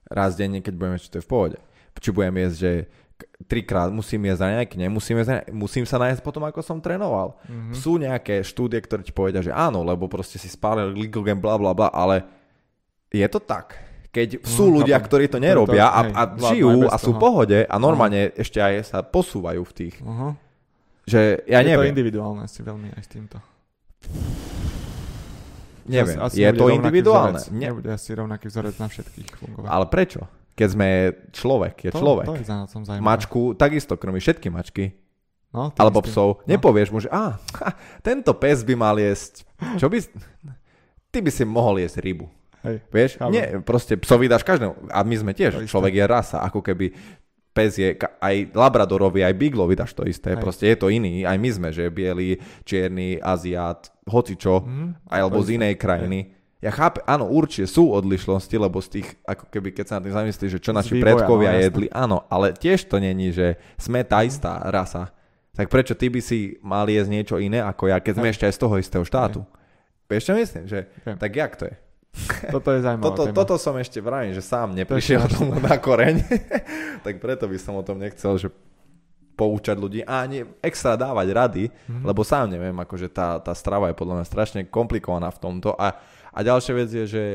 raz 0.09 0.35
denne, 0.35 0.59
keď 0.59 0.75
budeme, 0.75 0.97
či 0.97 1.07
to 1.09 1.19
je 1.19 1.27
v 1.27 1.31
pohode. 1.31 1.59
Či 1.95 2.11
budem 2.11 2.35
jesť, 2.41 2.57
že 2.57 2.73
trikrát 3.45 3.91
musím 3.91 4.23
jesť 4.25 4.43
raňajky, 4.45 4.75
nemusím 4.77 5.17
jesť 5.17 5.29
raňajky, 5.31 5.53
musím 5.53 5.85
sa 5.85 5.97
nájsť 5.97 6.19
potom, 6.21 6.43
ako 6.43 6.61
som 6.61 6.79
trénoval. 6.79 7.39
Mhm. 7.45 7.73
Sú 7.73 7.95
nejaké 7.95 8.41
štúdie, 8.41 8.79
ktoré 8.79 9.01
ti 9.01 9.11
povedia, 9.11 9.39
že 9.41 9.51
áno, 9.51 9.83
lebo 9.83 10.07
proste 10.07 10.35
si 10.35 10.49
spálil 10.49 10.91
glykogen, 10.91 11.39
bla 11.39 11.55
bla 11.55 11.71
bla, 11.71 11.89
ale 11.89 12.27
je 13.09 13.23
to 13.25 13.39
tak. 13.39 13.79
Keď 14.13 14.45
sú 14.45 14.69
Mhm, 14.69 14.75
ľudia, 14.77 14.97
ktorí 14.99 15.25
to 15.27 15.33
Ktorí 15.33 15.41
to- 15.41 15.41
nerobia 15.41 15.87
a, 15.89 16.01
hej, 16.03 16.13
a 16.13 16.23
žijú 16.47 16.71
a 16.85 16.97
sú 16.97 17.11
v 17.11 17.19
pohode 17.19 17.59
a 17.63 17.75
normálne 17.77 18.29
ešte 18.35 18.59
aj 18.59 18.75
sa 18.85 18.99
posúvajú 19.01 19.63
v 19.63 19.73
tých, 19.73 19.95
Aha. 19.99 20.37
že 21.03 21.21
ja 21.43 21.59
je 21.59 21.65
to 21.65 21.71
neviem, 21.73 21.89
individuálne 21.91 22.45
si 22.45 22.61
veľmi 22.61 22.93
aj 22.93 23.01
s 23.01 23.09
týmto. 23.09 23.41
neviem, 25.85 26.19
Asi 26.19 26.39
je 26.39 26.47
nebude 26.47 26.61
to 26.61 26.67
individuálne. 26.71 27.39
Vzorec, 27.39 27.53
Ne, 27.53 27.67
Nebude 27.67 27.89
asi 27.91 28.11
rovnaký 28.13 28.47
vzorec 28.47 28.77
na 28.77 28.87
všetkých 28.87 29.29
fungovať. 29.35 29.69
ale 29.71 29.85
prečo? 29.89 30.21
Keď 30.53 30.69
sme 30.69 30.89
človek, 31.33 31.75
je 31.81 31.91
to, 31.91 31.99
človek. 31.99 32.27
To 32.27 32.37
je 32.37 32.45
za 32.45 32.57
zaujímavé. 32.69 33.01
Mačku 33.01 33.57
takisto 33.57 33.97
krmi 33.97 34.21
všetky 34.21 34.47
mačky, 34.47 34.93
no, 35.49 35.73
alebo 35.73 36.05
psov. 36.05 36.29
No. 36.39 36.47
Nepovieš 36.47 36.93
mu, 36.93 37.01
že 37.01 37.09
á, 37.09 37.41
ha, 37.57 37.69
tento 38.05 38.29
pes 38.35 38.61
by 38.61 38.77
mal 38.77 38.93
jesť. 38.95 39.49
Čo 39.75 39.89
by... 39.89 39.97
Ty 41.09 41.19
by 41.19 41.31
si 41.31 41.45
mohol 41.45 41.81
jesť 41.81 42.01
rybu. 42.01 42.29
Hej. 42.63 42.77
Vieš? 42.89 43.11
Chápem. 43.17 43.33
Nie, 43.33 43.45
proste 43.61 43.95
psovi 43.97 44.27
dáš 44.27 44.43
každému. 44.43 44.89
A 44.89 45.03
my 45.03 45.17
sme 45.17 45.33
To 45.33 45.39
tiež. 45.39 45.53
isté. 45.57 45.69
Človek 45.69 45.93
je 45.93 46.05
rasa. 46.05 46.37
Ako 46.41 46.61
keby 46.61 46.95
pes 47.51 47.75
je, 47.75 47.93
aj 47.99 48.35
Labradorovi, 48.51 49.21
aj 49.21 49.35
Beaglovi 49.35 49.75
dáš 49.75 49.93
to 49.93 50.03
isté. 50.03 50.33
Hej. 50.33 50.41
Proste 50.41 50.65
je 50.67 50.77
to 50.77 50.89
iný. 50.89 51.23
Aj 51.23 51.35
my 51.35 51.51
sme, 51.51 51.69
že 51.69 51.87
biely, 51.87 52.39
čierny, 52.63 53.19
aziat, 53.19 53.91
hocičo, 54.05 54.63
Mhm. 54.63 54.87
alebo 55.07 55.37
To 55.37 55.45
z 55.45 55.49
isté. 55.49 55.57
inej 55.59 55.75
krajiny. 55.77 56.21
Ja 56.59 56.71
chápem, 56.71 57.03
áno, 57.05 57.27
určite 57.27 57.67
sú 57.67 57.91
odlišnosti, 57.91 58.55
lebo 58.55 58.79
z 58.79 58.89
tých, 58.97 59.09
ako 59.21 59.51
keby, 59.51 59.75
keď 59.75 59.85
sa 59.85 59.95
na 59.99 60.07
tým 60.07 60.15
zamyslíš, 60.15 60.51
že 60.53 60.61
čo 60.63 60.71
Z 60.71 60.77
naši 60.79 60.93
vývoja, 60.95 61.07
predkovia 61.19 61.51
no, 61.51 61.59
jedli, 61.59 61.87
áno, 61.91 62.23
ale 62.27 62.55
tiež 62.55 62.87
to 62.87 62.97
není, 62.97 63.35
že 63.35 63.59
sme 63.75 64.01
tá 64.01 64.23
istá 64.23 64.63
rasa. 64.65 65.11
Tak 65.53 65.67
prečo 65.67 65.93
ty 65.93 66.07
by 66.07 66.23
si 66.23 66.63
mal 66.63 66.87
jesť 66.87 67.11
niečo 67.11 67.37
iné 67.37 67.59
ako 67.59 67.91
ja, 67.91 67.99
keď 67.99 68.15
sme 68.15 68.31
ešte 68.31 68.47
aj 68.47 68.55
z 68.55 68.61
toho 68.63 68.75
istého 68.79 69.03
štátu? 69.03 69.43
Vieš 70.07 70.23
čo 70.23 70.33
myslím? 70.33 70.65
Že, 70.65 70.79
tak 71.19 71.33
jak 71.35 71.53
to 71.59 71.67
je? 71.67 71.75
Toto 72.51 72.69
je 72.69 72.81
zaujímavé. 72.81 73.07
Toto, 73.07 73.23
toto 73.33 73.55
som 73.57 73.75
ešte 73.75 73.99
vravím, 73.99 74.33
že 74.33 74.41
sám 74.41 74.73
neprišiel 74.73 75.25
To 75.25 75.41
tomu 75.41 75.57
na 75.59 75.77
koreň, 75.77 76.21
tak 77.05 77.19
preto 77.19 77.45
by 77.45 77.57
som 77.57 77.75
o 77.75 77.83
tom 77.83 77.97
nechcel, 77.97 78.37
že 78.37 78.49
poučať 79.33 79.75
ľudí 79.75 80.01
a 80.03 80.21
ani 80.21 80.45
extra 80.61 80.93
dávať 80.95 81.29
rady, 81.31 81.65
Mhm. 81.89 82.05
lebo 82.05 82.21
sám 82.21 82.51
neviem, 82.51 82.77
akože 82.77 83.09
tá, 83.09 83.39
tá 83.39 83.53
strava 83.53 83.89
je 83.89 83.97
podľa 83.97 84.21
mňa 84.21 84.27
strašne 84.27 84.61
komplikovaná 84.65 85.29
v 85.29 85.41
tomto 85.41 85.73
a, 85.73 85.97
a 86.29 86.39
ďalšia 86.39 86.73
vec 86.75 86.89
je, 86.91 87.05
že, 87.07 87.27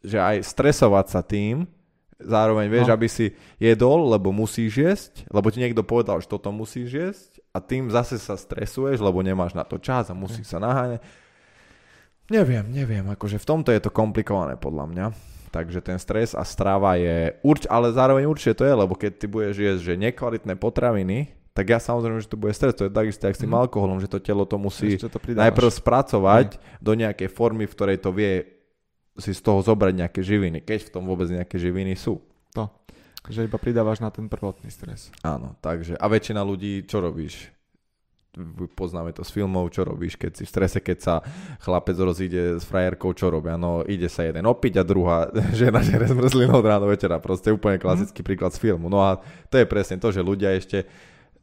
že 0.00 0.18
aj 0.18 0.46
stresovať 0.46 1.06
sa 1.08 1.20
tým, 1.20 1.66
zároveň 2.14 2.70
vieš, 2.70 2.86
No. 2.86 2.94
aby 2.94 3.06
si 3.06 3.26
jedol, 3.58 4.06
lebo 4.06 4.30
musíš 4.30 4.72
jesť, 4.72 5.12
lebo 5.28 5.50
ti 5.50 5.58
niekto 5.58 5.82
povedal, 5.82 6.22
že 6.22 6.30
toto 6.30 6.48
musíš 6.48 6.88
jesť 6.88 7.30
a 7.50 7.58
tým 7.58 7.90
zase 7.90 8.16
sa 8.16 8.38
stresuješ, 8.38 9.02
lebo 9.02 9.18
nemáš 9.18 9.50
na 9.50 9.66
to 9.66 9.76
čas 9.76 10.08
a 10.08 10.14
musíš 10.14 10.46
sa 10.46 10.62
naháňať. 10.62 11.02
Neviem, 12.32 12.64
neviem, 12.72 13.04
akože 13.04 13.36
v 13.36 13.46
tomto 13.46 13.68
je 13.68 13.80
to 13.80 13.92
komplikované 13.92 14.56
podľa 14.56 14.84
mňa. 14.88 15.06
Takže 15.52 15.78
ten 15.84 16.00
stres 16.02 16.34
a 16.34 16.42
strava 16.42 16.98
je 16.98 17.36
urč, 17.46 17.68
ale 17.70 17.94
zároveň 17.94 18.26
určite 18.26 18.58
to 18.58 18.64
je, 18.66 18.74
lebo 18.74 18.98
keď 18.98 19.12
ty 19.22 19.26
budeš 19.30 19.54
jesť, 19.54 19.82
že 19.86 20.02
nekvalitné 20.02 20.58
potraviny, 20.58 21.30
tak 21.54 21.70
ja 21.70 21.78
samozrejme, 21.78 22.18
že 22.18 22.26
to 22.26 22.34
bude 22.34 22.50
stres, 22.50 22.74
to 22.74 22.90
je 22.90 22.92
takisto 22.92 23.30
jak 23.30 23.38
s 23.38 23.42
tým 23.46 23.54
Mhm. 23.54 23.62
alkoholom, 23.62 24.02
že 24.02 24.10
to 24.10 24.18
telo 24.18 24.42
to 24.42 24.58
musí 24.58 24.98
to 24.98 25.06
najprv 25.30 25.70
spracovať 25.70 26.58
do 26.82 26.92
nejakej 26.98 27.30
formy, 27.30 27.70
v 27.70 27.74
ktorej 27.78 28.02
to 28.02 28.10
vie 28.10 28.42
si 29.14 29.30
z 29.30 29.38
toho 29.38 29.62
zobrať 29.62 29.94
nejaké 29.94 30.20
živiny, 30.26 30.58
keď 30.66 30.90
v 30.90 30.92
tom 30.98 31.06
vôbec 31.06 31.30
nejaké 31.30 31.54
živiny 31.54 31.94
sú. 31.94 32.18
Že 33.24 33.48
iba 33.48 33.56
pridávaš 33.56 34.04
na 34.04 34.12
ten 34.12 34.28
prvotný 34.28 34.68
stres. 34.68 35.08
Áno, 35.24 35.56
takže 35.64 35.96
a 35.96 36.06
väčšina 36.12 36.44
ľudí, 36.44 36.84
čo 36.84 37.00
robíš? 37.00 37.48
Poznáme 38.74 39.14
to 39.14 39.22
z 39.22 39.30
filmov, 39.30 39.70
čo 39.70 39.86
robíš, 39.86 40.18
keď 40.18 40.32
si 40.34 40.44
v 40.44 40.50
strese, 40.50 40.78
keď 40.82 40.98
sa 40.98 41.14
chlapec 41.62 41.94
rozíde 41.94 42.58
s 42.58 42.64
frajerkou, 42.66 43.14
čo 43.14 43.30
robia? 43.30 43.54
No 43.54 43.86
ide 43.86 44.10
sa 44.10 44.26
jeden 44.26 44.44
opiť 44.44 44.80
a 44.80 44.82
druhá 44.82 45.30
žena 45.60 45.80
žere 45.80 46.10
zmrzlinu 46.10 46.54
od 46.54 46.66
rána 46.66 46.84
do 46.84 46.90
večera. 46.90 47.22
Proste 47.22 47.54
úplne 47.54 47.78
klasický 47.78 48.26
príklad 48.26 48.50
z 48.50 48.58
filmu. 48.58 48.90
No 48.90 49.00
a 49.00 49.22
to 49.48 49.58
je 49.58 49.66
presne 49.66 50.02
to, 50.02 50.10
že 50.10 50.20
ľudia 50.20 50.50
ešte 50.58 50.84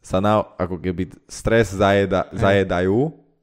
sa 0.01 0.17
na, 0.19 0.41
ako 0.57 0.81
keby 0.81 1.13
stres 1.29 1.71
zajeda, 1.71 2.27
Hej. 2.33 2.41
zajedajú 2.41 2.99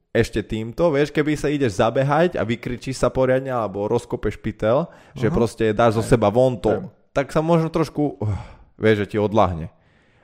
ešte 0.09 0.41
týmto, 0.41 0.89
vieš, 0.89 1.13
keby 1.13 1.37
sa 1.37 1.47
ideš 1.53 1.77
zabehať 1.77 2.35
a 2.35 2.43
vykričíš 2.43 2.97
sa 2.97 3.13
poriadne 3.13 3.53
alebo 3.53 3.85
rozkopeš 3.85 4.41
pytel, 4.41 4.89
že 5.13 5.29
Aha. 5.29 5.35
proste 5.35 5.65
dáš 5.69 6.01
zo 6.01 6.03
seba 6.03 6.33
von 6.33 6.57
to, 6.57 6.89
tak 7.13 7.29
sa 7.29 7.45
možno 7.45 7.69
trošku, 7.69 8.17
vieš, 8.75 9.05
že 9.05 9.15
ti 9.15 9.17
odlahne. 9.21 9.69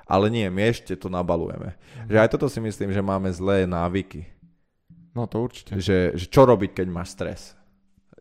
Ale 0.06 0.30
nie, 0.30 0.46
my 0.48 0.62
ešte 0.70 0.94
to 0.94 1.10
nabalujeme. 1.10 1.74
Že 2.06 2.18
aj 2.22 2.30
toto 2.30 2.46
si 2.46 2.62
myslím, 2.62 2.94
že 2.94 3.02
máme 3.02 3.30
zlé 3.34 3.66
návyky. 3.66 4.30
No 5.18 5.26
to 5.26 5.42
určite. 5.42 5.74
Že, 5.80 6.14
že 6.14 6.26
čo 6.30 6.46
robiť, 6.46 6.78
keď 6.78 6.88
máš 6.92 7.16
stres? 7.18 7.42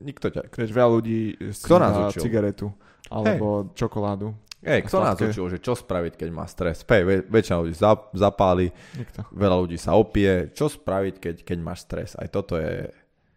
Nikto 0.01 0.33
ťa... 0.33 0.49
Keď 0.49 0.69
veľa 0.73 0.91
ľudí 0.91 1.21
si 1.53 1.65
Kto 1.65 1.77
nás 1.77 1.95
učil? 2.11 2.23
cigaretu 2.25 2.67
alebo 3.13 3.69
čokoládu. 3.77 4.33
Hej, 4.65 4.89
kto 4.89 4.97
nás 5.05 5.21
učil, 5.21 5.45
že 5.53 5.61
čo 5.61 5.77
spraviť, 5.77 6.17
keď 6.17 6.29
má 6.33 6.49
stres? 6.49 6.89
Pej, 6.89 7.05
väč- 7.05 7.27
väčšina 7.29 7.57
ľudí 7.61 7.77
zap- 7.77 8.09
zapáli, 8.17 8.73
Nikto. 8.97 9.29
veľa 9.29 9.57
ľudí 9.61 9.77
sa 9.77 9.93
opije. 9.93 10.57
Čo 10.57 10.73
spraviť, 10.73 11.15
keď, 11.21 11.35
keď 11.45 11.59
máš 11.61 11.85
stres? 11.85 12.17
Aj 12.17 12.25
toto 12.33 12.57
je... 12.57 12.89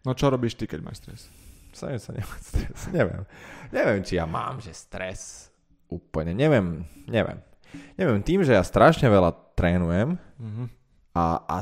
No 0.08 0.16
čo 0.16 0.32
robíš 0.32 0.56
ty, 0.56 0.64
keď 0.64 0.80
máš 0.80 1.04
stres? 1.04 1.20
Snažím 1.76 2.00
sa 2.00 2.10
nemať 2.16 2.40
stres. 2.40 2.78
Neviem. 2.96 3.22
Neviem, 3.68 4.00
či 4.08 4.16
ja 4.16 4.24
mám, 4.24 4.56
že 4.64 4.72
stres. 4.72 5.52
Úplne. 5.92 6.32
Neviem. 6.32 6.88
Neviem. 7.04 7.44
Neviem, 7.94 8.20
tým, 8.20 8.40
že 8.42 8.52
ja 8.52 8.62
strašne 8.62 9.06
veľa 9.06 9.30
trénujem, 9.52 10.16
Mhm. 10.38 10.64
a, 11.12 11.24
a 11.42 11.58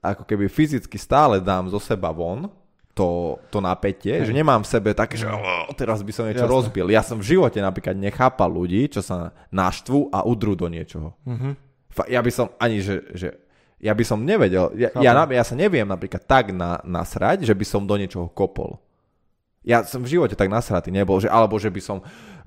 ako 0.00 0.22
keby 0.22 0.46
fyzicky 0.46 0.94
stále 0.94 1.40
dám 1.40 1.66
zo 1.66 1.78
seba 1.78 2.08
von 2.08 2.46
to, 2.92 3.34
to 3.48 3.58
napätie, 3.58 4.22
Hej. 4.22 4.30
že 4.30 4.32
nemám 4.32 4.60
v 4.60 4.70
sebe 4.70 4.90
také, 4.92 5.16
že 5.16 5.26
"Oh, 5.26 5.66
teraz 5.72 5.98
by 5.98 6.12
som 6.12 6.24
niečo 6.24 6.44
Jasné. 6.44 6.54
rozbil. 6.54 6.86
Ja 6.88 7.02
som 7.02 7.18
v 7.18 7.26
živote 7.26 7.58
napríklad 7.58 7.94
nechápal 7.94 8.46
ľudí, 8.46 8.86
čo 8.86 9.00
sa 9.00 9.34
naštvú 9.50 10.08
a 10.08 10.22
udrú 10.22 10.54
do 10.54 10.68
niečoho. 10.68 11.10
Mhm. 11.24 11.58
Fa- 11.88 12.06
Ja 12.06 12.20
by 12.20 12.30
som 12.30 12.54
ani, 12.56 12.78
že, 12.78 13.02
že 13.10 13.34
ja 13.80 13.90
by 13.90 14.04
som 14.04 14.22
nevedel, 14.22 14.70
ja, 14.74 14.94
ja, 14.94 15.12
ja 15.26 15.42
sa 15.42 15.54
neviem 15.54 15.84
napríklad 15.84 16.22
tak 16.22 16.50
na, 16.50 16.78
nasrať, 16.80 17.42
že 17.42 17.52
by 17.52 17.64
som 17.64 17.82
do 17.82 17.96
niečoho 17.96 18.28
kopol. 18.28 18.78
Ja 19.60 19.82
som 19.82 20.00
v 20.00 20.12
živote 20.12 20.32
tak 20.32 20.46
nasratý 20.46 20.88
nebol, 20.88 21.18
že, 21.18 21.26
alebo 21.26 21.56
že 21.56 21.68
by 21.68 21.80
som 21.80 21.98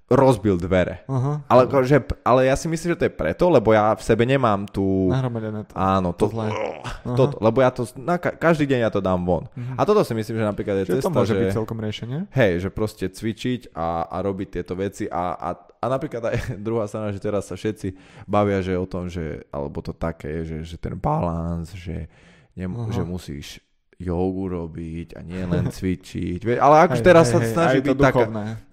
rozbil 0.08 0.56
dvere. 0.56 1.04
Aha. 1.12 1.44
Ale, 1.52 1.68
že, 1.84 2.00
ale 2.24 2.48
ja 2.48 2.56
si 2.56 2.72
myslím, 2.72 2.96
že 2.96 3.00
to 3.00 3.08
je 3.12 3.14
preto, 3.14 3.52
lebo 3.52 3.76
ja 3.76 3.92
v 3.92 4.00
sebe 4.00 4.24
nemám 4.24 4.64
tú... 4.64 5.12
Nahromadené 5.12 5.68
to. 5.68 5.76
Áno, 5.76 6.16
to, 6.16 6.32
to. 6.32 6.40
Aha. 6.48 7.16
toto, 7.16 7.36
lebo 7.44 7.60
ja 7.60 7.68
to, 7.76 7.84
na, 8.00 8.16
ka- 8.16 8.32
každý 8.40 8.64
deň 8.72 8.88
ja 8.88 8.92
to 8.92 9.04
dám 9.04 9.28
von. 9.28 9.52
Mhm. 9.52 9.76
A 9.76 9.84
toto 9.84 10.08
si 10.08 10.16
myslím, 10.16 10.40
že 10.40 10.46
napríklad 10.48 10.76
je 10.84 10.86
Čiže 10.88 10.96
cesta, 11.04 11.12
to 11.12 11.18
môže 11.20 11.36
že, 11.36 11.40
byť 11.44 11.48
celkom 11.52 11.80
riešenie. 11.84 12.20
hej, 12.32 12.52
že 12.64 12.70
proste 12.72 13.06
cvičiť 13.12 13.76
a, 13.76 14.08
a 14.08 14.18
robiť 14.24 14.48
tieto 14.48 14.80
veci 14.80 15.12
a, 15.12 15.36
a, 15.36 15.50
a 15.60 15.86
napríklad 15.92 16.24
aj 16.24 16.36
druhá 16.68 16.88
strana, 16.88 17.12
že 17.12 17.20
teraz 17.20 17.52
sa 17.52 17.60
všetci 17.60 17.92
bavia, 18.24 18.64
že 18.64 18.80
o 18.80 18.88
tom, 18.88 19.12
že, 19.12 19.44
alebo 19.52 19.84
to 19.84 19.92
také, 19.92 20.48
že, 20.48 20.64
že 20.64 20.80
ten 20.80 20.96
balans, 20.96 21.76
že, 21.76 22.08
nem, 22.56 22.72
Aha. 22.72 22.96
že 22.96 23.04
musíš 23.04 23.60
jogu 23.98 24.46
robiť 24.46 25.18
a 25.18 25.26
nie 25.26 25.42
len 25.42 25.70
cvičiť. 25.76 26.46
Ale 26.62 26.76
Hej, 26.94 27.02
teraz 27.02 27.30
hej, 27.30 27.34
sa 27.34 27.40
hej, 27.42 27.50
snaží 27.52 27.80
byť 27.82 27.98
taká... 27.98 28.26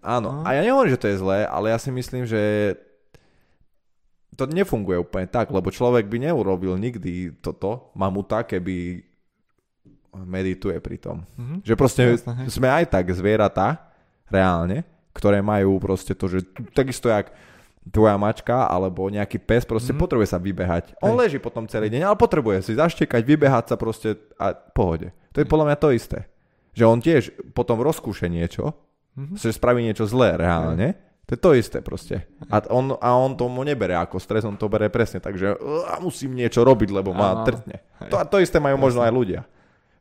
Áno, 0.05 0.29
Aha. 0.41 0.43
a 0.45 0.49
ja 0.57 0.61
nehovorím, 0.69 0.93
že 0.93 1.01
to 1.01 1.09
je 1.09 1.21
zlé, 1.21 1.39
ale 1.49 1.73
ja 1.73 1.79
si 1.81 1.89
myslím, 1.89 2.29
že 2.29 2.75
to 4.35 4.45
nefunguje 4.51 4.99
úplne 4.99 5.31
tak, 5.31 5.49
lebo 5.49 5.71
človek 5.71 6.11
by 6.11 6.29
neurobil 6.29 6.75
nikdy 6.77 7.39
toto, 7.41 7.95
mamuta, 7.95 8.43
keby 8.45 9.01
medituje 10.23 10.79
pri 10.79 10.97
tom. 11.01 11.17
Mhm. 11.35 11.67
Že 11.67 11.75
proste 11.75 12.03
Jasné, 12.07 12.33
hej. 12.45 12.47
sme 12.53 12.69
aj 12.71 12.85
tak 12.93 13.11
zvieratá, 13.11 13.91
reálne, 14.29 14.85
ktoré 15.15 15.41
majú 15.41 15.79
proste 15.79 16.13
to, 16.13 16.27
že 16.27 16.43
takisto 16.75 17.09
jak 17.09 17.31
tvoja 17.85 18.17
mačka 18.17 18.65
alebo 18.65 19.13
nejaký 19.13 19.37
pes 19.41 19.69
proste 19.69 19.93
mm. 19.93 20.01
potrebuje 20.01 20.29
sa 20.33 20.41
vybehať. 20.41 20.97
On 21.05 21.13
leží 21.13 21.37
potom 21.37 21.69
celý 21.69 21.93
deň, 21.93 22.09
ale 22.09 22.17
potrebuje 22.17 22.65
si 22.65 22.73
zaštekať, 22.77 23.21
vybehať 23.21 23.65
sa 23.73 23.77
proste 23.77 24.17
a 24.41 24.57
pohode. 24.57 25.13
To 25.37 25.45
je 25.45 25.47
podľa 25.49 25.67
mňa 25.73 25.77
to 25.77 25.89
isté. 25.93 26.19
Že 26.73 26.85
on 26.89 26.99
tiež 27.05 27.23
potom 27.53 27.85
rozkúše 27.85 28.27
niečo, 28.33 28.73
mm-hmm. 29.15 29.37
že 29.37 29.53
spraví 29.53 29.85
niečo 29.85 30.09
zlé 30.09 30.41
reálne, 30.41 30.97
to 31.25 31.31
je 31.37 31.41
to 31.41 31.51
isté 31.57 31.79
proste. 31.81 32.21
A 32.53 32.61
on, 32.69 33.01
a 33.01 33.17
on 33.17 33.33
tomu 33.33 33.65
nebere 33.65 33.97
ako 33.97 34.21
stres, 34.21 34.45
on 34.45 34.61
to 34.61 34.69
bere 34.69 34.93
presne, 34.93 35.25
takže 35.25 35.57
uh, 35.57 35.97
musím 36.05 36.37
niečo 36.37 36.61
robiť, 36.61 36.93
lebo 36.93 37.17
ma 37.17 37.41
trtne. 37.49 37.81
To, 38.13 38.21
to 38.29 38.45
isté 38.45 38.61
majú 38.61 38.77
možno 38.77 39.01
aj 39.01 39.13
ľudia. 39.13 39.41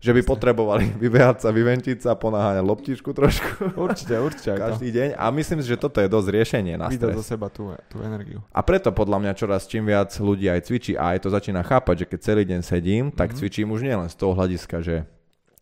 Že 0.03 0.19
by 0.19 0.21
potrebovali 0.27 0.85
vybehať 1.03 1.47
sa, 1.47 1.49
vyventiť 1.55 1.97
sa, 2.03 2.11
ponáhať 2.19 2.59
loptičku 2.59 3.15
trošku. 3.15 3.79
Určite, 3.79 4.19
určite. 4.19 4.51
Každý 4.59 4.91
to. 4.91 4.95
deň. 4.99 5.09
A 5.15 5.31
myslím 5.31 5.63
si, 5.63 5.71
že 5.71 5.79
toto 5.79 6.03
je 6.03 6.11
dosť 6.11 6.27
riešenie 6.27 6.75
na 6.75 6.91
stres. 6.91 7.15
zo 7.15 7.23
seba 7.23 7.47
tú, 7.47 7.71
tú 7.87 8.03
energiu. 8.03 8.43
A 8.51 8.59
preto 8.59 8.91
podľa 8.91 9.23
mňa 9.23 9.31
čoraz 9.39 9.63
čím 9.63 9.87
viac 9.87 10.11
ľudí 10.19 10.51
aj 10.51 10.67
cvičí 10.67 10.99
a 10.99 11.15
aj 11.15 11.23
to 11.23 11.29
začína 11.31 11.63
chápať, 11.63 12.03
že 12.03 12.09
keď 12.11 12.19
celý 12.19 12.43
deň 12.43 12.61
sedím, 12.67 13.15
tak 13.15 13.31
mm-hmm. 13.31 13.39
cvičím 13.39 13.71
už 13.71 13.81
nielen 13.87 14.11
z 14.11 14.15
toho 14.19 14.35
hľadiska, 14.35 14.83
že 14.83 15.07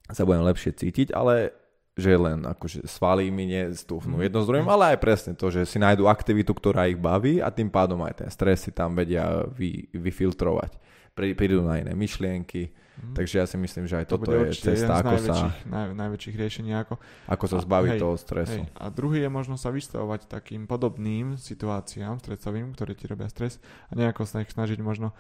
sa 0.10 0.26
budem 0.26 0.42
lepšie 0.42 0.74
cítiť, 0.74 1.14
ale 1.14 1.54
že 1.94 2.16
len 2.16 2.48
akože 2.48 2.88
svalí 2.88 3.28
mi 3.28 3.46
nestúfnú 3.52 4.24
jedno 4.24 4.40
z 4.42 4.48
druhým, 4.48 4.70
ale 4.72 4.96
aj 4.96 5.04
presne 5.04 5.34
to, 5.36 5.52
že 5.52 5.68
si 5.68 5.76
nájdu 5.76 6.08
aktivitu, 6.08 6.56
ktorá 6.56 6.88
ich 6.88 6.96
baví 6.96 7.44
a 7.44 7.52
tým 7.52 7.68
pádom 7.68 8.00
aj 8.08 8.26
ten 8.26 8.30
stres 8.32 8.64
si 8.64 8.72
tam 8.72 8.96
vedia 8.96 9.44
vy, 9.52 9.92
vyfiltrovať. 9.92 10.80
Prídu 11.12 11.60
na 11.60 11.84
iné 11.84 11.92
myšlienky, 11.92 12.72
Mm. 13.00 13.16
Takže 13.16 13.36
ja 13.40 13.46
si 13.48 13.56
myslím, 13.56 13.88
že 13.88 14.04
aj 14.04 14.06
to 14.12 14.20
toto 14.20 14.36
je 14.36 14.52
cesta, 14.52 15.00
ako 15.00 15.16
sa... 15.24 15.56
Naj, 15.64 15.96
najväčších 15.96 16.36
riešení, 16.36 16.76
ako... 16.76 17.00
Ako 17.32 17.46
sa 17.48 17.58
zbaviť 17.64 17.92
toho 17.98 18.16
stresu. 18.20 18.62
Hej, 18.62 18.70
a 18.76 18.86
druhý 18.92 19.24
je 19.24 19.30
možno 19.32 19.56
sa 19.56 19.72
vystavovať 19.72 20.28
takým 20.28 20.68
podobným 20.68 21.40
situáciám 21.40 22.20
stresovým, 22.20 22.76
ktoré 22.76 22.92
ti 22.94 23.08
robia 23.08 23.32
stres 23.32 23.64
a 23.90 23.96
nejako 23.96 24.28
sa 24.28 24.44
ich 24.44 24.52
snažiť 24.52 24.78
možno... 24.84 25.16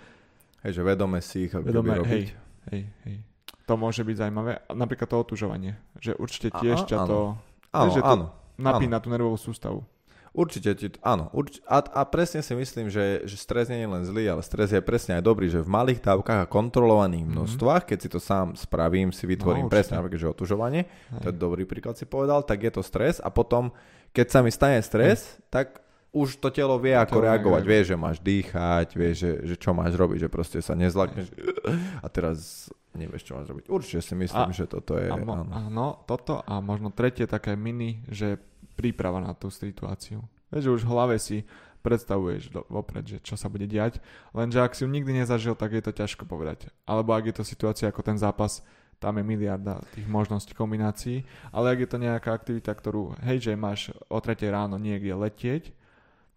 Hej, 0.61 0.77
že 0.77 0.81
vedome 0.83 1.23
si 1.23 1.49
ich 1.49 1.53
vedome, 1.55 1.95
robiť. 1.95 2.11
Hej, 2.11 2.23
hej, 2.69 2.83
hej. 3.07 3.17
To 3.65 3.79
môže 3.79 4.03
byť 4.03 4.15
zaujímavé. 4.19 4.51
Napríklad 4.75 5.07
to 5.07 5.17
otužovanie. 5.17 5.79
Že 5.97 6.19
určite 6.19 6.47
tiež 6.51 6.85
ťa 6.85 6.97
to... 7.07 7.39
Áno, 7.71 7.89
že 7.89 8.03
áno. 8.03 8.35
Napína 8.59 8.99
tú 8.99 9.09
nervovú 9.09 9.39
sústavu. 9.39 9.87
Určite, 10.31 10.71
ti, 10.79 10.87
áno. 11.03 11.27
Urč, 11.35 11.59
a, 11.67 11.83
a 11.83 12.07
presne 12.07 12.39
si 12.39 12.55
myslím, 12.55 12.87
že, 12.87 13.27
že 13.27 13.35
stres 13.35 13.67
nie 13.67 13.83
je 13.83 13.89
len 13.91 14.03
zlý, 14.07 14.31
ale 14.31 14.39
stres 14.39 14.71
je 14.71 14.79
presne 14.79 15.19
aj 15.19 15.27
dobrý, 15.27 15.51
že 15.51 15.59
v 15.59 15.67
malých 15.67 15.99
dávkach 15.99 16.47
a 16.47 16.51
kontrolovaných 16.51 17.27
mhm. 17.27 17.31
množstvách, 17.35 17.83
keď 17.83 17.97
si 17.99 18.09
to 18.09 18.19
sám 18.23 18.55
spravím, 18.55 19.11
si 19.11 19.27
vytvorím 19.27 19.67
no, 19.67 19.71
presne 19.71 19.99
napríklad, 19.99 20.23
že 20.23 20.31
otužovanie, 20.31 20.81
Aj. 20.87 21.19
to 21.19 21.25
je 21.31 21.35
dobrý 21.35 21.67
príklad 21.67 21.99
si 21.99 22.07
povedal, 22.07 22.47
tak 22.47 22.63
je 22.63 22.71
to 22.71 22.79
stres 22.79 23.19
a 23.19 23.27
potom, 23.27 23.75
keď 24.15 24.27
sa 24.31 24.39
mi 24.39 24.55
stane 24.55 24.79
stres, 24.79 25.35
Aj. 25.35 25.51
tak 25.51 25.67
už 26.11 26.43
to 26.43 26.51
telo 26.51 26.75
vie, 26.79 26.91
ako 26.91 27.19
telo 27.19 27.25
reagovať. 27.27 27.63
Vie, 27.63 27.81
že 27.87 27.95
máš 27.95 28.19
dýchať, 28.19 28.87
vie, 28.99 29.11
že, 29.15 29.31
že 29.47 29.55
čo 29.55 29.71
máš 29.71 29.95
robiť, 29.95 30.27
že 30.27 30.29
proste 30.31 30.59
sa 30.59 30.75
nezlakneš 30.75 31.27
a 32.03 32.07
teraz 32.11 32.67
nevieš, 32.95 33.31
čo 33.31 33.39
máš 33.39 33.47
robiť. 33.47 33.71
Určite 33.71 34.03
si 34.03 34.15
myslím, 34.15 34.51
a, 34.51 34.55
že 34.55 34.67
toto 34.67 34.99
je... 34.99 35.07
Áno. 35.07 35.47
áno, 35.47 35.87
toto 36.03 36.43
a 36.43 36.59
možno 36.59 36.91
tretie 36.91 37.27
také 37.27 37.55
mini, 37.55 38.03
že 38.11 38.39
príprava 38.75 39.21
na 39.21 39.31
tú 39.35 39.51
situáciu. 39.51 40.23
Vieš, 40.51 40.63
že 40.67 40.75
už 40.81 40.83
v 40.83 40.91
hlave 40.91 41.15
si 41.19 41.47
predstavuješ 41.81 42.53
vopred, 42.69 43.03
že 43.05 43.17
čo 43.25 43.33
sa 43.33 43.49
bude 43.49 43.65
diať, 43.65 43.97
lenže 44.37 44.61
ak 44.61 44.77
si 44.77 44.85
ju 44.85 44.89
nikdy 44.89 45.25
nezažil, 45.25 45.57
tak 45.57 45.73
je 45.73 45.81
to 45.81 45.91
ťažko 45.91 46.29
povedať. 46.29 46.69
Alebo 46.85 47.17
ak 47.17 47.25
je 47.29 47.35
to 47.41 47.43
situácia 47.43 47.89
ako 47.89 48.05
ten 48.05 48.21
zápas, 48.21 48.61
tam 49.01 49.17
je 49.17 49.25
miliarda 49.25 49.81
tých 49.97 50.05
možností 50.05 50.53
kombinácií, 50.53 51.25
ale 51.49 51.73
ak 51.73 51.79
je 51.81 51.89
to 51.89 51.97
nejaká 51.97 52.37
aktivita, 52.37 52.69
ktorú, 52.69 53.17
hej, 53.25 53.49
že 53.49 53.57
máš 53.57 53.89
o 54.13 54.21
3 54.21 54.37
ráno 54.53 54.77
niekde 54.77 55.17
letieť, 55.17 55.73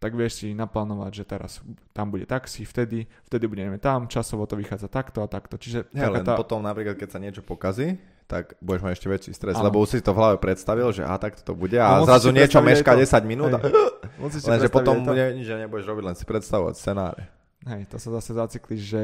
tak 0.01 0.16
vieš 0.16 0.45
si 0.45 0.57
naplánovať, 0.57 1.12
že 1.12 1.24
teraz 1.24 1.53
tam 1.93 2.12
bude 2.12 2.24
taxi, 2.24 2.64
vtedy, 2.64 3.09
vtedy 3.28 3.45
budeme 3.49 3.76
tam, 3.76 4.09
časovo 4.09 4.49
to 4.49 4.57
vychádza 4.57 4.89
takto 4.89 5.24
a 5.24 5.28
takto. 5.28 5.61
Čiže 5.61 5.93
ja, 5.93 6.09
len 6.09 6.24
tá... 6.24 6.37
potom 6.37 6.61
napríklad, 6.64 6.97
keď 6.97 7.09
sa 7.09 7.20
niečo 7.20 7.45
pokazí, 7.45 8.01
tak 8.24 8.56
budeš 8.64 8.80
mať 8.82 8.92
ešte 8.96 9.08
väčší 9.12 9.32
stres, 9.36 9.54
ano. 9.60 9.68
lebo 9.68 9.84
už 9.84 9.88
si 9.94 9.98
to 10.00 10.16
v 10.16 10.18
hlave 10.18 10.36
predstavil, 10.40 10.88
že 10.96 11.04
a 11.04 11.14
tak 11.20 11.36
to 11.44 11.52
bude 11.52 11.76
a 11.76 12.00
no, 12.00 12.08
zrazu 12.08 12.32
niečo 12.32 12.64
meška 12.64 12.96
10 12.96 13.24
minút 13.28 13.52
a... 13.52 13.60
Lenže 14.24 14.72
potom 14.72 15.04
bude, 15.04 15.36
nič 15.36 15.44
nebudeš 15.44 15.84
robiť, 15.84 16.04
len 16.08 16.16
si 16.16 16.24
predstavovať 16.24 16.74
scenáre. 16.80 17.28
Hej, 17.68 17.88
to 17.92 17.96
sa 18.00 18.08
zase 18.20 18.30
zacykliš, 18.32 18.80
že 18.80 19.02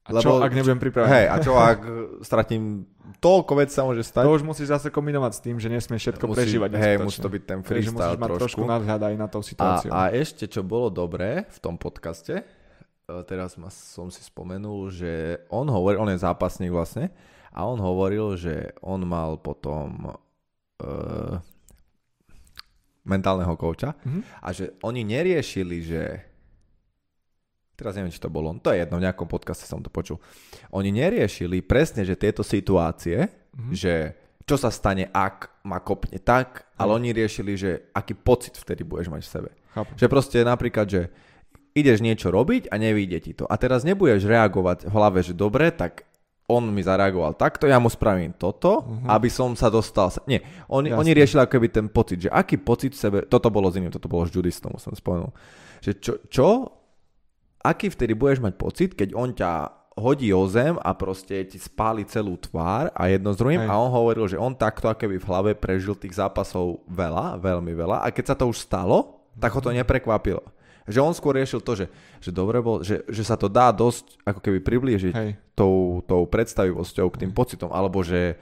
a 0.00 0.16
lebo, 0.16 0.24
čo, 0.24 0.30
ak 0.40 0.52
nebudem 0.56 0.80
pripravený? 0.80 1.12
Hej, 1.12 1.26
a 1.28 1.36
čo, 1.44 1.52
ak 1.60 1.80
stratím 2.24 2.88
toľko 3.20 3.52
vec 3.60 3.68
sa 3.68 3.84
môže 3.84 4.00
stať. 4.00 4.24
To 4.24 4.32
už 4.32 4.42
musíš 4.42 4.72
zase 4.72 4.88
kombinovať 4.88 5.32
s 5.36 5.40
tým, 5.44 5.56
že 5.60 5.68
nesmieš 5.68 6.00
všetko 6.08 6.24
musí, 6.24 6.38
prežívať. 6.40 6.70
Hej, 6.72 6.94
musí 7.04 7.20
to 7.20 7.28
byť 7.28 7.42
ten 7.44 7.60
freestyle 7.60 8.16
mať 8.16 8.30
trošku. 8.40 8.64
nadhľad 8.64 9.00
aj 9.12 9.14
na 9.14 9.26
tú 9.28 9.44
situáciu. 9.44 9.90
A, 9.92 10.08
a 10.08 10.14
ešte, 10.16 10.48
čo 10.48 10.64
bolo 10.64 10.88
dobré 10.88 11.44
v 11.52 11.58
tom 11.60 11.76
podcaste, 11.76 12.42
e, 12.42 12.44
teraz 13.28 13.60
ma, 13.60 13.68
som 13.68 14.08
si 14.08 14.24
spomenul, 14.24 14.88
že 14.88 15.44
on 15.52 15.68
hovorí, 15.68 16.00
on 16.00 16.08
je 16.08 16.16
zápasník 16.16 16.72
vlastne, 16.72 17.12
a 17.50 17.66
on 17.66 17.78
hovoril, 17.82 18.38
že 18.38 18.74
on 18.82 19.02
mal 19.06 19.38
potom 19.42 20.14
uh, 20.14 21.36
mentálneho 23.04 23.54
kouča 23.58 23.96
mm-hmm. 23.96 24.22
a 24.44 24.48
že 24.54 24.76
oni 24.86 25.02
neriešili, 25.02 25.76
že 25.82 26.02
teraz 27.74 27.96
neviem, 27.96 28.12
či 28.12 28.20
to 28.20 28.28
bolo 28.28 28.52
on, 28.52 28.60
to 28.60 28.70
je 28.70 28.84
jedno, 28.84 29.00
v 29.00 29.04
nejakom 29.08 29.26
podcaste 29.26 29.64
som 29.64 29.80
to 29.80 29.88
počul. 29.88 30.20
Oni 30.76 30.92
neriešili 30.92 31.64
presne, 31.64 32.04
že 32.04 32.14
tieto 32.14 32.44
situácie, 32.44 33.24
mm-hmm. 33.26 33.72
že 33.72 33.94
čo 34.44 34.58
sa 34.58 34.74
stane, 34.74 35.06
ak 35.14 35.62
ma 35.62 35.78
kopne 35.78 36.18
tak, 36.18 36.66
ale 36.74 36.90
mm. 36.90 36.96
oni 36.98 37.08
riešili, 37.14 37.52
že 37.54 37.70
aký 37.94 38.18
pocit 38.18 38.58
vtedy 38.58 38.82
budeš 38.82 39.06
mať 39.06 39.22
v 39.22 39.30
sebe. 39.30 39.50
Chápu. 39.70 39.90
Že 39.94 40.06
proste 40.10 40.38
napríklad, 40.42 40.86
že 40.90 41.02
ideš 41.70 42.02
niečo 42.02 42.34
robiť 42.34 42.66
a 42.66 42.74
nevíde 42.74 43.22
ti 43.22 43.30
to. 43.30 43.46
A 43.46 43.54
teraz 43.54 43.86
nebudeš 43.86 44.26
reagovať 44.26 44.90
v 44.90 44.94
hlave, 44.94 45.22
že 45.22 45.38
dobre, 45.38 45.70
tak 45.70 46.02
on 46.50 46.74
mi 46.74 46.82
zareagoval 46.82 47.38
takto, 47.38 47.70
ja 47.70 47.78
mu 47.78 47.86
spravím 47.86 48.34
toto, 48.34 48.82
uh-huh. 48.82 49.06
aby 49.14 49.30
som 49.30 49.54
sa 49.54 49.70
dostal... 49.70 50.10
Sa... 50.10 50.18
Nie, 50.26 50.42
oni, 50.66 50.90
oni 50.90 51.14
riešili 51.14 51.46
ako 51.46 51.52
keby 51.54 51.68
ten 51.70 51.86
pocit, 51.86 52.26
že 52.26 52.30
aký 52.30 52.58
pocit 52.58 52.92
v 52.92 52.98
sebe... 52.98 53.18
Toto 53.30 53.48
bolo 53.54 53.70
s 53.70 53.78
iným, 53.78 53.94
toto 53.94 54.10
bolo 54.10 54.26
s 54.26 54.34
judistom, 54.34 54.74
som 54.82 54.90
spomenul. 54.90 55.30
Že 55.78 55.92
čo, 56.02 56.12
čo, 56.26 56.46
aký 57.62 57.94
vtedy 57.94 58.18
budeš 58.18 58.42
mať 58.42 58.54
pocit, 58.58 58.90
keď 58.98 59.14
on 59.14 59.30
ťa 59.30 59.80
hodí 60.00 60.32
o 60.32 60.48
zem 60.48 60.80
a 60.80 60.96
proste 60.96 61.44
ti 61.44 61.60
spáli 61.60 62.08
celú 62.08 62.40
tvár 62.40 62.88
a 62.96 63.10
jedno 63.12 63.36
s 63.36 63.38
druhým 63.38 63.66
Hej. 63.66 63.68
a 63.68 63.74
on 63.76 63.90
hovoril, 63.92 64.26
že 64.26 64.40
on 64.40 64.56
takto 64.56 64.88
keby 64.88 65.20
v 65.20 65.28
hlave 65.28 65.50
prežil 65.52 65.92
tých 65.92 66.16
zápasov 66.16 66.80
veľa, 66.88 67.36
veľmi 67.36 67.76
veľa 67.76 68.02
a 68.02 68.08
keď 68.08 68.24
sa 68.32 68.36
to 68.38 68.48
už 68.48 68.64
stalo, 68.64 69.28
tak 69.36 69.52
ho 69.52 69.60
to 69.60 69.70
mhm. 69.70 69.84
neprekvapilo. 69.84 70.42
Že 70.90 71.00
on 71.00 71.14
skôr 71.14 71.38
riešil 71.38 71.62
to, 71.62 71.72
že, 71.78 71.86
že 72.20 72.30
dobre 72.34 72.58
bol, 72.60 72.82
že, 72.82 73.06
že 73.06 73.22
sa 73.22 73.38
to 73.38 73.46
dá 73.46 73.70
dosť 73.70 74.20
ako 74.26 74.40
keby 74.42 74.58
priblížiť 74.60 75.14
Hej. 75.14 75.30
tou, 75.54 76.02
tou 76.04 76.26
predstavivosťou 76.26 77.06
k 77.14 77.20
tým 77.26 77.32
Hej. 77.32 77.38
pocitom, 77.38 77.70
alebo 77.70 78.02
že 78.02 78.36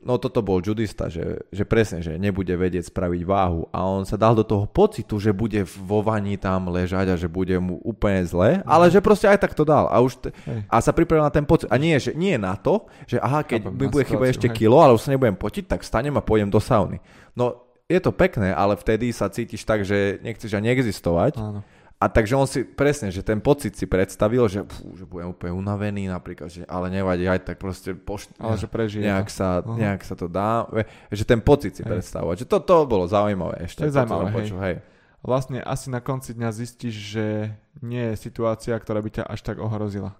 no 0.00 0.16
toto 0.16 0.40
bol 0.40 0.64
judista, 0.64 1.12
že, 1.12 1.44
že 1.52 1.64
presne, 1.68 2.00
že 2.00 2.16
nebude 2.16 2.52
vedieť 2.56 2.88
spraviť 2.88 3.22
váhu 3.24 3.68
a 3.68 3.84
on 3.84 4.08
sa 4.08 4.16
dal 4.16 4.32
do 4.32 4.40
toho 4.40 4.64
pocitu, 4.64 5.20
že 5.20 5.36
bude 5.36 5.60
vo 5.64 6.00
vani 6.00 6.40
tam 6.40 6.72
ležať 6.72 7.12
a 7.12 7.20
že 7.20 7.28
bude 7.28 7.52
mu 7.60 7.76
úplne 7.84 8.24
zle, 8.24 8.64
ale 8.64 8.88
že 8.88 9.04
proste 9.04 9.28
aj 9.28 9.44
tak 9.44 9.52
to 9.52 9.64
dal 9.68 9.92
a 9.92 10.00
už 10.00 10.16
t- 10.16 10.32
a 10.66 10.76
sa 10.80 10.92
pripravil 10.96 11.28
na 11.28 11.32
ten 11.32 11.44
pocit 11.44 11.68
a 11.68 11.76
nie, 11.76 11.92
že 12.00 12.16
nie 12.16 12.40
na 12.40 12.56
to, 12.56 12.88
že 13.04 13.20
aha, 13.20 13.44
keď 13.44 13.68
mi 13.68 13.92
bude 13.92 14.08
chýbať 14.08 14.40
ešte 14.40 14.48
hej. 14.48 14.56
kilo, 14.56 14.80
ale 14.80 14.96
už 14.96 15.04
sa 15.04 15.12
nebudem 15.12 15.36
potiť, 15.36 15.68
tak 15.68 15.84
stanem 15.84 16.16
a 16.16 16.24
pôjdem 16.24 16.48
do 16.48 16.58
sauny. 16.58 16.96
No 17.36 17.69
je 17.90 17.98
to 17.98 18.14
pekné, 18.14 18.54
ale 18.54 18.78
vtedy 18.78 19.10
sa 19.10 19.26
cítiš 19.26 19.66
tak, 19.66 19.82
že 19.82 20.22
nechceš 20.22 20.54
ani 20.54 20.70
existovať. 20.70 21.34
Áno. 21.42 21.66
A 22.00 22.08
takže 22.08 22.32
on 22.32 22.48
si, 22.48 22.64
presne, 22.64 23.12
že 23.12 23.20
ten 23.20 23.36
pocit 23.44 23.76
si 23.76 23.84
predstavil, 23.84 24.48
že, 24.48 24.64
fú, 24.64 24.96
že 24.96 25.04
budem 25.04 25.36
úplne 25.36 25.52
unavený 25.52 26.08
napríklad, 26.08 26.48
že, 26.48 26.64
ale 26.64 26.88
nevadí, 26.88 27.28
aj 27.28 27.44
tak 27.44 27.60
proste 27.60 27.92
pošt, 27.92 28.32
ale 28.40 28.56
že 28.56 28.64
prežije 28.72 29.04
nejak, 29.04 29.28
sa, 29.28 29.60
uh-huh. 29.60 29.76
nejak 29.76 30.00
sa 30.08 30.16
to 30.16 30.24
dá, 30.24 30.64
že 31.12 31.28
ten 31.28 31.44
pocit 31.44 31.76
si 31.76 31.84
hej. 31.84 31.92
predstavovať. 31.92 32.40
Že 32.40 32.46
to, 32.48 32.58
to 32.64 32.76
bolo 32.88 33.04
zaujímavé 33.04 33.68
ešte. 33.68 33.84
To 33.84 33.92
je 33.92 33.96
zaujímavé, 34.00 34.32
hej. 34.32 34.36
Počul, 34.40 34.58
hej. 34.64 34.76
Vlastne 35.20 35.60
asi 35.60 35.92
na 35.92 36.00
konci 36.00 36.32
dňa 36.32 36.48
zistíš, 36.56 36.96
že 36.96 37.52
nie 37.84 38.16
je 38.16 38.16
situácia, 38.16 38.72
ktorá 38.72 39.04
by 39.04 39.20
ťa 39.20 39.24
až 39.28 39.44
tak 39.44 39.60
ohrozila. 39.60 40.16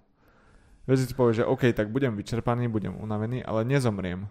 Vieš, 0.85 1.09
si 1.09 1.17
povieš, 1.17 1.41
že 1.41 1.49
OK, 1.49 1.73
tak 1.73 1.89
budem 1.89 2.13
vyčerpaný, 2.13 2.69
budem 2.69 2.93
unavený, 2.93 3.41
ale 3.41 3.65
nezomriem. 3.65 4.29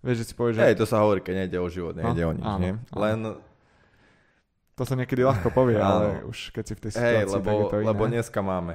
Vieš, 0.00 0.16
že 0.16 0.24
si 0.32 0.34
povieš, 0.36 0.54
že... 0.56 0.62
Hej, 0.64 0.76
to 0.80 0.86
sa 0.88 1.04
hovorí, 1.04 1.20
keď 1.20 1.34
nejde 1.44 1.58
o 1.60 1.68
život, 1.68 1.92
nejde 1.92 2.24
no, 2.24 2.28
o 2.28 2.32
nič, 2.32 2.46
áno, 2.46 2.60
nie? 2.60 2.72
Áno. 2.72 3.00
Len... 3.04 3.18
To 4.80 4.82
sa 4.88 4.96
niekedy 4.96 5.20
ľahko 5.20 5.52
povie, 5.52 5.76
ale 5.76 6.24
už 6.24 6.56
keď 6.56 6.64
si 6.64 6.72
v 6.72 6.80
tej 6.80 6.90
situácii, 6.96 7.20
Hej, 7.20 7.36
lebo, 7.36 7.44
tak 7.44 7.52
je 7.52 7.64
to 7.68 7.76
iné. 7.76 7.88
lebo 7.92 8.02
dneska 8.08 8.40
máme 8.40 8.72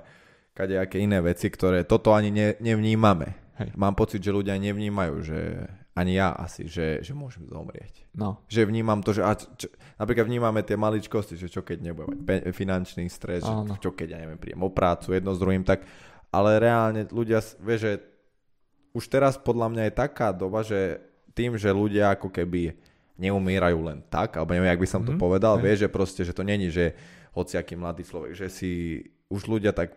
kadejaké 0.53 1.01
iné 1.01 1.17
veci, 1.26 1.49
ktoré 1.49 1.82
toto 1.82 2.13
ani 2.13 2.30
ne, 2.30 2.47
nevnímame. 2.61 3.57
Hej. 3.57 3.73
Mám 3.73 3.97
pocit, 3.97 4.21
že 4.21 4.30
ľudia 4.30 4.53
nevnímajú, 4.61 5.15
že 5.26 5.39
ani 5.95 6.19
ja 6.19 6.36
asi, 6.36 6.67
že, 6.67 6.99
že 7.01 7.15
môžem 7.15 7.47
zomrieť. 7.47 8.03
No. 8.13 8.43
Že 8.51 8.67
vnímam 8.67 8.99
to, 8.99 9.15
že 9.15 9.23
a 9.23 9.32
čo, 9.34 9.71
napríklad 9.95 10.28
vnímame 10.28 10.59
tie 10.61 10.76
maličkosti, 10.76 11.39
že 11.39 11.47
čo 11.47 11.63
keď 11.63 11.89
nebudem 11.89 12.07
mať 12.11 12.19
pe, 12.21 12.36
finančný 12.51 13.07
stres, 13.07 13.47
že 13.47 13.80
čo 13.80 13.95
keď 13.95 14.13
ja 14.13 14.19
neviem, 14.21 14.38
príjem 14.38 14.59
o 14.61 14.69
prácu 14.69 15.15
jedno 15.15 15.32
s 15.32 15.39
druhým, 15.39 15.63
tak 15.63 15.88
ale 16.36 16.59
reálne 16.59 17.07
ľudia, 17.07 17.39
vie, 17.63 17.78
že 17.80 17.91
už 18.91 19.07
teraz 19.07 19.39
podľa 19.39 19.71
mňa 19.71 19.84
je 19.88 19.93
taká 19.95 20.36
doba, 20.36 20.67
že 20.67 20.99
tým, 21.36 21.59
že 21.59 21.69
ľudia 21.69 22.15
ako 22.15 22.31
keby 22.31 22.73
neumierajú 23.15 23.79
len 23.83 23.99
tak, 24.07 24.36
alebo 24.36 24.51
neviem, 24.51 24.71
jak 24.71 24.83
by 24.83 24.89
som 24.89 25.01
to 25.03 25.13
Mhm, 25.13 25.19
povedal, 25.19 25.59
hej. 25.59 25.63
vieš, 25.63 25.79
že 25.83 25.89
proste, 25.91 26.21
že 26.23 26.36
to 26.36 26.43
není, 26.43 26.67
že 26.67 26.95
hociaký 27.31 27.75
mladý 27.75 28.03
človek, 28.03 28.31
že 28.33 28.47
si 28.47 28.71
už 29.27 29.45
ľudia 29.45 29.71
tak 29.71 29.95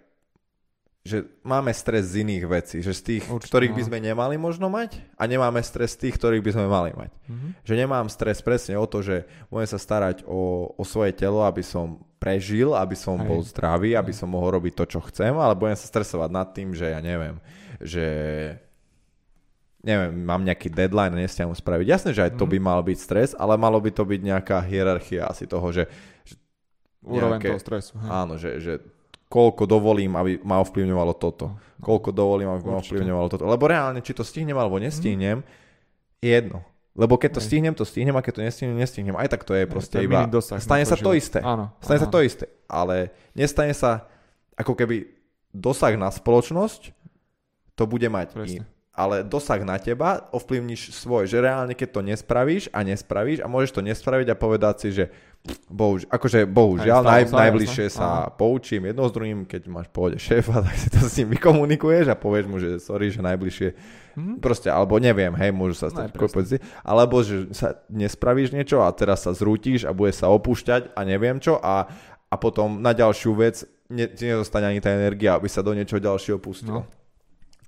že 1.08 1.24
máme 1.40 1.72
stres 1.72 2.12
z 2.12 2.20
iných 2.20 2.44
vecí, 2.44 2.76
že 2.84 2.92
z 2.92 3.00
tých, 3.00 3.24
Určite, 3.32 3.48
ktorých 3.48 3.72
by 3.72 3.80
no. 3.80 3.88
sme 3.88 3.98
nemali 4.02 4.36
možno 4.36 4.68
mať 4.68 5.00
a 5.16 5.24
nemáme 5.24 5.56
stres 5.64 5.96
z 5.96 6.04
tých, 6.04 6.20
ktorých 6.20 6.44
by 6.44 6.50
sme 6.52 6.66
mali 6.68 6.90
mať. 6.92 7.10
Mhm. 7.32 7.48
Že 7.64 7.74
nemám 7.80 8.06
stres 8.12 8.44
presne 8.44 8.76
o 8.76 8.84
to, 8.84 9.00
že 9.00 9.24
budem 9.48 9.64
sa 9.64 9.80
starať 9.80 10.28
o, 10.28 10.68
o 10.76 10.82
svoje 10.84 11.16
telo, 11.16 11.40
aby 11.48 11.64
som 11.64 12.04
prežil, 12.20 12.76
aby 12.76 12.92
som 12.92 13.16
Hej. 13.16 13.24
bol 13.24 13.40
zdravý, 13.40 13.96
aby 13.96 14.12
som 14.12 14.28
mohol 14.28 14.60
robiť 14.60 14.74
to, 14.74 14.84
čo 14.84 15.00
chcem, 15.08 15.32
ale 15.32 15.56
budem 15.56 15.78
sa 15.80 15.88
stresovať 15.88 16.28
nad 16.28 16.48
tým, 16.52 16.76
že 16.76 16.92
ja 16.92 17.00
neviem, 17.00 17.40
že 17.80 18.04
neviem, 19.88 20.12
mám 20.20 20.42
nejaký 20.42 20.68
deadline 20.68 21.10
a 21.10 21.18
nestiam 21.18 21.48
spraviť. 21.50 21.86
Jasné, 21.86 22.10
že 22.12 22.22
aj 22.22 22.32
to 22.34 22.44
Mhm. 22.44 22.52
by 22.52 22.58
mal 22.60 22.80
byť 22.82 22.98
stres, 22.98 23.30
ale 23.32 23.56
malo 23.56 23.76
by 23.76 23.88
to 23.90 24.02
byť 24.02 24.20
nejaká 24.22 24.60
hierarchia 24.62 25.24
asi 25.24 25.44
toho, 25.44 25.64
že 25.70 25.88
Úroveň 27.00 27.38
Nejaké- 27.38 27.48
toho 27.48 27.62
stresu. 27.62 27.92
hej. 27.96 28.10
áno, 28.10 28.34
že, 28.34 28.50
že 28.58 28.72
koľko 29.26 29.64
dovolím, 29.64 30.12
aby 30.12 30.42
ma 30.42 30.58
ovplyvňovalo 30.58 31.14
toto. 31.14 31.54
No. 31.54 31.80
Koľko 31.80 32.10
dovolím, 32.10 32.50
aby 32.50 32.60
ma 32.60 32.76
Určite. 32.76 32.92
ovplyvňovalo 32.92 33.26
toto. 33.28 33.44
Lebo 33.46 33.64
reálne, 33.64 33.98
či 33.98 34.12
to 34.12 34.20
stihnem 34.20 34.52
alebo 34.52 34.76
nestihnem, 34.76 35.40
je 36.18 36.28
jedno. 36.28 36.60
Lebo 36.92 37.14
keď 37.14 37.38
to 37.38 37.40
stihnem, 37.40 37.70
to 37.72 37.86
stihnem 37.86 38.12
a 38.12 38.20
keď 38.20 38.32
to 38.34 38.42
nestihnem, 38.42 38.76
nestihnem. 38.76 39.14
Aj 39.14 39.24
tak 39.26 39.40
to 39.42 39.54
je 39.54 39.64
proste 39.64 39.94
iba... 40.00 40.26
dosah 40.26 40.58
Stane 40.58 40.82
sa 40.82 40.96
to 40.96 41.06
život. 41.06 41.16
isté. 41.16 41.38
Áno. 41.38 41.70
Stane 41.78 41.96
sa 41.96 42.04
áno. 42.04 42.12
to 42.12 42.20
isté. 42.20 42.44
Ale 42.66 42.96
nestane 43.32 43.72
sa 43.72 44.10
ako 44.52 44.74
keby 44.74 45.06
dosah 45.48 45.94
na 45.94 46.10
spoločnosť, 46.10 46.90
to 47.72 47.84
bude 47.84 48.04
mať 48.04 48.34
Presne. 48.34 48.66
Ale 48.98 49.22
dosah 49.22 49.62
na 49.62 49.78
teba 49.78 50.26
ovplyvníš 50.34 50.90
svoj, 50.90 51.30
že 51.30 51.38
reálne 51.38 51.78
keď 51.78 51.88
to 51.94 52.00
nespravíš 52.02 52.66
a 52.74 52.82
nespravíš 52.82 53.38
a 53.38 53.46
môžeš 53.46 53.78
to 53.78 53.82
nespraviť 53.86 54.34
a 54.34 54.36
povedať 54.36 54.74
si, 54.82 54.88
že 54.90 55.04
bohuž, 55.70 56.10
akože 56.10 56.50
bohužiaľ, 56.50 57.06
naj, 57.06 57.30
najbližšie 57.30 57.86
sa 57.94 58.26
poučím 58.34 58.90
jedno 58.90 59.06
s 59.06 59.14
druhým, 59.14 59.46
keď 59.46 59.70
máš 59.70 59.86
pohode 59.94 60.18
šéfa, 60.18 60.58
tak 60.66 60.74
si 60.74 60.90
to 60.90 60.98
s 61.06 61.14
ním 61.22 61.38
vykomunikuješ 61.38 62.10
a 62.10 62.18
povieš 62.18 62.46
mu, 62.50 62.58
že 62.58 62.82
sorry, 62.82 63.14
že 63.14 63.22
najbližšie 63.22 63.68
Mhm. 64.18 64.42
proste, 64.42 64.66
alebo 64.66 64.98
neviem, 64.98 65.30
hej, 65.38 65.54
môžu 65.54 65.78
sa 65.78 65.94
stať 65.94 66.10
pozície, 66.18 66.58
alebo 66.82 67.22
že 67.22 67.54
sa 67.54 67.78
nespravíš 67.86 68.50
niečo 68.50 68.82
a 68.82 68.90
teraz 68.90 69.22
sa 69.22 69.30
zrútiš 69.30 69.86
a 69.86 69.94
bude 69.94 70.10
sa 70.10 70.26
opúšťať 70.34 70.98
a 70.98 71.00
neviem 71.06 71.38
čo 71.38 71.54
a, 71.62 71.86
a 72.26 72.34
potom 72.34 72.82
na 72.82 72.90
ďalšiu 72.90 73.30
vec 73.38 73.62
ne, 73.86 74.10
ti 74.10 74.26
nezostane 74.26 74.66
ani 74.66 74.82
tá 74.82 74.90
energia, 74.90 75.38
aby 75.38 75.46
sa 75.46 75.62
do 75.62 75.70
niečoho 75.70 76.02
ďalšieho 76.02 76.42
pustil. 76.42 76.82
No. 76.82 76.97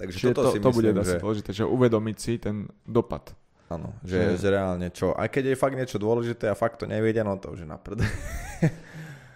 Takže 0.01 0.17
Čiže 0.17 0.29
toto 0.31 0.43
to, 0.43 0.51
si 0.51 0.59
to 0.59 0.71
bude 0.73 0.89
myslím, 0.89 0.99
asi 0.99 1.13
že, 1.13 1.21
dôležité, 1.21 1.51
že 1.53 1.65
uvedomiť 1.67 2.17
si 2.17 2.33
ten 2.37 2.57
dopad. 2.83 3.37
áno, 3.69 3.93
že, 4.01 4.17
že- 4.35 4.37
že 4.41 4.49
reálne 4.49 4.89
čo. 4.89 5.13
Aj 5.13 5.29
keď 5.29 5.53
je 5.53 5.57
fakt 5.57 5.77
niečo 5.77 5.97
dôležité 5.97 6.49
a 6.49 6.57
fakt 6.57 6.81
to 6.81 6.89
nevedia, 6.89 7.21
no 7.21 7.37
to 7.37 7.53
už 7.53 7.63
je 7.63 7.69
na 7.69 7.77
prd. 7.77 8.01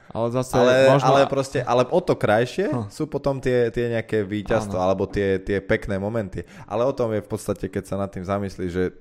Ale 0.09 0.31
zase 0.31 0.55
Ale, 0.55 0.75
možno... 0.89 1.11
ale 1.11 1.21
proste, 1.27 1.59
ale 1.59 1.83
o 1.85 1.99
to 1.99 2.15
krajšie 2.15 2.71
Hm. 2.71 2.87
sú 2.87 3.11
potom 3.11 3.43
tie, 3.43 3.67
tie 3.69 3.91
nejaké 3.91 4.23
víťazstva 4.23 4.79
Áno. 4.79 4.87
alebo 4.87 5.11
tie, 5.11 5.43
tie 5.43 5.59
pekné 5.59 5.99
momenty. 5.99 6.47
Ale 6.65 6.87
o 6.87 6.95
tom 6.95 7.11
je 7.11 7.19
v 7.19 7.27
podstate, 7.27 7.67
keď 7.67 7.83
sa 7.83 7.97
nad 7.99 8.07
tým 8.09 8.23
zamyslí, 8.23 8.71
že 8.71 8.95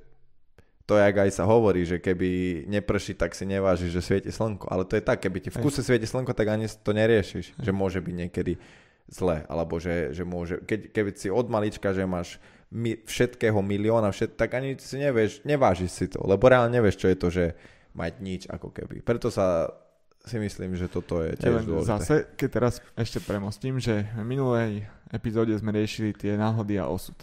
to 0.84 0.98
jak 0.98 1.14
aj 1.16 1.32
sa 1.32 1.46
hovorí, 1.46 1.86
že 1.86 2.02
keby 2.02 2.66
neprší, 2.66 3.14
tak 3.14 3.32
si 3.32 3.46
nevážiš, 3.46 3.94
že 3.94 4.02
svieti 4.02 4.34
slnko. 4.34 4.68
Ale 4.68 4.84
to 4.84 4.98
je 4.98 5.06
tak, 5.06 5.22
keby 5.22 5.38
ti 5.38 5.48
v 5.48 5.62
kuse 5.62 5.80
svieti 5.80 6.04
slnko, 6.04 6.34
tak 6.34 6.50
ani 6.50 6.66
to 6.68 6.92
neriešiš, 6.92 7.56
že 7.56 7.72
môže 7.72 8.02
byť 8.02 8.16
niekedy 8.18 8.58
zle, 9.10 9.44
alebo 9.48 9.78
že, 9.78 10.16
že 10.16 10.24
môže, 10.24 10.64
keď, 10.64 10.92
keby 10.92 11.10
si 11.16 11.28
od 11.30 11.48
malička, 11.52 11.92
že 11.92 12.08
máš 12.08 12.40
mi, 12.74 12.98
všetkého 12.98 13.62
milióna, 13.62 14.10
všet, 14.10 14.34
tak 14.34 14.58
ani 14.58 14.80
si 14.82 14.98
nevieš, 14.98 15.46
nevážiš 15.46 15.92
si 15.94 16.06
to, 16.10 16.24
lebo 16.26 16.50
reálne 16.50 16.74
nevieš, 16.74 16.98
čo 16.98 17.08
je 17.12 17.18
to, 17.18 17.28
že 17.30 17.46
mať 17.94 18.14
nič 18.20 18.42
ako 18.50 18.74
keby. 18.74 19.06
Preto 19.06 19.30
sa 19.30 19.70
si 20.24 20.40
myslím, 20.40 20.74
že 20.80 20.88
toto 20.88 21.20
je 21.20 21.36
tiež 21.36 21.62
len 21.62 21.66
dôležité. 21.68 21.92
zase, 22.00 22.16
keď 22.40 22.50
teraz 22.50 22.74
ešte 22.96 23.20
premostím, 23.22 23.78
že 23.78 24.08
v 24.16 24.24
minulej 24.24 24.88
epizóde 25.12 25.54
sme 25.60 25.76
riešili 25.76 26.16
tie 26.16 26.40
náhody 26.40 26.80
a 26.80 26.88
osud. 26.88 27.16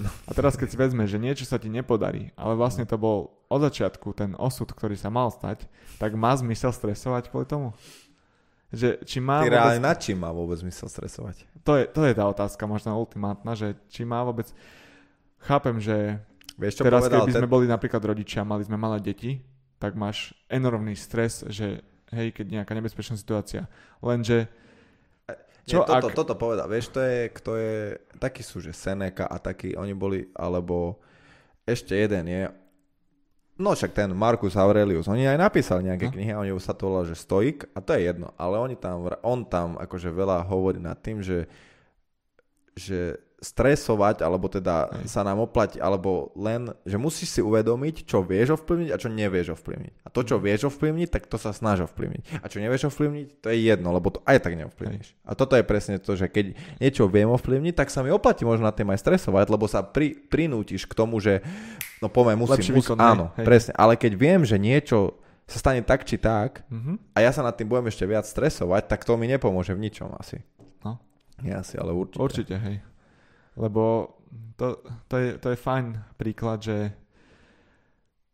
No. 0.00 0.10
A 0.26 0.30
teraz 0.34 0.58
keď 0.58 0.68
si 0.72 0.76
vezme, 0.76 1.04
že 1.06 1.20
niečo 1.20 1.46
sa 1.46 1.60
ti 1.60 1.70
nepodarí, 1.70 2.34
ale 2.34 2.58
vlastne 2.58 2.88
to 2.88 2.98
bol 2.98 3.46
od 3.46 3.60
začiatku 3.62 4.16
ten 4.16 4.34
osud, 4.34 4.66
ktorý 4.72 4.98
sa 4.98 5.12
mal 5.12 5.30
stať, 5.30 5.68
tak 6.02 6.16
má 6.18 6.34
zmysel 6.34 6.74
stresovať 6.74 7.30
kvôli 7.30 7.46
tomu? 7.46 7.70
Že 8.70 9.02
či 9.02 9.18
má 9.18 9.42
Ty 9.42 9.50
vôbec... 9.50 9.58
reálne 9.58 9.80
nad 9.82 9.96
čím 9.98 10.18
má 10.22 10.30
vôbec 10.30 10.58
zmysel 10.62 10.86
stresovať? 10.86 11.42
To 11.66 11.74
je, 11.76 11.84
to 11.90 12.06
je 12.06 12.14
tá 12.14 12.24
otázka, 12.24 12.64
možno 12.70 12.94
ultimátna, 12.94 13.58
že 13.58 13.74
či 13.90 14.06
má 14.06 14.22
vôbec... 14.22 14.48
Chápem, 15.42 15.80
že 15.82 16.20
Vieš, 16.60 16.80
čo 16.80 16.84
teraz 16.84 17.02
povedal 17.02 17.24
keby 17.24 17.32
ten... 17.32 17.40
sme 17.40 17.48
boli 17.48 17.66
napríklad 17.66 18.02
rodičia, 18.04 18.44
mali 18.44 18.62
sme 18.62 18.76
malé 18.76 19.00
deti, 19.00 19.40
tak 19.80 19.96
máš 19.96 20.36
enormný 20.46 20.92
stres, 20.92 21.40
že 21.48 21.80
hej, 22.12 22.30
keď 22.36 22.60
nejaká 22.60 22.72
nebezpečná 22.76 23.16
situácia. 23.16 23.64
Lenže 24.04 24.46
Čo, 25.26 25.32
čo 25.64 25.76
Nie, 25.80 25.86
toto, 25.86 26.08
ak- 26.10 26.16
toto 26.16 26.34
povedal. 26.34 26.66
Vieš, 26.66 26.90
to 26.90 27.00
je, 27.00 27.18
kto 27.30 27.50
je... 27.56 27.74
Takí 28.18 28.42
sú, 28.42 28.58
že 28.60 28.74
Seneca 28.74 29.28
a 29.28 29.36
takí, 29.38 29.76
oni 29.76 29.94
boli, 29.94 30.26
alebo 30.34 30.98
ešte 31.64 31.94
jeden 31.94 32.26
je... 32.26 32.42
No 33.60 33.76
však 33.76 33.92
ten 33.92 34.08
Marcus 34.16 34.56
Aurelius, 34.56 35.04
oni 35.04 35.28
aj 35.28 35.36
napísali 35.36 35.84
nejaké 35.84 36.08
No. 36.08 36.12
knihy, 36.16 36.32
a 36.32 36.40
oni 36.40 36.56
sa 36.56 36.72
to 36.72 36.88
volá, 36.88 37.04
že 37.04 37.12
stoik, 37.12 37.68
a 37.76 37.84
to 37.84 37.92
je 37.92 38.08
jedno, 38.08 38.32
ale 38.40 38.56
oni 38.56 38.72
tam, 38.80 39.04
on 39.20 39.44
tam 39.44 39.76
akože 39.76 40.08
veľa 40.08 40.48
hovorí 40.48 40.80
nad 40.80 40.96
tým, 40.96 41.20
že, 41.20 41.44
že 42.72 43.20
stresovať, 43.40 44.20
alebo 44.20 44.46
teda 44.46 44.92
Hej. 44.92 45.08
sa 45.08 45.20
nám 45.20 45.40
oplatí, 45.40 45.76
alebo 45.76 46.28
len, 46.34 46.70
že 46.84 46.94
musíš 46.94 47.28
si 47.30 47.40
uvedomiť, 47.40 48.04
čo 48.04 48.20
vieš 48.20 48.54
ovplyvniť 48.54 48.90
a 48.92 49.00
čo 49.00 49.08
nevieš 49.08 49.56
ovplyvniť. 49.56 49.92
A 50.04 50.08
to, 50.08 50.20
čo 50.22 50.36
Mhm. 50.36 50.42
vieš 50.42 50.60
ovplyvniť, 50.68 51.08
tak 51.08 51.24
to 51.24 51.36
sa 51.36 51.50
snaž 51.50 51.82
ovplyvniť. 51.82 52.38
A 52.38 52.46
čo 52.46 52.60
nevieš 52.60 52.86
ovplyvniť, 52.86 53.40
to 53.40 53.48
je 53.48 53.58
jedno, 53.64 53.90
lebo 53.90 54.08
to 54.10 54.20
aj 54.22 54.38
tak 54.38 54.54
neovplyvníš. 54.54 55.16
A 55.24 55.32
toto 55.32 55.56
je 55.56 55.64
presne 55.64 55.96
to, 55.96 56.12
že 56.12 56.26
keď 56.26 56.52
niečo 56.78 57.08
viem 57.08 57.26
ovplyvniť, 57.26 57.74
tak 57.74 57.88
sa 57.88 58.00
mi 58.00 58.08
oplatí 58.08 58.44
možno 58.44 58.64
na 58.64 58.72
tým 58.72 58.86
aj 58.86 59.00
stresovať, 59.00 59.48
lebo 59.48 59.64
sa 59.64 59.80
pri, 59.80 60.12
prinútiš 60.20 60.84
k 60.84 60.92
tomu, 60.92 61.16
že 61.16 61.40
no 61.98 62.06
poviem, 62.06 62.38
musím, 62.38 62.60
Lepší 62.60 62.72
musím 62.72 62.92
výkon, 62.92 62.98
áno, 62.98 63.24
hej. 63.34 63.44
presne, 63.44 63.72
ale 63.74 63.96
keď 63.96 64.12
viem, 64.14 64.40
že 64.42 64.54
niečo 64.54 65.16
sa 65.44 65.58
stane 65.58 65.80
tak 65.80 66.04
či 66.04 66.14
tak 66.14 66.62
mhm, 66.68 67.10
a 67.10 67.24
ja 67.24 67.32
sa 67.32 67.40
nad 67.40 67.56
tým 67.56 67.66
budem 67.66 67.88
ešte 67.88 68.04
viac 68.04 68.22
stresovať, 68.22 68.86
tak 68.86 69.02
to 69.02 69.16
mi 69.16 69.26
nepomôže 69.26 69.72
v 69.72 69.82
ničom 69.82 70.12
asi. 70.14 70.44
No. 70.80 71.00
Ja 71.40 71.64
si, 71.64 71.74
ale 71.74 71.90
určite. 71.90 72.20
určite, 72.20 72.54
hej. 72.54 72.76
Lebo 73.60 74.16
to, 74.56 74.80
to, 75.12 75.16
je, 75.20 75.28
to 75.36 75.52
je 75.52 75.58
fajn 75.60 76.16
príklad, 76.16 76.64
že 76.64 76.96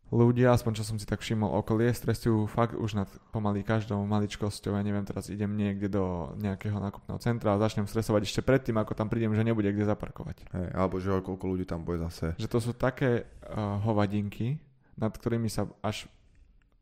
ľudia, 0.07 0.55
aspoň 0.55 0.79
čo 0.79 0.87
som 0.87 0.95
si 0.95 1.03
tak 1.03 1.19
všimol 1.19 1.51
okolie, 1.59 1.91
stresujú 1.91 2.47
fakt 2.47 2.79
už 2.79 2.95
nad 2.95 3.09
pomaly 3.35 3.59
každou 3.59 3.99
maličkosťou. 4.07 4.79
Ja 4.79 4.83
neviem, 4.83 5.03
teraz 5.03 5.27
idem 5.27 5.51
niekde 5.51 5.91
do 5.91 6.31
nejakého 6.39 6.79
nákupného 6.79 7.19
centra 7.19 7.55
a 7.55 7.61
začnem 7.61 7.91
stresovať 7.91 8.23
ešte 8.23 8.39
predtým, 8.39 8.79
ako 8.79 8.95
tam 8.95 9.11
prídem, 9.11 9.35
že 9.35 9.43
nebude 9.43 9.67
kde 9.67 9.83
zaparkovať. 9.83 10.47
Hej, 10.55 10.67
alebo 10.71 10.95
že 11.03 11.11
koľko 11.19 11.45
ľudí 11.51 11.67
tam 11.67 11.83
bude 11.83 11.99
zase. 12.07 12.39
Že 12.39 12.47
to 12.47 12.59
sú 12.63 12.71
také 12.71 13.27
uh, 13.27 13.83
hovadinky, 13.83 14.63
nad 14.95 15.11
ktorými 15.11 15.51
sa 15.51 15.67
až 15.83 16.07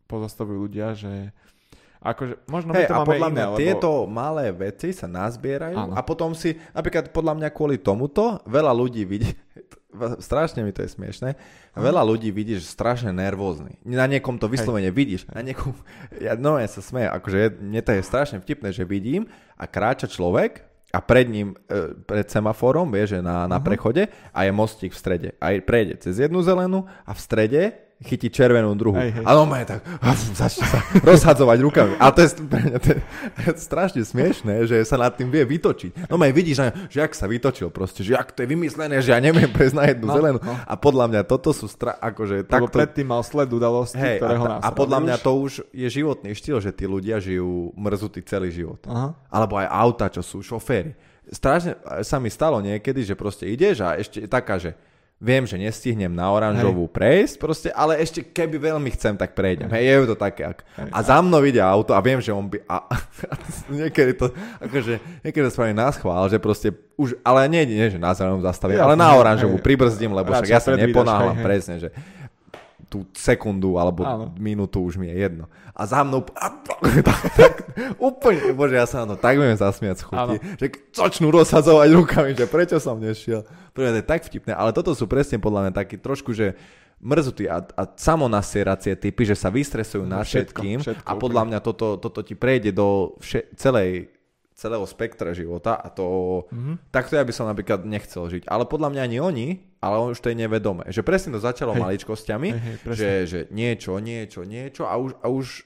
pozastavujú 0.05 0.69
ľudia, 0.69 0.93
že 0.93 1.33
akože, 2.05 2.45
možno 2.45 2.69
Hej, 2.71 2.85
my 2.85 2.89
to 2.89 2.93
a 2.93 2.97
máme 3.01 3.09
podľa 3.09 3.29
iné, 3.29 3.35
mňa 3.35 3.45
lebo... 3.49 3.57
tieto 3.57 3.89
malé 4.05 4.45
veci 4.53 4.93
sa 4.93 5.09
nazbierajú 5.09 5.77
Áno. 5.77 5.93
a 5.97 6.01
potom 6.05 6.37
si, 6.37 6.53
napríklad 6.71 7.09
podľa 7.09 7.33
mňa 7.41 7.49
kvôli 7.49 7.81
tomuto, 7.81 8.45
veľa 8.45 8.69
ľudí 8.71 9.01
vidí, 9.09 9.33
strašne 10.27 10.61
mi 10.61 10.69
to 10.69 10.85
je 10.85 10.93
smiešné, 10.93 11.29
veľa 11.73 12.05
ľudí 12.05 12.29
vidí, 12.29 12.59
že 12.59 12.67
strašne 12.67 13.09
nervózny. 13.09 13.81
Na 13.87 14.05
niekom 14.05 14.37
to 14.37 14.45
vyslovene 14.45 14.93
vidíš, 14.93 15.25
na 15.33 15.41
niekom, 15.41 15.73
ja 16.25 16.37
no 16.37 16.61
ja 16.61 16.69
sa 16.69 16.85
smejem, 16.85 17.09
akože 17.09 17.57
mne 17.57 17.81
to 17.81 17.91
je 17.97 18.01
strašne 18.05 18.37
vtipné, 18.39 18.69
že 18.69 18.85
vidím 18.85 19.25
a 19.57 19.65
kráča 19.65 20.05
človek 20.05 20.61
a 20.95 21.03
pred 21.03 21.27
ním, 21.27 21.59
e, 21.67 21.91
pred 22.07 22.23
semaforom, 22.31 22.87
vie, 22.87 23.03
že 23.03 23.19
na, 23.19 23.51
na 23.51 23.59
Mhm. 23.59 23.65
prechode 23.67 24.03
a 24.31 24.39
je 24.47 24.51
mostík 24.55 24.95
v 24.95 24.99
strede. 24.99 25.29
A 25.43 25.51
prejde 25.59 25.99
cez 25.99 26.15
jednu 26.23 26.39
zelenú 26.39 26.87
a 27.03 27.11
v 27.11 27.19
strede 27.19 27.63
chytí 28.03 28.27
červenú 28.27 28.75
druhu. 28.75 28.99
Hej, 28.99 29.21
hej. 29.21 29.23
A 29.23 29.31
no 29.39 29.47
tak 29.47 29.79
začne 30.35 30.65
sa 30.67 30.79
rozhadzovať 31.09 31.57
rukami. 31.63 31.93
A 31.95 32.11
to 32.11 32.27
je, 32.27 32.29
pre 32.43 32.61
mňa 32.67 32.77
to 32.83 32.87
je, 32.91 32.99
strašne 33.71 34.03
smiešné, 34.03 34.67
že 34.67 34.83
sa 34.83 34.99
nad 34.99 35.15
tým 35.15 35.31
vie 35.31 35.47
vytočiť. 35.47 36.11
No 36.11 36.19
aj 36.19 36.33
vidíš, 36.35 36.55
že, 36.91 36.99
jak 36.99 37.15
sa 37.15 37.23
vytočil 37.31 37.71
proste, 37.71 38.03
že 38.03 38.19
jak 38.19 38.35
to 38.35 38.43
je 38.43 38.51
vymyslené, 38.51 38.99
že 38.99 39.15
ja 39.15 39.19
neviem 39.23 39.47
prejsť 39.55 39.75
na 39.79 39.85
jednu 39.87 40.05
No, 40.11 40.15
zelenú. 40.19 40.39
no. 40.43 40.53
A 40.53 40.73
podľa 40.75 41.05
mňa 41.07 41.21
toto 41.23 41.55
sú 41.55 41.71
stra- 41.71 41.95
akože 41.97 42.43
Lebo 42.43 42.67
takto... 42.67 42.75
predtým 42.75 43.07
mal 43.07 43.23
sled 43.23 43.47
udalosti, 43.47 43.95
Hej, 43.97 44.19
ktorého 44.19 44.43
a, 44.43 44.47
ta, 44.47 44.55
a 44.59 44.69
podľa 44.75 44.99
mňa 44.99 45.15
to 45.23 45.31
už 45.39 45.51
je 45.71 45.87
životný 45.87 46.35
štýl, 46.35 46.59
že 46.59 46.75
tí 46.75 46.83
ľudia 46.83 47.23
žijú 47.23 47.71
mrzutý 47.79 48.19
celý 48.27 48.51
život. 48.51 48.83
Aha. 48.91 49.15
Alebo 49.31 49.55
aj 49.55 49.71
auta, 49.71 50.11
čo 50.11 50.19
sú 50.19 50.43
šoféry. 50.43 50.91
Strašne 51.25 51.79
sa 52.05 52.21
mi 52.21 52.29
stalo 52.29 52.61
niekedy, 52.61 53.01
že 53.01 53.17
proste 53.17 53.49
ideš 53.49 53.81
a 53.81 53.97
ešte 53.97 54.29
taká, 54.29 54.61
že 54.61 54.77
viem, 55.15 55.47
že 55.47 55.55
nestihnem 55.55 56.11
na 56.11 56.27
oranžovú 56.27 56.91
prejsť, 56.91 57.35
proste, 57.39 57.69
ale 57.71 58.03
ešte 58.03 58.19
keby 58.19 58.59
veľmi 58.59 58.91
chcem, 58.93 59.15
tak 59.15 59.31
prejdem. 59.31 59.71
Hej, 59.71 60.05
je 60.05 60.11
to 60.11 60.17
také. 60.19 60.43
Ak, 60.43 60.67
Hej. 60.75 60.91
a 60.91 60.99
za 60.99 61.17
mnou 61.23 61.39
ide 61.47 61.63
auto 61.63 61.95
a 61.95 62.03
viem, 62.03 62.19
že 62.19 62.35
on 62.35 62.51
by... 62.51 62.59
A, 62.67 62.83
a 62.83 62.95
niekedy 63.79 64.11
to, 64.19 64.29
akože, 64.59 65.23
niekedy 65.23 65.43
to 65.47 65.51
spravím 65.55 65.79
na 65.79 65.87
schvál, 65.95 66.27
že 66.27 66.35
proste 66.35 66.75
už, 66.99 67.15
ale 67.23 67.47
nie, 67.47 67.63
nie 67.63 67.87
že 67.91 67.99
na 67.99 68.11
zelenom 68.11 68.43
zastavím, 68.43 68.79
Ja, 68.79 68.87
ale 68.87 68.99
na 68.99 69.15
hej, 69.15 69.19
oranžovú 69.23 69.57
hej. 69.59 69.63
pribrzdím, 69.63 70.11
lebo 70.11 70.35
však 70.35 70.51
ja 70.51 70.59
sa 70.59 70.75
hej, 70.75 70.91
hej. 70.91 71.43
presne, 71.43 71.75
že 71.79 71.89
tú 72.95 73.11
sekundu 73.11 73.75
alebo 73.75 74.01
Áno. 74.01 74.31
minútu 74.35 74.79
už 74.79 74.95
mi 74.95 75.11
je 75.11 75.19
jedno. 75.19 75.51
A 75.71 75.83
za 75.83 75.99
mnou 76.01 76.23
a, 76.31 76.47
tak, 77.03 77.19
tak, 77.35 77.53
úplne, 77.95 78.51
bože, 78.51 78.73
ja 78.73 78.87
sa 78.87 79.03
na 79.03 79.11
to 79.11 79.15
tak 79.17 79.35
viem 79.35 79.51
zasmiať 79.51 79.99
z 79.99 80.03
chuti, 80.03 80.35
Áno. 80.39 80.55
že 80.55 80.65
začnú 80.89 81.27
rozsadzovať 81.29 81.89
rukami, 81.91 82.31
že 82.31 82.47
prečo 82.47 82.79
som 82.79 82.95
nešiel. 82.95 83.43
Mňa 83.75 83.91
to 83.91 83.99
je 83.99 84.05
tak 84.07 84.23
vtipné, 84.23 84.55
ale 84.55 84.71
toto 84.71 84.95
sú 84.95 85.03
presne 85.03 85.35
podľa 85.35 85.67
mňa 85.67 85.73
taký 85.75 85.99
trošku, 85.99 86.31
že 86.31 86.55
mrzutí 86.97 87.43
a, 87.45 87.59
a 87.59 87.83
samonasieracie 87.85 88.95
typy, 88.95 89.27
že 89.27 89.35
sa 89.35 89.51
vystresujú 89.51 90.07
No, 90.07 90.15
na 90.15 90.23
všetkým 90.23 90.79
všetko 90.79 91.03
a 91.03 91.11
podľa 91.13 91.43
mňa 91.43 91.59
toto, 91.59 91.99
toto 91.99 92.23
ti 92.23 92.33
prejde 92.33 92.71
do 92.71 93.19
vše, 93.19 93.51
celej, 93.53 94.15
celého 94.55 94.87
spektra 94.87 95.35
života 95.35 95.75
a 95.75 95.91
to 95.91 96.07
Mhm. 96.47 96.87
takto 96.87 97.13
ja 97.13 97.27
by 97.27 97.33
som 97.35 97.45
napríklad 97.45 97.83
nechcel 97.83 98.31
žiť. 98.31 98.47
Ale 98.47 98.63
podľa 98.63 98.87
mňa 98.89 99.01
ani 99.03 99.17
oni, 99.19 99.47
ale 99.85 100.09
už 100.09 100.17
to 100.17 100.33
je 100.33 100.37
nevedomé. 100.41 100.89
Že 100.89 101.05
presne 101.05 101.29
to 101.37 101.39
začalo 101.39 101.77
Hej. 101.77 101.81
maličkosťami, 101.85 102.49
Hej, 102.49 102.61
hej, 102.65 102.75
presne. 102.81 102.97
že, 102.97 103.09
že 103.29 103.39
niečo, 103.53 103.93
niečo, 104.01 104.41
niečo 104.41 104.89
a 104.89 104.97
už, 104.97 105.13
a 105.21 105.29
už 105.29 105.61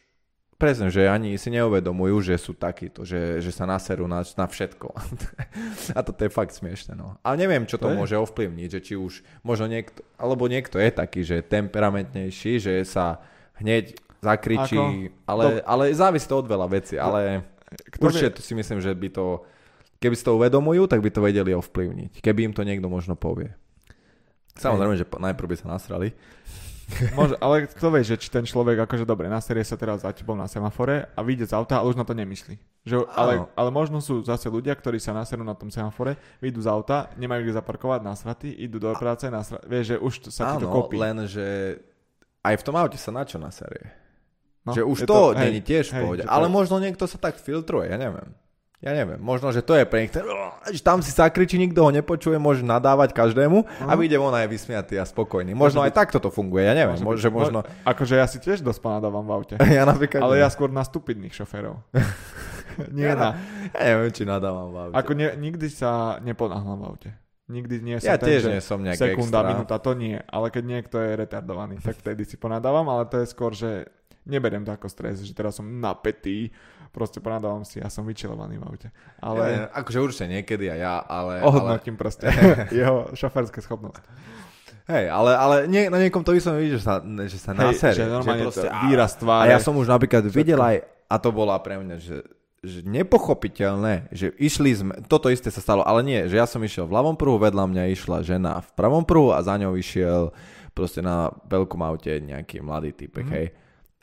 presne, 0.60 0.92
že 0.92 1.08
ani 1.08 1.40
si 1.40 1.48
neuvedomujú, 1.56 2.20
že 2.20 2.36
sú 2.36 2.52
takíto, 2.52 3.08
že, 3.08 3.40
že 3.40 3.56
sa 3.56 3.64
naserú 3.64 4.12
na, 4.12 4.20
na 4.28 4.46
všetko. 4.46 4.92
a 5.98 6.00
toto 6.04 6.20
je 6.28 6.30
fakt 6.30 6.52
smiešne. 6.52 7.00
No. 7.00 7.16
Ale 7.24 7.40
neviem, 7.40 7.64
čo 7.64 7.80
to, 7.80 7.88
To 7.88 7.96
je. 7.96 7.98
môže 7.98 8.16
ovplyvniť, 8.20 8.68
že 8.68 8.80
či 8.84 8.94
už 9.00 9.24
možno 9.48 9.72
niekto, 9.72 10.04
alebo 10.20 10.52
niekto 10.52 10.76
je 10.76 10.92
taký, 10.92 11.24
že 11.24 11.48
temperamentnejší, 11.48 12.60
že 12.60 12.74
sa 12.84 13.24
hneď 13.64 13.96
zakričí, 14.20 15.16
ale, 15.24 15.64
ale 15.64 15.96
závisí 15.96 16.28
to 16.28 16.44
od 16.44 16.52
veľa 16.52 16.68
vecí, 16.68 17.00
ale 17.00 17.48
Kto 17.96 18.10
určite 18.10 18.36
to 18.36 18.42
si 18.44 18.52
myslím, 18.58 18.84
že 18.84 18.92
by 18.92 19.08
to, 19.14 19.48
keby 20.04 20.16
si 20.18 20.26
to 20.26 20.36
uvedomujú, 20.36 20.90
tak 20.90 21.00
by 21.00 21.10
to 21.14 21.24
vedeli 21.24 21.56
ovplyvniť, 21.56 22.20
keby 22.20 22.50
im 22.50 22.54
to 22.54 22.66
niekto 22.66 22.90
možno 22.90 23.14
povie. 23.16 23.54
Samozrejme, 24.60 24.96
že 25.00 25.06
najprv 25.08 25.48
by 25.50 25.56
sa 25.58 25.68
nasrali. 25.72 26.12
Môže, 27.18 27.38
ale 27.38 27.70
kto 27.70 27.88
vie, 27.94 28.02
že 28.02 28.18
či 28.18 28.34
ten 28.34 28.42
človek 28.42 28.82
akože 28.90 29.06
dobre, 29.06 29.30
naserie 29.30 29.62
sa 29.62 29.78
teraz 29.78 30.02
za 30.02 30.10
tebou 30.10 30.34
na 30.34 30.50
semafore 30.50 31.06
a 31.14 31.20
vyjde 31.22 31.46
z 31.46 31.54
auta, 31.54 31.78
ale 31.78 31.94
už 31.94 31.98
na 32.02 32.06
to 32.06 32.18
nemyslí. 32.18 32.58
Že, 32.82 33.06
ale, 33.14 33.46
ale 33.54 33.70
možno 33.70 34.02
sú 34.02 34.26
zase 34.26 34.50
ľudia, 34.50 34.74
ktorí 34.74 34.98
sa 34.98 35.14
naserú 35.14 35.46
na 35.46 35.54
tom 35.54 35.70
semafore, 35.70 36.18
vyjdú 36.42 36.66
z 36.66 36.70
auta, 36.72 37.14
nemajú 37.14 37.46
kde 37.46 37.54
zaparkovať, 37.62 38.00
nasratí, 38.02 38.50
idú 38.58 38.82
do 38.82 38.90
práce, 38.98 39.30
nasra... 39.30 39.62
vieš, 39.70 39.94
že 39.94 39.98
už 40.02 40.14
to- 40.26 40.32
sa 40.34 40.58
ti 40.58 40.66
to 40.66 40.70
kopí. 40.72 40.98
len 40.98 41.30
že 41.30 41.78
aj 42.42 42.56
v 42.58 42.64
tom 42.66 42.76
aute 42.80 42.98
sa 42.98 43.14
na 43.14 43.22
čo 43.22 43.38
naserie. 43.38 43.94
No, 44.66 44.74
že 44.74 44.82
už 44.84 45.06
to, 45.06 45.38
hej, 45.38 45.46
není 45.46 45.62
tiež 45.62 45.94
v 45.94 46.04
pohode. 46.04 46.24
to 46.26 46.32
Ale 46.32 46.50
možno 46.52 46.82
niekto 46.82 47.06
sa 47.06 47.22
tak 47.22 47.38
filtruje, 47.38 47.90
ja 47.94 47.98
neviem. 48.02 48.34
Ja 48.80 48.96
neviem, 48.96 49.20
možno, 49.20 49.52
že 49.52 49.60
to 49.60 49.76
je 49.76 49.84
pre 49.84 50.02
nich 50.02 50.12
že 50.70 50.80
tam 50.80 51.04
si 51.04 51.12
zakričí, 51.12 51.60
nikto 51.60 51.84
ho 51.84 51.92
nepočuje, 51.92 52.40
môže 52.40 52.64
nadávať 52.64 53.12
každému 53.12 53.68
a 53.82 53.92
Mhm. 53.92 53.98
vyjde 53.98 54.18
von 54.18 54.32
aj 54.32 54.48
vysmiatý 54.48 54.96
a 54.96 55.04
spokojný. 55.04 55.52
Možno 55.52 55.84
aj 55.84 55.92
takto 55.92 56.16
to 56.18 56.30
funguje, 56.30 56.64
ja 56.64 56.72
neviem, 56.72 56.96
Môže 56.98 57.20
že 57.20 57.28
byť. 57.28 57.36
možno... 57.36 57.60
Akože 57.84 58.16
ja 58.16 58.24
si 58.24 58.40
tiež 58.40 58.64
dosť 58.64 58.80
ponadávam 58.80 59.22
v 59.22 59.32
aute. 59.34 59.56
Ja 59.70 59.84
napríklad... 59.84 60.20
Ale 60.22 60.40
ja 60.40 60.48
skôr 60.48 60.70
na 60.70 60.82
stupidných 60.82 61.34
šoférov. 61.34 61.76
Nie 62.96 63.12
ja, 63.12 63.16
na... 63.16 63.30
ja 63.70 63.84
neviem, 63.86 64.10
či 64.10 64.24
nadávam 64.24 64.72
v 64.72 64.78
aute. 64.82 64.96
Ako 64.96 65.12
ne, 65.12 65.28
nikdy 65.36 65.68
sa 65.68 65.92
neponáhľam 66.20 66.80
v 66.80 66.86
aute. 66.88 67.10
Nikdy 67.50 67.76
nie 67.82 67.98
som 67.98 68.08
ja 68.08 68.16
ten, 68.16 68.30
tiež 68.30 68.42
že 68.42 68.52
nie 68.54 68.62
som 68.62 68.80
sekunda, 68.86 69.42
extra. 69.42 69.50
minúta, 69.52 69.76
to 69.76 69.92
nie. 69.92 70.16
Ale 70.24 70.48
keď 70.48 70.64
niekto 70.64 70.96
je 70.96 71.18
retardovaný, 71.18 71.82
tak 71.82 71.98
vtedy 71.98 72.24
si 72.24 72.38
ponadávam, 72.38 72.88
ale 72.88 73.04
to 73.04 73.18
je 73.18 73.28
skôr, 73.28 73.52
že 73.52 73.90
neberiem 74.24 74.62
to 74.62 74.70
ako 74.70 74.86
stres, 74.86 75.20
že 75.20 75.34
teraz 75.34 75.58
som 75.58 75.66
napätý, 75.66 76.54
proste 76.90 77.22
ponadávam 77.22 77.62
si 77.64 77.78
a 77.80 77.88
som 77.88 78.04
vyčilovaný 78.04 78.58
v 78.58 78.64
aute. 78.66 78.88
Ale... 79.22 79.40
Ale 79.40 79.46
Ja, 79.50 79.64
akože 79.72 79.98
určite 80.02 80.26
niekedy 80.28 80.66
aj 80.74 80.80
ja, 80.80 80.96
ale... 81.06 81.40
ale 81.40 81.48
ohodnotím 81.48 81.96
proste 81.96 82.28
jeho 82.76 83.14
šoférske 83.14 83.62
schopnosti. 83.62 84.04
hej, 84.90 85.06
ale, 85.10 85.32
ale 85.38 85.56
nie, 85.70 85.86
na 85.88 86.02
niekom 86.02 86.26
to 86.26 86.34
vyslovene 86.34 86.66
vidíš, 86.66 86.82
že 86.82 86.84
sa, 86.84 86.96
že 87.04 87.38
sa 87.38 87.52
Hej, 87.54 87.62
naserie. 87.62 87.98
že 88.02 88.06
normálne 88.10 88.44
proste, 88.50 88.66
to 88.66 88.74
výraz 88.90 89.14
A 89.14 89.18
tváre. 89.22 89.50
ja 89.54 89.60
som 89.62 89.74
už 89.78 89.88
napríklad 89.88 90.26
Všetko. 90.26 90.40
videl 90.42 90.60
aj, 90.60 90.78
a 91.08 91.16
to 91.22 91.30
bola 91.30 91.56
pre 91.62 91.78
mňa, 91.78 91.96
že, 92.02 92.18
že 92.66 92.80
nepochopiteľné, 92.84 94.10
že 94.10 94.34
išli 94.36 94.72
sme, 94.74 94.94
toto 95.06 95.30
isté 95.30 95.54
sa 95.54 95.62
stalo, 95.62 95.86
ale 95.86 96.02
nie, 96.02 96.20
že 96.26 96.42
ja 96.42 96.50
som 96.50 96.60
išiel 96.60 96.90
v 96.90 96.96
ľavom 96.98 97.16
pruhu, 97.16 97.38
vedľa 97.38 97.66
mňa 97.70 97.84
išla 97.94 98.18
žena 98.26 98.66
v 98.66 98.70
pravom 98.74 99.06
pruhu 99.06 99.32
a 99.32 99.40
za 99.46 99.56
ňou 99.62 99.78
išiel 99.78 100.34
proste 100.74 101.06
na 101.06 101.30
veľkom 101.46 101.82
aute 101.86 102.18
nejaký 102.24 102.64
mladý 102.64 102.92
typek, 102.96 103.26
mm. 103.26 103.34
hej. 103.36 103.48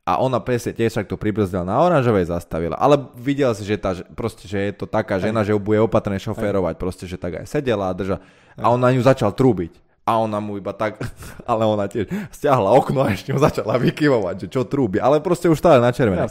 A 0.07 0.23
ona 0.23 0.39
presne 0.39 0.71
tiež 0.71 1.03
tak 1.03 1.11
to 1.11 1.19
pribrzdila 1.19 1.67
na 1.67 1.83
oranžovej 1.83 2.31
zastavila. 2.31 2.79
Ale 2.79 3.11
videl 3.19 3.51
si, 3.59 3.67
že, 3.67 3.75
tá, 3.75 3.91
proste, 4.15 4.47
že 4.47 4.71
je 4.71 4.73
to 4.79 4.87
taká 4.87 5.19
žena, 5.19 5.43
že 5.43 5.51
ju 5.51 5.59
bude 5.59 5.83
opatrne 5.83 6.15
šoférovať. 6.23 6.79
Proste, 6.79 7.11
že 7.11 7.19
tak 7.19 7.43
aj 7.43 7.51
sedela 7.51 7.91
a 7.91 7.97
drža. 7.99 8.23
A 8.55 8.71
on 8.71 8.79
na 8.79 8.95
ňu 8.95 9.03
začal 9.03 9.35
trúbiť. 9.35 9.83
A 10.07 10.23
ona 10.23 10.39
mu 10.39 10.55
iba 10.55 10.71
tak, 10.71 11.03
ale 11.51 11.67
ona 11.67 11.91
tiež 11.91 12.07
stiahla 12.31 12.71
okno 12.79 13.03
a 13.03 13.11
ešte 13.11 13.35
mu 13.35 13.43
začala 13.43 13.75
vykyvovať, 13.83 14.47
že 14.47 14.49
čo 14.55 14.63
trúbi. 14.63 15.03
Ale 15.03 15.19
proste 15.19 15.51
už 15.51 15.59
stále 15.59 15.83
na 15.83 15.91
červené. 15.91 16.31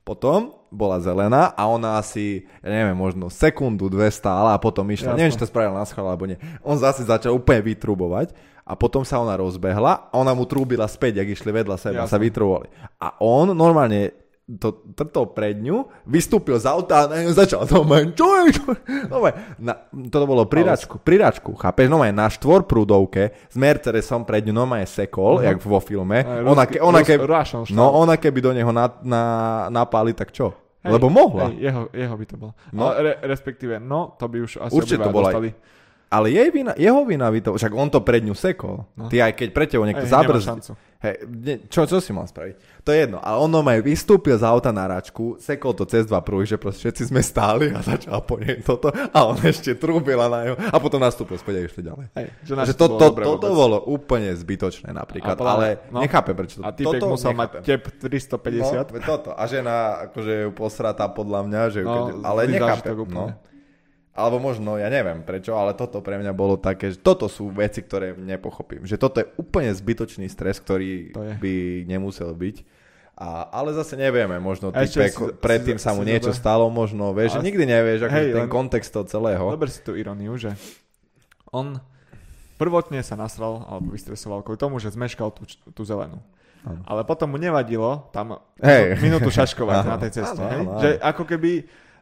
Potom 0.00 0.56
bola 0.72 0.96
zelená 0.96 1.52
a 1.52 1.68
ona 1.68 2.00
asi, 2.00 2.48
ja 2.64 2.72
neviem, 2.72 2.96
možno 2.96 3.28
sekundu, 3.28 3.92
dve 3.92 4.08
stála 4.08 4.56
a 4.56 4.62
potom 4.62 4.88
išla. 4.88 5.12
Jasné. 5.12 5.18
Neviem, 5.20 5.34
či 5.36 5.42
to 5.44 5.50
spravila 5.52 5.76
na 5.76 5.84
schvál 5.84 6.08
alebo 6.08 6.24
nie. 6.24 6.40
On 6.64 6.80
zase 6.80 7.04
začal 7.04 7.36
úplne 7.36 7.60
vytrubovať 7.60 8.32
a 8.70 8.78
potom 8.78 9.02
sa 9.02 9.18
ona 9.18 9.34
rozbehla 9.34 10.14
ona 10.14 10.30
mu 10.30 10.46
trúbila 10.46 10.86
späť, 10.86 11.18
jak 11.18 11.34
išli 11.34 11.50
vedľa 11.50 11.74
seba, 11.74 12.06
sa 12.06 12.22
vytrubovali. 12.22 12.70
A 13.02 13.18
on 13.18 13.50
normálne 13.50 14.14
to 14.50 14.82
trtol 14.98 15.30
pred 15.30 15.62
ňu, 15.62 15.86
vystúpil 16.02 16.58
z 16.58 16.66
auta 16.66 17.06
a 17.06 17.10
začal 17.30 17.70
to 17.70 17.86
čo 18.10 18.26
je, 18.42 18.44
čo 18.50 18.66
je? 18.74 18.82
No, 19.06 19.22
na, 19.62 19.78
toto 20.10 20.26
bolo 20.26 20.42
priračku, 20.42 20.98
priračku, 20.98 21.54
chápeš, 21.54 21.86
no 21.86 22.02
na 22.02 22.26
štvor 22.26 22.66
prúdovke 22.66 23.30
s 23.46 23.54
Mercedesom 23.54 24.26
pred 24.26 24.42
ňu 24.42 24.50
normálne 24.50 24.90
sekol, 24.90 25.38
Mhm. 25.38 25.44
jak 25.46 25.56
vo 25.62 25.78
filme. 25.78 26.26
Aj, 26.26 26.42
Ona, 26.42 26.66
ke, 26.66 26.82
ona, 26.82 27.06
ke, 27.06 27.14
no 27.70 27.94
ona 27.94 28.18
keby 28.18 28.38
do 28.42 28.50
neho 28.50 28.74
na, 28.74 28.90
na, 29.06 29.22
napáli, 29.70 30.18
tak 30.18 30.34
čo? 30.34 30.50
Hej, 30.82 30.96
Lebo 30.96 31.12
mohla. 31.12 31.52
Hej, 31.52 31.70
jeho, 31.70 31.82
jeho 31.92 32.14
by 32.16 32.24
to 32.26 32.36
bolo. 32.40 32.52
No. 32.72 32.78
No. 32.80 32.82
Ale 32.90 32.98
re, 33.04 33.12
respektíve, 33.28 33.76
no, 33.78 34.16
to 34.16 34.26
by 34.26 34.38
už 34.40 34.64
asi 34.64 34.72
Určite 34.72 35.04
to 35.04 35.12
bola 35.12 35.30
aj- 35.30 35.36
dostali. 35.36 35.50
Ale 36.10 36.26
jej 36.34 36.50
vina, 36.50 36.74
jeho 36.74 37.06
vina 37.06 37.30
by 37.30 37.38
to, 37.38 37.54
však 37.54 37.70
on 37.70 37.86
to 37.86 38.02
pred 38.02 38.26
ňu 38.26 38.34
sekol. 38.34 38.82
No. 38.98 39.06
Ty 39.06 39.30
aj 39.30 39.32
keď 39.38 39.48
pre 39.54 39.64
teba 39.70 39.86
niekto 39.86 40.10
zabrzdí. 40.10 40.74
Hej, 41.00 41.24
ne, 41.32 41.64
čo, 41.72 41.88
čo 41.88 41.96
si 41.96 42.12
mal 42.12 42.28
spraviť? 42.28 42.84
To 42.84 42.92
je 42.92 43.08
jedno, 43.08 43.24
ale 43.24 43.40
on 43.40 43.48
normálne 43.48 43.80
vystúpil 43.80 44.36
z 44.36 44.44
auta 44.44 44.68
na 44.68 44.84
račku, 44.84 45.40
sekol 45.40 45.72
to 45.72 45.88
cez 45.88 46.04
dva 46.04 46.20
pruhy, 46.20 46.44
že 46.44 46.60
proste 46.60 46.84
všetci 46.84 47.08
sme 47.08 47.24
stáli 47.24 47.72
a 47.72 47.80
začal 47.80 48.20
po 48.20 48.36
nej 48.36 48.60
toto 48.60 48.92
a 48.92 49.18
on 49.24 49.40
ešte 49.40 49.72
trúbila 49.80 50.28
na 50.28 50.52
ňu 50.52 50.54
a 50.60 50.76
potom 50.76 51.00
nastúpil 51.00 51.40
späť 51.40 51.56
a 51.56 51.60
išli 51.64 51.82
ďalej. 51.88 52.06
Hej, 52.12 52.26
že 52.44 52.74
to, 52.76 52.84
bolo 52.84 53.00
to, 53.00 53.04
dobre 53.16 53.24
toto 53.24 53.48
bolo 53.48 53.78
úplne 53.88 54.28
zbytočné 54.36 54.92
napríklad, 54.92 55.36
A 55.36 55.40
podľa 55.40 55.54
ale 55.56 55.68
no. 55.88 56.04
nechápem 56.04 56.36
prečo 56.36 56.60
to. 56.60 56.68
A 56.68 56.74
typek 56.76 57.00
toto 57.00 57.16
musel 57.16 57.32
mať 57.32 57.48
nechápem. 57.48 57.62
tep 57.64 57.82
350. 57.96 58.60
No, 58.60 59.00
toto. 59.00 59.30
A 59.32 59.42
žena 59.48 60.04
akože 60.04 60.32
je 60.36 60.44
posratá 60.52 61.08
podľa 61.08 61.40
mňa, 61.48 61.62
že 61.72 61.80
No, 61.80 61.92
keď, 61.96 62.04
ale 62.28 62.40
nechápem. 62.44 62.96
No. 63.08 63.24
Alebo 64.10 64.36
možno, 64.38 64.74
ja 64.74 64.86
neviem 64.86 65.20
prečo, 65.20 65.54
ale 65.54 65.72
toto 65.72 65.98
pre 65.98 66.16
mňa 66.16 66.32
bolo 66.32 66.56
také, 66.56 66.90
že 66.90 66.98
toto 66.98 67.26
sú 67.26 67.48
veci, 67.48 67.78
ktoré 67.78 68.12
nepochopím. 68.12 68.82
Že 68.82 68.96
toto 68.96 69.16
je 69.18 69.30
úplne 69.34 69.70
zbytočný 69.70 70.26
stres, 70.26 70.58
ktorý 70.58 71.10
by 71.38 71.54
nemusel 71.84 72.30
byť. 72.30 72.56
A, 73.14 73.28
ale 73.50 73.70
zase 73.70 73.94
nevieme, 73.94 74.36
možno 74.36 74.72
typek, 74.72 75.12
si- 75.12 75.36
predtým 75.36 75.76
si- 75.76 75.84
sa 75.84 75.92
mu 75.92 76.02
si 76.02 76.08
niečo 76.08 76.32
zober- 76.32 76.40
stalo, 76.40 76.64
možno, 76.66 77.12
vieš, 77.12 77.36
že 77.36 77.38
Ale- 77.38 77.46
nikdy 77.46 77.64
nevieš, 77.66 77.98
Hej, 78.02 78.26
ten 78.32 78.44
len- 78.44 78.50
kontext 78.50 78.88
toho 78.88 79.04
celého. 79.04 79.44
Dober 79.46 79.68
si 79.68 79.78
tú 79.78 79.92
ironiu, 79.92 80.34
že 80.34 80.56
on 81.46 81.78
prvotne 82.56 83.00
sa 83.00 83.14
nasral 83.14 83.62
alebo 83.62 83.90
vystresoval 83.90 84.40
kvôli 84.40 84.56
tomu, 84.56 84.76
že 84.76 84.88
zmeškal 84.88 85.30
tú, 85.30 85.44
tú 85.70 85.82
zelenú. 85.82 86.20
Áno. 86.60 86.80
Ale 86.84 87.04
potom 87.04 87.30
mu 87.30 87.36
nevadilo 87.36 88.08
tam 88.10 88.36
Hej. 88.58 89.00
minútu 89.00 89.28
šaškovať 89.38 89.76
na 89.82 89.96
tej 89.96 90.10
ceste. 90.14 90.36
áno, 90.36 90.44
hej? 90.46 90.58
áno, 90.58 90.70
áno. 90.70 90.80
Že 90.80 90.88
ako 90.98 91.22
keby 91.26 91.50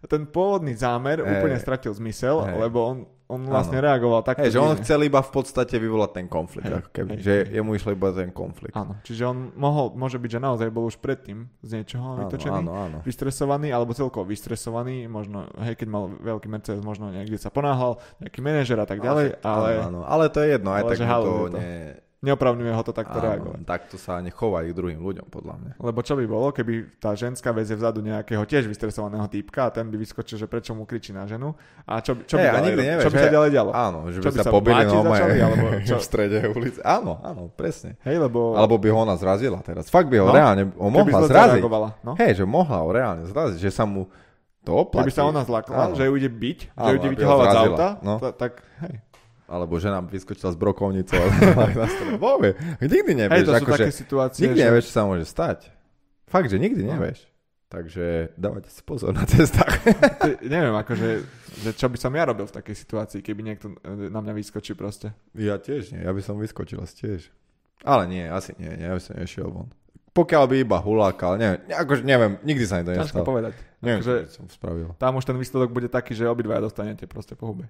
ten 0.07 0.23
pôvodný 0.29 0.77
zámer 0.79 1.19
Hej. 1.19 1.27
úplne 1.27 1.57
stratil 1.59 1.91
zmysel, 1.91 2.45
Hej. 2.47 2.55
lebo 2.63 2.79
on, 2.85 2.97
on 3.29 3.41
vlastne 3.45 3.83
Áno. 3.83 3.91
reagoval 3.91 4.23
takto. 4.23 4.47
Hej, 4.47 4.55
že 4.55 4.61
on 4.63 4.73
chcel 4.79 5.05
iba 5.05 5.21
v 5.21 5.31
podstate 5.35 5.77
vyvolať 5.77 6.11
ten 6.17 6.27
konflikt, 6.31 6.71
Hej, 6.71 6.81
ako 6.81 6.91
keby, 6.95 7.11
hej, 7.19 7.21
že 7.21 7.35
jemu 7.51 7.71
išlo 7.75 7.91
iba 7.93 8.09
ten 8.15 8.31
konflikt. 8.31 8.73
Áno, 8.73 8.97
čiže 9.03 9.23
on 9.27 9.51
mohol, 9.59 9.93
môže 9.99 10.17
byť, 10.17 10.31
že 10.39 10.41
naozaj 10.41 10.69
bol 10.71 10.87
už 10.87 10.97
predtým 11.03 11.51
z 11.61 11.71
niečoho 11.83 12.25
vytočený. 12.25 12.63
áno, 12.63 12.73
áno. 12.73 12.99
vystresovaný, 13.03 13.69
alebo 13.75 13.93
celkovo 13.93 14.25
vystresovaný, 14.25 15.11
možno, 15.11 15.51
hej, 15.61 15.75
keď 15.77 15.89
mal 15.91 16.09
veľký 16.09 16.47
Mercedes, 16.49 16.81
možno 16.81 17.11
niekde 17.11 17.37
sa 17.37 17.51
ponáhal, 17.51 17.99
nejaký 18.23 18.39
manažer 18.41 18.79
a 18.79 18.87
tak 18.87 19.03
ďalej, 19.03 19.43
ale 19.45 19.71
Áno, 19.83 19.85
áno, 19.89 20.01
ale 20.07 20.31
to 20.33 20.41
je 20.41 20.55
jedno, 20.57 20.73
aj 20.73 20.83
tak 20.89 20.99
to, 21.05 21.53
to. 21.53 21.59
ne, 21.59 22.08
neopravňuje 22.21 22.73
ho 22.73 22.83
to 22.83 22.91
takto 22.91 23.15
áno, 23.15 23.25
reagovať. 23.25 23.59
takto 23.63 23.95
sa 23.95 24.19
nechovať 24.19 24.65
k 24.65 24.75
druhým 24.75 24.99
ľuďom, 24.99 25.27
podľa 25.29 25.55
mňa. 25.55 25.73
Lebo 25.79 26.01
čo 26.01 26.13
by 26.13 26.25
bolo, 26.25 26.51
keby 26.51 26.99
tá 26.99 27.15
ženská 27.15 27.51
vezie 27.51 27.73
vzadu 27.73 28.01
nejakého 28.01 28.43
tiež 28.43 28.67
vystresovaného 28.67 29.23
týpka 29.25 29.65
a 29.65 29.71
ten 29.71 29.87
by 29.87 29.95
vyskočil, 29.97 30.35
že 30.37 30.45
prečo 30.45 30.73
mu 30.73 30.83
kričí 30.83 31.11
na 31.11 31.25
ženu 31.25 31.55
a 31.85 31.99
čo, 31.99 32.13
by- 32.13 32.25
čo, 32.25 32.35
by, 32.35 32.43
Hej, 32.43 32.49
a 32.49 32.55
ďalej, 32.57 32.75
nevieš, 32.77 32.99
čo 32.99 33.09
by 33.09 33.19
sa 33.19 33.31
ďalej 33.31 33.51
dialo? 33.51 33.71
Áno, 33.71 33.99
že 34.09 34.19
Čo 34.19 34.21
by 34.21 34.27
by 34.29 34.35
sa 34.35 34.43
sa 34.43 34.51
pobili 34.51 34.83
normálne 34.83 35.09
začali, 35.15 35.39
alebo 35.39 35.65
čo? 35.87 35.95
v 35.95 36.05
strede 36.05 36.39
ulice. 36.49 36.81
Áno, 36.83 37.13
áno, 37.21 37.43
presne. 37.49 37.91
Hej, 38.03 38.17
lebo 38.21 38.39
Alebo 38.53 38.75
by 38.77 38.89
ho 38.89 38.99
ona 39.01 39.15
zrazila 39.15 39.59
teraz. 39.61 39.87
Fakt 39.87 40.07
by 40.07 40.19
ho 40.19 40.27
No, 40.27 40.35
reálne, 40.35 40.63
keby 40.67 40.83
mohla 41.09 41.23
zraziť. 41.25 41.63
no. 42.03 42.13
Hej, 42.15 42.33
že 42.35 42.45
mohla 42.45 42.79
ho 42.79 42.89
reálne 42.89 43.23
zraziť, 43.25 43.59
že 43.59 43.71
sa 43.71 43.85
mu 43.85 44.11
to 44.61 44.75
oplatí. 44.77 45.07
Keby 45.07 45.15
sa 45.15 45.25
ona 45.25 45.41
zlakla, 45.41 45.87
Áno. 45.87 45.95
že 45.95 46.03
ju 46.03 46.13
ide 46.13 46.29
byť, 46.29 46.59
že 46.69 46.91
ju 46.91 46.97
ide 46.99 47.09
vyťahovať 47.09 47.47
z 47.47 47.57
auta, 47.57 47.89
no. 48.03 48.15
ta- 48.19 48.35
tak 48.35 48.53
hej. 48.83 48.95
Alebo 49.49 49.75
žena 49.77 49.99
vyskočila 49.99 50.53
z 50.53 50.57
brokovnice, 50.57 51.17
na. 51.57 51.89
Vôbec, 52.15 52.55
nikdy 52.79 53.01
Hej, 53.09 53.19
nevieš, 53.19 53.41
to 53.43 53.51
sú 53.51 53.59
akože, 53.59 53.81
také 53.81 53.95
situácie, 53.97 54.43
nikdy 54.45 54.61
že... 54.61 54.67
nevieš, 54.69 54.85
čo 54.87 54.95
sa 54.95 55.03
môže 55.03 55.25
stať. 55.25 55.59
Fakt, 56.25 56.53
že 56.53 56.61
nikdy 56.61 56.85
No. 56.85 56.95
nevieš. 56.95 57.25
Takže 57.69 58.33
dávajte 58.33 58.69
si 58.69 58.81
pozor 58.81 59.13
na 59.13 59.25
cestách. 59.25 59.77
Ty, 60.25 60.41
neviem, 60.43 60.73
akože, 60.73 61.09
že 61.59 61.71
čo 61.73 61.89
by 61.89 61.97
som 61.97 62.13
ja 62.13 62.25
robil 62.25 62.45
v 62.45 62.55
takej 62.55 62.73
situácii, 62.75 63.21
keby 63.21 63.41
niekto 63.43 63.77
e, 63.79 64.09
na 64.09 64.21
mňa 64.21 64.33
vyskočí 64.35 64.73
proste. 64.73 65.13
Ja 65.33 65.57
tiež 65.57 65.93
nie, 65.93 66.01
ja 66.01 66.09
by 66.09 66.21
som 66.21 66.37
vyskočil 66.37 66.81
asi 66.81 66.97
tiež. 66.97 67.21
Ale 67.81 68.09
nie, 68.09 68.25
asi 68.25 68.57
nie, 68.57 68.69
nie, 68.71 68.85
ja 68.85 68.93
by 68.93 69.03
som 69.03 69.17
nešiel 69.17 69.49
von. 69.49 69.69
Pokiaľ 70.11 70.45
by 70.49 70.57
iba 70.59 70.81
hulákal, 70.81 71.37
neviem, 71.37 71.61
akože 71.69 72.03
neviem, 72.03 72.41
nikdy 72.41 72.65
sa 72.65 72.81
mi 72.81 72.85
to 72.85 72.91
Ťažko 72.91 73.05
nestalo. 73.21 73.29
povedať. 73.29 73.53
Neviem, 73.79 74.01
Akože- 74.01 74.25
som 74.33 74.45
spravil. 74.49 74.89
Tam 74.97 75.13
už 75.15 75.25
ten 75.25 75.37
výsledok 75.37 75.69
bude 75.69 75.87
taký, 75.87 76.17
že 76.17 76.25
obidvaja 76.25 76.65
dostanete 76.65 77.05
proste 77.05 77.37
po 77.37 77.53
hube. 77.53 77.69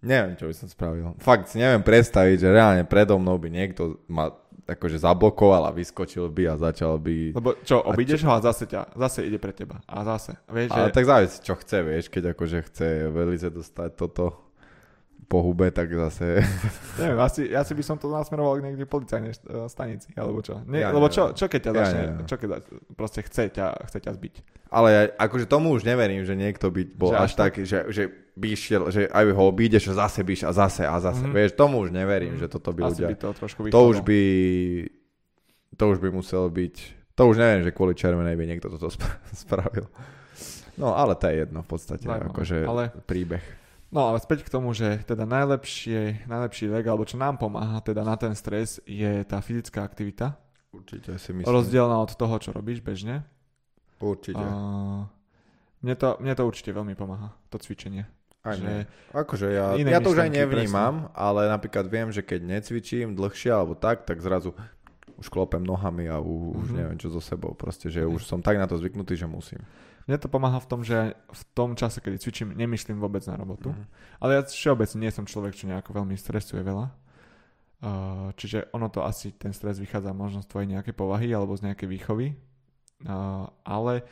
Neviem, 0.00 0.32
čo 0.40 0.48
by 0.48 0.54
som 0.56 0.68
spravil. 0.68 1.12
Fakt 1.20 1.52
si 1.52 1.60
neviem 1.60 1.84
predstaviť, 1.84 2.36
že 2.40 2.48
reálne 2.48 2.84
predo 2.88 3.20
mnou 3.20 3.36
by 3.36 3.48
niekto 3.52 4.00
ma 4.08 4.32
akože 4.70 5.02
zablokoval 5.02 5.66
a 5.66 5.74
vyskočil 5.74 6.30
by 6.30 6.42
a 6.46 6.54
začal 6.54 6.94
by... 7.02 7.34
Lebo 7.34 7.58
čo, 7.66 7.82
obídeš 7.82 8.22
ho 8.22 8.30
a 8.30 8.38
zase 8.38 8.70
ťa, 8.70 8.94
zase 8.94 9.26
ide 9.26 9.42
pre 9.42 9.50
teba. 9.50 9.82
A 9.90 10.06
zase. 10.06 10.38
Vieš, 10.46 10.70
Ale 10.70 10.88
že... 10.88 10.94
tak 10.94 11.04
závisí, 11.10 11.36
čo 11.42 11.54
chce, 11.58 11.78
vieš, 11.82 12.04
keď 12.06 12.22
akože 12.38 12.58
chce 12.70 12.88
velice 13.10 13.50
dostať 13.50 13.90
toto 13.98 14.49
po 15.30 15.40
hube, 15.40 15.70
tak 15.70 15.86
zase... 15.88 16.42
Neviem, 16.98 17.16
asi, 17.16 17.46
asi 17.48 17.70
by 17.70 17.82
som 17.82 17.94
to 17.94 18.10
nasmeroval 18.10 18.58
niekde 18.58 18.82
v 18.82 18.90
policajnej 18.90 19.30
e, 19.30 19.38
stanici, 19.64 20.10
alebo 20.12 20.42
čo. 20.42 20.58
Nie, 20.64 20.82
Ja 20.82 20.90
lebo 20.90 21.06
čo, 21.06 21.30
čo 21.30 21.46
keď 21.46 21.60
ťa 21.60 21.70
Ja 21.70 21.76
začne, 21.78 22.00
neviem. 22.02 22.26
čo 22.26 22.34
keď 22.34 22.48
proste 22.92 23.20
chce 23.22 23.42
ťa, 23.48 23.66
chce 23.86 23.98
ťa 24.00 24.12
zbiť. 24.12 24.34
Ale 24.68 24.88
ja, 24.90 25.02
akože 25.16 25.46
tomu 25.46 25.70
už 25.70 25.82
neverím, 25.82 26.22
že 26.22 26.34
niekto 26.34 26.66
by 26.68 26.82
bol 26.84 27.10
Že 27.10 27.18
až 27.20 27.30
tak? 27.32 27.42
taký, 27.48 27.60
že, 27.62 27.78
že 27.88 28.02
by 28.32 28.46
išiel, 28.48 28.82
že 28.88 29.06
aj 29.06 29.24
ho 29.28 29.44
obídeš 29.44 29.86
a 29.88 30.02
zase 30.02 30.20
byš 30.20 30.40
a 30.44 30.52
zase 30.52 30.82
a 30.82 30.98
zase. 30.98 31.22
Mhm. 31.22 31.30
Vieš, 31.32 31.50
tomu 31.54 31.78
už 31.78 31.90
neverím, 31.90 32.34
Mhm. 32.34 32.40
že 32.40 32.46
toto 32.48 32.70
by 32.70 32.80
Asi 32.82 32.90
ľudia... 32.96 33.06
by 33.06 33.16
to 33.16 33.28
trošku 33.32 33.60
To 33.60 33.66
vychádzalo. 33.66 33.86
už 33.86 33.98
by... 34.02 34.20
To 35.72 35.84
už 35.86 35.98
by 35.98 36.08
muselo 36.10 36.46
byť... 36.48 36.74
To 37.14 37.22
už 37.26 37.36
neviem, 37.36 37.62
že 37.62 37.70
kvôli 37.70 37.94
červenej 37.94 38.34
by 38.34 38.44
niekto 38.46 38.66
toto 38.68 38.88
sp- 38.88 39.06
spravil. 39.46 39.86
No, 40.74 40.90
ale 40.92 41.14
to 41.14 41.28
je 41.28 41.44
jedno 41.44 41.60
v 41.60 41.68
podstate, 41.68 42.02
Zaujímavé. 42.02 42.32
akože 42.32 42.56
Ale- 42.64 42.88
príbeh. 43.04 43.44
No 43.90 44.06
ale 44.06 44.22
späť 44.22 44.46
k 44.46 44.54
tomu, 44.54 44.70
že 44.70 45.02
teda 45.02 45.26
najlepšie, 45.26 46.24
najlepší 46.30 46.70
lek, 46.70 46.86
alebo 46.86 47.02
čo 47.02 47.18
nám 47.18 47.42
pomáha 47.42 47.82
teda 47.82 48.06
na 48.06 48.14
ten 48.14 48.38
stres, 48.38 48.78
je 48.86 49.26
tá 49.26 49.42
fyzická 49.42 49.82
aktivita. 49.82 50.38
Určite 50.70 51.18
si 51.18 51.34
myslím. 51.34 51.50
Rozdielna 51.50 51.98
od 51.98 52.14
toho, 52.14 52.38
čo 52.38 52.54
robíš 52.54 52.78
bežne. 52.78 53.26
Určite. 53.98 54.38
A 54.38 55.10
mne, 55.82 55.94
to, 55.98 56.14
mne 56.22 56.32
to 56.38 56.46
určite 56.46 56.70
veľmi 56.70 56.94
pomáha, 56.94 57.34
to 57.50 57.58
cvičenie. 57.58 58.06
Aj 58.46 58.54
že-. 58.56 58.86
Akože 59.12 59.50
ja, 59.52 59.74
ja 59.76 60.00
to 60.00 60.14
už 60.14 60.22
aj 60.22 60.30
nevnímam, 60.32 61.10
ale 61.12 61.50
napríklad 61.50 61.90
viem, 61.90 62.08
že 62.08 62.22
keď 62.22 62.40
necvičím 62.46 63.18
dlhšie 63.18 63.50
alebo 63.52 63.74
tak, 63.74 64.06
tak 64.06 64.22
zrazu 64.22 64.54
už 65.20 65.28
klopem 65.28 65.60
nohami 65.60 66.08
a 66.08 66.16
u, 66.16 66.56
už 66.56 66.72
Mhm. 66.72 66.76
neviem 66.78 66.96
čo 66.96 67.12
so 67.12 67.20
sebou. 67.20 67.52
Proste, 67.52 67.92
že 67.92 68.06
už 68.06 68.24
som 68.24 68.40
tak 68.40 68.56
na 68.56 68.64
to 68.64 68.78
zvyknutý, 68.80 69.18
že 69.18 69.28
musím. 69.28 69.60
Mne 70.08 70.16
to 70.16 70.32
pomáha 70.32 70.58
v 70.60 70.68
tom, 70.70 70.80
že 70.80 71.16
v 71.16 71.42
tom 71.52 71.76
čase, 71.76 72.00
kedy 72.00 72.16
cvičím, 72.20 72.56
nemyslím 72.56 73.00
vôbec 73.00 73.24
na 73.28 73.36
robotu. 73.36 73.72
Mhm. 73.74 73.84
Ale 74.20 74.30
ja 74.38 74.42
všeobecne 74.44 74.98
nie 75.04 75.12
som 75.12 75.28
človek, 75.28 75.56
čo 75.56 75.68
nejako 75.68 75.90
veľmi 75.96 76.16
stresuje 76.16 76.62
veľa. 76.64 76.86
Uh, 77.80 78.28
čiže 78.36 78.68
ono 78.76 78.92
to 78.92 79.00
asi, 79.00 79.32
ten 79.32 79.56
stres 79.56 79.80
vychádza 79.80 80.12
možno 80.12 80.44
z 80.44 80.52
tvojej 80.52 80.68
nejakej 80.68 80.92
povahy 80.92 81.32
alebo 81.32 81.56
z 81.56 81.72
nejakej 81.72 81.88
výchovy. 81.88 82.36
Uh, 83.08 83.48
ale 83.64 84.04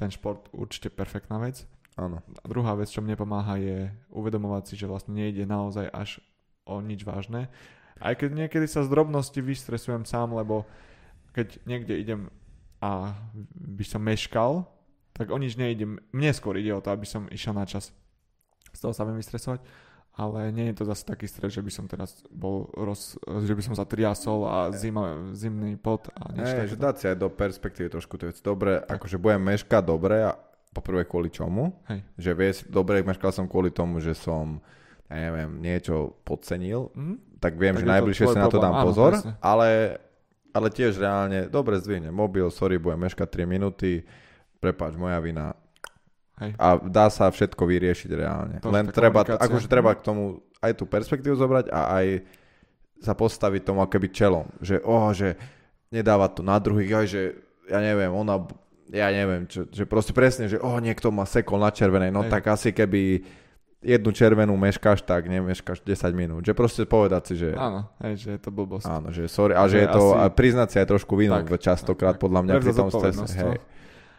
ten 0.00 0.08
šport 0.08 0.48
určite 0.56 0.88
perfektná 0.88 1.36
vec. 1.36 1.68
Áno. 2.00 2.24
A 2.24 2.44
druhá 2.48 2.72
vec, 2.72 2.88
čo 2.88 3.04
mne 3.04 3.20
pomáha, 3.20 3.60
je 3.60 3.92
uvedomovať 4.08 4.72
si, 4.72 4.74
že 4.80 4.88
vlastne 4.88 5.12
nejde 5.12 5.44
naozaj 5.44 5.92
až 5.92 6.24
o 6.64 6.80
nič 6.80 7.04
vážne. 7.04 7.52
Aj 8.00 8.16
keď 8.16 8.46
niekedy 8.46 8.64
sa 8.64 8.80
z 8.80 8.88
drobnosti 8.88 9.36
vystresujem 9.36 10.08
sám, 10.08 10.32
lebo 10.32 10.64
keď 11.36 11.60
niekde 11.68 12.00
idem 12.00 12.32
a 12.80 13.12
by 13.52 13.84
som 13.84 14.00
meškal, 14.00 14.64
tak 15.20 15.28
o 15.28 15.36
nič 15.36 15.54
neidem. 15.54 16.00
Mne 16.10 16.32
skôr 16.32 16.56
ide 16.56 16.72
o 16.72 16.80
to, 16.80 16.88
aby 16.88 17.04
som 17.04 17.28
išiel 17.28 17.52
na 17.52 17.68
čas. 17.68 17.92
Z 18.72 18.80
toho 18.80 18.96
sa 18.96 19.04
viem 19.04 19.20
vystresovať. 19.20 19.60
Ale 20.10 20.48
nie 20.50 20.72
je 20.72 20.80
to 20.80 20.84
zase 20.84 21.04
taký 21.04 21.24
stres, 21.24 21.52
že 21.52 21.62
by 21.62 21.70
som 21.70 21.84
teraz 21.86 22.24
bol 22.28 22.66
roz, 22.74 23.14
že 23.46 23.52
by 23.52 23.62
som 23.62 23.74
sa 23.76 23.84
triasol 23.84 24.42
a 24.42 24.68
zima, 24.72 25.30
zimný 25.32 25.76
pot 25.76 26.08
a 26.12 26.34
niečo 26.34 26.56
Hey, 26.56 26.66
že 26.66 26.76
dať 26.76 26.94
si 26.96 27.04
aj 27.06 27.16
do 27.16 27.28
perspektívy 27.30 27.88
trošku 27.88 28.16
to 28.16 28.26
vec. 28.26 28.36
Dobre, 28.40 28.80
akože 28.80 29.16
budem 29.16 29.38
meškať 29.38 29.80
dobre 29.80 30.26
a 30.26 30.34
poprvé 30.72 31.06
kvôli 31.06 31.30
čomu? 31.30 31.78
Hej. 31.86 32.00
Že 32.18 32.30
vieš, 32.32 32.56
dobre, 32.66 33.00
meškal 33.00 33.30
som 33.30 33.46
kvôli 33.46 33.70
tomu, 33.70 34.00
že 34.02 34.12
som 34.12 34.58
ja 35.06 35.30
neviem, 35.30 35.58
niečo 35.58 36.14
podcenil, 36.22 36.90
Mhm. 36.94 37.14
tak 37.42 37.58
viem, 37.58 37.74
Tak 37.74 37.82
že 37.82 37.86
je 37.86 37.92
najbližšie 37.94 38.26
si 38.30 38.38
na 38.38 38.46
to 38.46 38.62
dám 38.62 38.74
Áno, 38.78 38.86
pozor, 38.86 39.10
presne. 39.18 39.34
ale, 39.42 39.98
ale 40.52 40.68
tiež 40.70 40.98
reálne, 40.98 41.46
dobre 41.46 41.78
zdvihnem 41.78 42.14
mobil, 42.14 42.46
sorry, 42.50 42.78
budem 42.78 43.10
meškať 43.10 43.26
3 43.26 43.46
minúty, 43.46 44.06
prepáč, 44.60 44.94
moja 44.94 45.16
vina. 45.18 45.56
Hej. 46.40 46.56
A 46.56 46.80
dá 46.80 47.08
sa 47.12 47.28
všetko 47.28 47.64
vyriešiť 47.64 48.10
reálne. 48.16 48.54
To, 48.64 48.72
Len 48.72 48.88
treba, 48.92 49.24
akože 49.24 49.68
treba 49.68 49.92
k 49.92 50.04
tomu 50.04 50.40
aj 50.60 50.72
tú 50.76 50.84
perspektívu 50.88 51.36
zobrať 51.36 51.68
a 51.68 52.00
aj 52.00 52.06
sa 53.00 53.12
postaviť 53.16 53.64
tomu 53.64 53.80
akoby 53.80 54.08
čelom. 54.12 54.48
Že, 54.60 54.76
oh, 54.84 55.12
že 55.12 55.36
nedávať 55.92 56.40
to 56.40 56.42
na 56.44 56.56
druhých, 56.60 56.92
aj 56.92 57.06
že 57.08 57.22
ja 57.68 57.80
neviem, 57.80 58.12
ona, 58.12 58.40
ja 58.92 59.08
neviem, 59.12 59.48
čo, 59.48 59.68
že 59.68 59.84
proste 59.84 60.12
presne, 60.16 60.48
že 60.48 60.60
oh, 60.60 60.76
niekto 60.80 61.08
ma 61.12 61.24
sekol 61.24 61.60
na 61.60 61.72
červenej, 61.72 62.12
no 62.12 62.24
Hej. 62.24 62.30
tak 62.32 62.42
asi 62.48 62.68
keby 62.72 63.24
jednu 63.80 64.12
červenú 64.12 64.52
meškáš, 64.60 65.00
tak 65.08 65.24
nemeškáš 65.28 65.80
10 65.80 66.12
minút. 66.12 66.44
Že 66.44 66.52
proste 66.52 66.82
povedať 66.84 67.32
si, 67.32 67.34
že 67.40 67.56
Áno, 67.56 67.88
hej, 68.04 68.14
že 68.20 68.28
je 68.36 68.40
to 68.40 68.52
blbosť. 68.52 68.84
áno, 68.84 69.08
že 69.08 69.24
sorry, 69.24 69.56
a 69.56 69.64
že 69.64 69.76
Že 69.76 69.78
je 69.80 69.88
to, 69.88 70.02
asi- 70.04 70.18
a 70.20 70.24
priznať 70.28 70.68
si 70.68 70.76
aj 70.84 70.86
trošku 70.88 71.14
vinu, 71.16 71.32
Tak, 71.32 71.56
častokrát 71.56 72.20
tak, 72.20 72.22
podľa 72.22 72.40
mňa 72.44 72.52
pri 72.60 72.72
tom 72.76 72.88
strese. 72.92 73.16
zodpovednosť, 73.16 73.34
Hej, 73.40 73.56
no. 73.56 73.64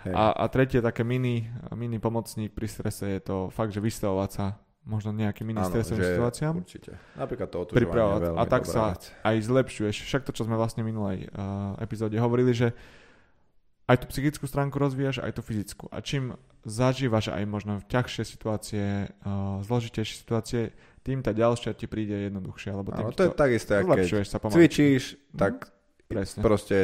Hej. 0.06 0.14
A, 0.14 0.34
a 0.34 0.46
tretie 0.50 0.80
také 0.82 1.02
mini, 1.06 1.48
mini 1.74 1.98
pomocník 1.98 2.54
pri 2.54 2.68
strese 2.68 3.06
je 3.08 3.22
to 3.22 3.38
fakt, 3.54 3.74
že 3.74 3.84
vystavovať 3.84 4.30
sa 4.30 4.46
možno 4.82 5.14
nejakým 5.14 5.46
mini 5.46 5.62
stresovým 5.62 6.18
situáciám. 6.18 6.54
Určite. 6.58 6.98
Napríklad 7.14 7.48
to 7.54 7.58
otužovanie 7.70 8.34
A 8.34 8.44
tak 8.50 8.66
sa 8.66 8.98
vec. 8.98 9.14
aj 9.22 9.36
zlepšuješ. 9.46 9.96
Však 10.10 10.26
to, 10.26 10.34
čo 10.34 10.50
sme 10.50 10.58
vlastne 10.58 10.82
v 10.82 10.90
minulej 10.90 11.30
uh, 11.30 11.78
epizóde 11.78 12.18
hovorili, 12.18 12.58
že 12.58 12.74
aj 13.86 14.02
tú 14.02 14.06
psychickú 14.10 14.50
stránku 14.50 14.82
rozvíjaš, 14.82 15.22
aj 15.22 15.38
tú 15.38 15.42
fyzickú. 15.46 15.86
A 15.94 16.02
čím 16.02 16.34
zažívaš 16.66 17.30
aj 17.34 17.44
možno 17.46 17.78
ťažšie 17.86 18.24
situácie, 18.26 18.86
uh, 19.22 19.62
zložitejšie 19.62 20.16
situácie, 20.18 20.62
tým 21.02 21.22
tá 21.22 21.34
ďalšia 21.34 21.78
ti 21.78 21.86
príde 21.86 22.30
jednoduchšie. 22.30 22.70
Lebo 22.74 22.90
tým 22.94 23.06
Áno, 23.06 23.14
to 23.14 23.30
je 23.30 23.34
takisto, 23.34 23.74
keď 23.78 24.26
sa 24.26 24.38
pomaly. 24.42 24.58
cvičíš, 24.58 25.18
tak 25.34 25.70
Presne. 26.10 26.42
proste, 26.42 26.78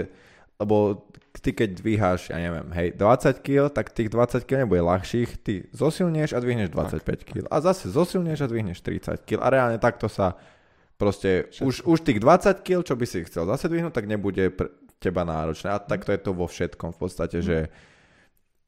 lebo 0.57 1.05
ty 1.37 1.53
keď 1.53 1.69
dvíhaš, 1.77 2.33
ja 2.33 2.37
neviem, 2.41 2.67
hej, 2.73 2.97
20 2.97 3.45
kg, 3.45 3.69
tak 3.69 3.93
tých 3.93 4.09
20 4.09 4.43
kg 4.43 4.65
nebude 4.65 4.81
ľahších, 4.81 5.29
ty 5.45 5.53
zosilnieš 5.69 6.33
a 6.33 6.41
dvihneš 6.41 6.73
25 6.73 7.29
kg. 7.29 7.45
A 7.47 7.61
zase 7.61 7.93
zosilnieš 7.93 8.41
a 8.45 8.47
dvihneš 8.49 8.81
30 8.81 9.21
kg. 9.21 9.45
A 9.45 9.47
reálne 9.53 9.77
takto 9.77 10.09
sa 10.09 10.33
proste, 10.97 11.53
už, 11.61 11.85
už 11.85 12.01
tých 12.01 12.17
20 12.19 12.65
kg, 12.65 12.81
čo 12.81 12.97
by 12.97 13.05
si 13.05 13.21
chcel 13.29 13.45
zase 13.45 13.69
dvihnúť, 13.69 13.93
tak 13.93 14.09
nebude 14.09 14.49
pre 14.49 14.73
teba 14.97 15.21
náročné. 15.21 15.69
A 15.69 15.77
takto 15.77 16.09
je 16.09 16.19
to 16.21 16.33
vo 16.33 16.49
všetkom 16.49 16.89
v 16.93 16.99
podstate, 16.99 17.37
že 17.45 17.69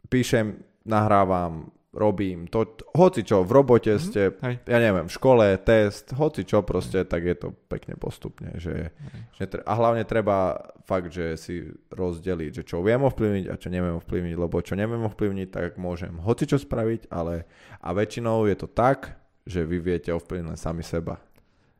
píšem, 0.08 0.62
nahrávam, 0.86 1.74
robím 1.90 2.46
to, 2.46 2.70
hoci 2.94 3.26
čo, 3.26 3.42
v 3.42 3.52
robote 3.52 3.98
Mhm. 3.98 4.02
ste, 4.02 4.22
Hej. 4.40 4.56
ja 4.64 4.78
neviem, 4.78 5.10
v 5.10 5.14
škole, 5.14 5.58
test, 5.58 6.14
hoci 6.14 6.46
čo 6.46 6.62
proste, 6.62 7.02
tak 7.02 7.26
je 7.26 7.34
to 7.34 7.48
pekne 7.66 7.98
postupne, 7.98 8.54
že, 8.56 8.94
že 9.34 9.44
tre- 9.46 9.66
a 9.66 9.74
hlavne 9.74 10.06
treba 10.06 10.54
fakt, 10.86 11.10
že 11.10 11.34
si 11.34 11.66
rozdeliť, 11.90 12.52
že 12.52 12.64
čo 12.64 12.86
viem 12.86 13.02
ovplyvniť 13.02 13.46
a 13.50 13.58
čo 13.58 13.74
neviem 13.74 13.98
ovplyvniť, 13.98 14.36
lebo 14.38 14.62
čo 14.62 14.78
neviem 14.78 15.02
ovplyvniť, 15.02 15.48
tak 15.50 15.70
môžem 15.76 16.14
hoci 16.22 16.46
čo 16.46 16.62
spraviť, 16.62 17.10
ale 17.10 17.50
a 17.82 17.90
väčšinou 17.90 18.46
je 18.46 18.56
to 18.56 18.68
tak, 18.68 19.18
že 19.44 19.66
vy 19.66 19.82
viete 19.82 20.14
ovplyvniť 20.14 20.46
len 20.46 20.60
sami 20.62 20.86
seba. 20.86 21.18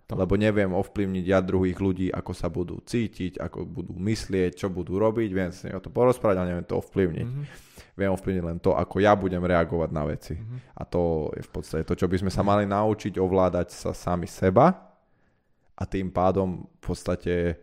To. 0.10 0.18
Lebo 0.18 0.34
neviem 0.34 0.74
ovplyvniť 0.74 1.22
ja 1.22 1.38
druhých 1.38 1.78
ľudí, 1.78 2.10
ako 2.10 2.34
sa 2.34 2.50
budú 2.50 2.82
cítiť, 2.82 3.38
ako 3.38 3.62
budú 3.62 3.94
myslieť, 3.94 4.58
čo 4.58 4.74
budú 4.74 4.98
robiť, 4.98 5.30
viem 5.30 5.54
si 5.54 5.70
o 5.70 5.78
to 5.78 5.94
porozprávať, 5.94 6.42
ale 6.42 6.50
neviem 6.50 6.66
to 6.66 6.82
ovplyvniť. 6.82 7.28
Mhm. 7.30 7.44
Viem 8.00 8.16
ovplyvniť 8.16 8.44
len 8.48 8.58
to, 8.64 8.72
ako 8.72 9.04
ja 9.04 9.12
budem 9.12 9.44
reagovať 9.44 9.90
na 9.92 10.04
veci. 10.08 10.40
Mhm. 10.40 10.80
A 10.80 10.82
to 10.88 11.28
je 11.36 11.44
v 11.44 11.52
podstate 11.52 11.84
to, 11.84 12.00
čo 12.00 12.08
by 12.08 12.16
sme 12.16 12.32
sa 12.32 12.40
mali 12.40 12.64
naučiť 12.64 13.20
ovládať 13.20 13.76
sa 13.76 13.92
sami 13.92 14.26
seba 14.26 14.72
a 15.76 15.84
tým 15.84 16.08
pádom 16.08 16.64
v 16.80 16.82
podstate 16.82 17.60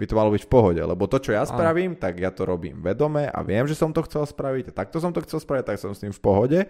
by 0.00 0.08
to 0.08 0.16
malo 0.16 0.32
byť 0.32 0.48
v 0.48 0.50
pohode, 0.50 0.80
lebo 0.80 1.04
to, 1.04 1.20
čo 1.20 1.36
ja 1.36 1.44
spravím, 1.44 1.92
tak 1.92 2.16
ja 2.16 2.32
to 2.32 2.48
robím 2.48 2.80
vedome 2.80 3.28
a 3.28 3.44
viem, 3.44 3.68
že 3.68 3.76
som 3.76 3.92
to 3.92 4.00
chcel 4.08 4.24
spraviť 4.24 4.72
a 4.72 4.76
takto 4.80 4.96
som 4.96 5.12
to 5.12 5.20
chcel 5.28 5.44
spraviť, 5.44 5.68
tak 5.68 5.76
som 5.76 5.92
s 5.92 6.00
tým 6.00 6.08
v 6.08 6.22
pohode 6.24 6.60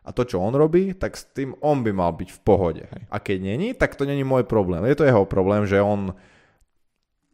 a 0.00 0.10
to, 0.10 0.26
čo 0.26 0.42
on 0.42 0.50
robí, 0.50 0.96
tak 0.98 1.14
s 1.14 1.22
tým 1.30 1.54
on 1.62 1.86
by 1.86 1.94
mal 1.94 2.10
byť 2.10 2.30
v 2.34 2.40
pohode. 2.42 2.82
Hej. 2.82 3.02
A 3.06 3.16
keď 3.22 3.38
není, 3.46 3.68
tak 3.78 3.94
to 3.94 4.02
není 4.02 4.26
môj 4.26 4.42
problém. 4.42 4.82
Je 4.90 4.98
to 4.98 5.06
jeho 5.06 5.22
problém, 5.22 5.70
že 5.70 5.78
on 5.78 6.18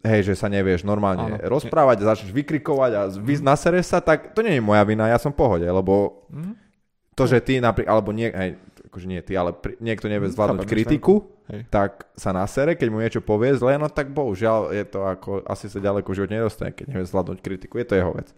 hej, 0.06 0.22
že 0.24 0.34
sa 0.34 0.46
nevieš 0.46 0.82
normálne 0.82 1.36
Áno. 1.36 1.50
rozprávať 1.50 2.00
začneš 2.00 2.30
vykrikovať 2.30 2.90
a 2.92 3.02
vy 3.12 3.38
nasereš 3.38 3.90
sa, 3.90 3.98
tak 3.98 4.32
to 4.32 4.40
nie 4.40 4.56
je 4.56 4.62
moja 4.62 4.82
vina, 4.82 5.06
ja 5.06 5.18
som 5.18 5.30
v 5.30 5.38
pohode, 5.38 5.64
lebo 5.64 6.24
Mhm. 6.30 6.52
to, 7.12 7.24
že 7.24 7.40
ty 7.40 7.58
napríklad, 7.58 7.92
alebo 7.92 8.10
nie, 8.10 8.28
hej, 8.28 8.56
akože 8.86 9.06
nie 9.06 9.20
ty, 9.20 9.34
ale 9.34 9.52
pri, 9.52 9.76
niekto 9.78 10.06
nevie 10.06 10.28
Hm, 10.28 10.34
zvládnuť 10.34 10.64
kritiku, 10.64 11.14
Hej. 11.48 11.68
tak 11.68 12.06
sa 12.12 12.30
nasere, 12.30 12.72
keď 12.72 12.88
mu 12.88 12.98
niečo 12.98 13.20
povie 13.20 13.52
zle, 13.52 13.74
no 13.74 13.88
tak 13.88 14.08
bohužiaľ 14.08 14.70
je 14.70 14.84
to 14.84 15.00
ako, 15.02 15.30
asi 15.44 15.66
sa 15.66 15.78
ďaleko 15.78 16.06
v 16.06 16.16
živote 16.16 16.34
nedostane, 16.34 16.70
keď 16.70 16.86
nevie 16.88 17.04
zvládnuť 17.04 17.38
kritiku, 17.40 17.76
je 17.76 17.86
to 17.86 17.94
jeho 17.94 18.12
vec. 18.12 18.28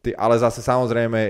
Ty, 0.00 0.10
ale 0.14 0.34
zase 0.36 0.60
samozrejme 0.60 1.20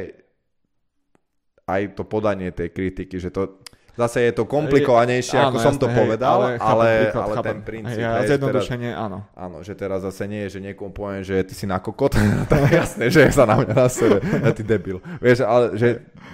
aj 1.65 1.95
to 1.95 2.03
podanie 2.03 2.51
tej 2.51 2.69
kritiky, 2.69 3.17
že 3.17 3.31
to 3.31 3.62
zase 3.97 4.19
je 4.25 4.33
to 4.33 4.45
komplikovanejšie, 4.49 5.37
Áno, 5.37 5.53
ako 5.53 5.59
som 5.61 5.75
to 5.77 5.87
jasné, 5.87 5.93
hej, 5.93 6.01
povedal, 6.01 6.39
ale, 6.41 6.51
ale, 6.57 6.89
príklad, 7.05 7.23
ale 7.23 7.35
chápem. 7.37 7.53
ten 7.53 7.61
princíp, 7.61 7.93
Hej, 7.93 8.03
a 8.03 8.09
hej, 8.09 8.09
že 8.09 8.17
teraz, 8.17 8.29
zjednodušenie, 8.33 8.91
áno. 8.97 9.19
áno, 9.37 9.57
že 9.61 9.73
teraz 9.77 9.99
zase 10.01 10.25
nie 10.29 10.41
je, 10.49 10.49
že 10.57 10.61
niekomu 10.65 10.91
poviem, 10.97 11.23
že 11.23 11.37
ty 11.45 11.55
si 11.55 11.65
na 11.69 11.77
kokot, 11.77 12.17
tak 12.53 12.63
jasné, 12.73 13.13
že 13.13 13.29
sa 13.29 13.45
na 13.45 13.61
mňa 13.61 13.75
nasere, 13.77 14.19
a 14.25 14.49
ty 14.57 14.63
debil. 14.65 14.99
Vieš, 15.21 15.45
ale 15.45 15.77
že 15.77 15.89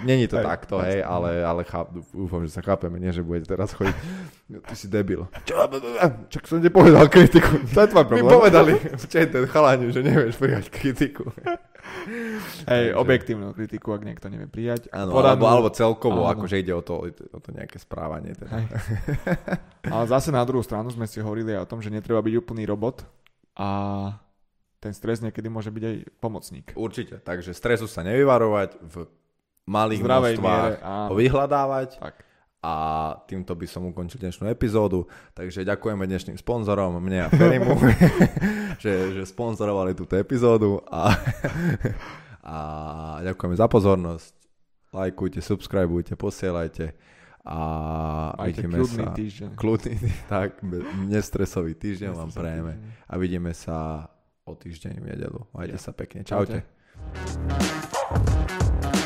není 0.07 0.25
to 0.31 0.39
Hej, 0.39 0.45
takto, 0.47 0.75
hej, 0.79 1.03
ale, 1.03 1.43
ale 1.43 1.61
cháp, 1.67 1.91
dúfam, 2.15 2.41
že 2.47 2.51
sa 2.55 2.63
chápeme, 2.63 2.95
nie, 2.95 3.11
že 3.11 3.19
budete 3.19 3.51
teraz 3.51 3.75
chodiť, 3.75 3.95
ty 4.71 4.75
si 4.75 4.87
debil. 4.87 5.27
Čo, 5.43 5.67
čak 6.31 6.43
som 6.47 6.63
ti 6.63 6.71
povedal 6.71 7.11
kritiku. 7.11 7.59
To 7.75 7.79
je 7.83 7.87
tvoj 7.91 8.05
problém. 8.07 8.31
povedali 8.31 8.73
v 9.01 9.05
ten 9.09 9.43
chalani, 9.51 9.91
že 9.91 9.99
nevieš 9.99 10.39
prijať 10.39 10.65
kritiku. 10.71 11.27
Hej, 12.65 12.93
objektívnu 12.93 13.51
kritiku, 13.51 13.91
ak 13.91 14.01
niekto 14.01 14.27
nevie 14.27 14.45
prijať. 14.45 14.89
Áno, 14.89 15.11
Podanú- 15.11 15.39
alebo, 15.39 15.45
alebo 15.45 15.69
celkovo, 15.69 16.21
Áno. 16.23 16.33
akože 16.33 16.55
ide 16.57 16.71
o 16.71 16.81
to, 16.81 17.05
o 17.07 17.39
to 17.39 17.49
nejaké 17.49 17.77
správanie. 17.77 18.33
Teda. 18.33 18.49
Hej. 18.55 18.65
Ale 19.93 20.05
zase 20.05 20.29
na 20.29 20.41
druhú 20.41 20.61
stranu 20.61 20.89
sme 20.89 21.05
si 21.05 21.19
hovorili 21.19 21.53
aj 21.53 21.63
o 21.63 21.69
tom, 21.69 21.79
že 21.79 21.87
netreba 21.87 22.19
byť 22.19 22.33
úplný 22.35 22.63
robot 22.63 23.05
a 23.53 23.67
ten 24.79 24.91
stres 24.91 25.19
niekedy 25.19 25.47
môže 25.47 25.67
byť 25.67 25.83
aj 25.83 25.95
pomocník. 26.17 26.67
Určite, 26.73 27.19
takže 27.19 27.51
stresu 27.51 27.83
sa 27.83 27.99
nevyvarovať, 28.01 28.79
v 28.79 28.95
malých 29.67 29.99
zdravej 29.99 30.33
množstvách 30.33 30.65
miere, 30.71 30.81
áno. 30.81 31.07
ho 31.07 31.15
vyhľadávať 31.15 31.89
Tak. 31.99 32.15
A 32.59 32.73
týmto 33.23 33.55
by 33.55 33.63
som 33.63 33.85
ukončil 33.85 34.19
dnešnú 34.19 34.47
epizódu. 34.47 35.07
Takže 35.31 35.63
ďakujeme 35.63 36.03
dnešným 36.03 36.35
sponzorom, 36.35 36.99
mne 36.99 37.25
a 37.25 37.29
Ferimu, 37.29 37.71
že, 38.83 39.15
že 39.15 39.23
sponzorovali 39.23 39.95
túto 39.95 40.13
epizódu 40.13 40.83
a, 40.85 41.15
a 42.41 42.57
ďakujeme 43.23 43.55
za 43.55 43.65
pozornosť. 43.65 44.31
Lajkujte, 44.89 45.39
subscribeujte, 45.39 46.15
posielajte 46.15 46.91
a 47.41 47.57
Majte 48.35 48.59
vidíme 48.59 48.75
kľudný 48.75 49.05
sa. 49.05 49.13
týždeň. 49.15 49.49
Kľudný, 49.55 49.95
tak, 50.33 50.59
nestresový 51.05 51.73
týždeň 51.73 52.11
vám 52.11 52.29
prajeme 52.29 52.73
týždeň. 52.75 53.07
a 53.07 53.13
vidíme 53.15 53.51
sa 53.53 53.77
o 54.43 54.51
týždeň 54.51 54.93
v 54.97 55.05
nedelu. 55.07 55.39
Majte 55.53 55.77
Ja. 55.77 55.81
sa 55.81 55.91
pekne. 55.93 56.27
Čaute. 56.27 56.67
Čaute. 57.07 58.98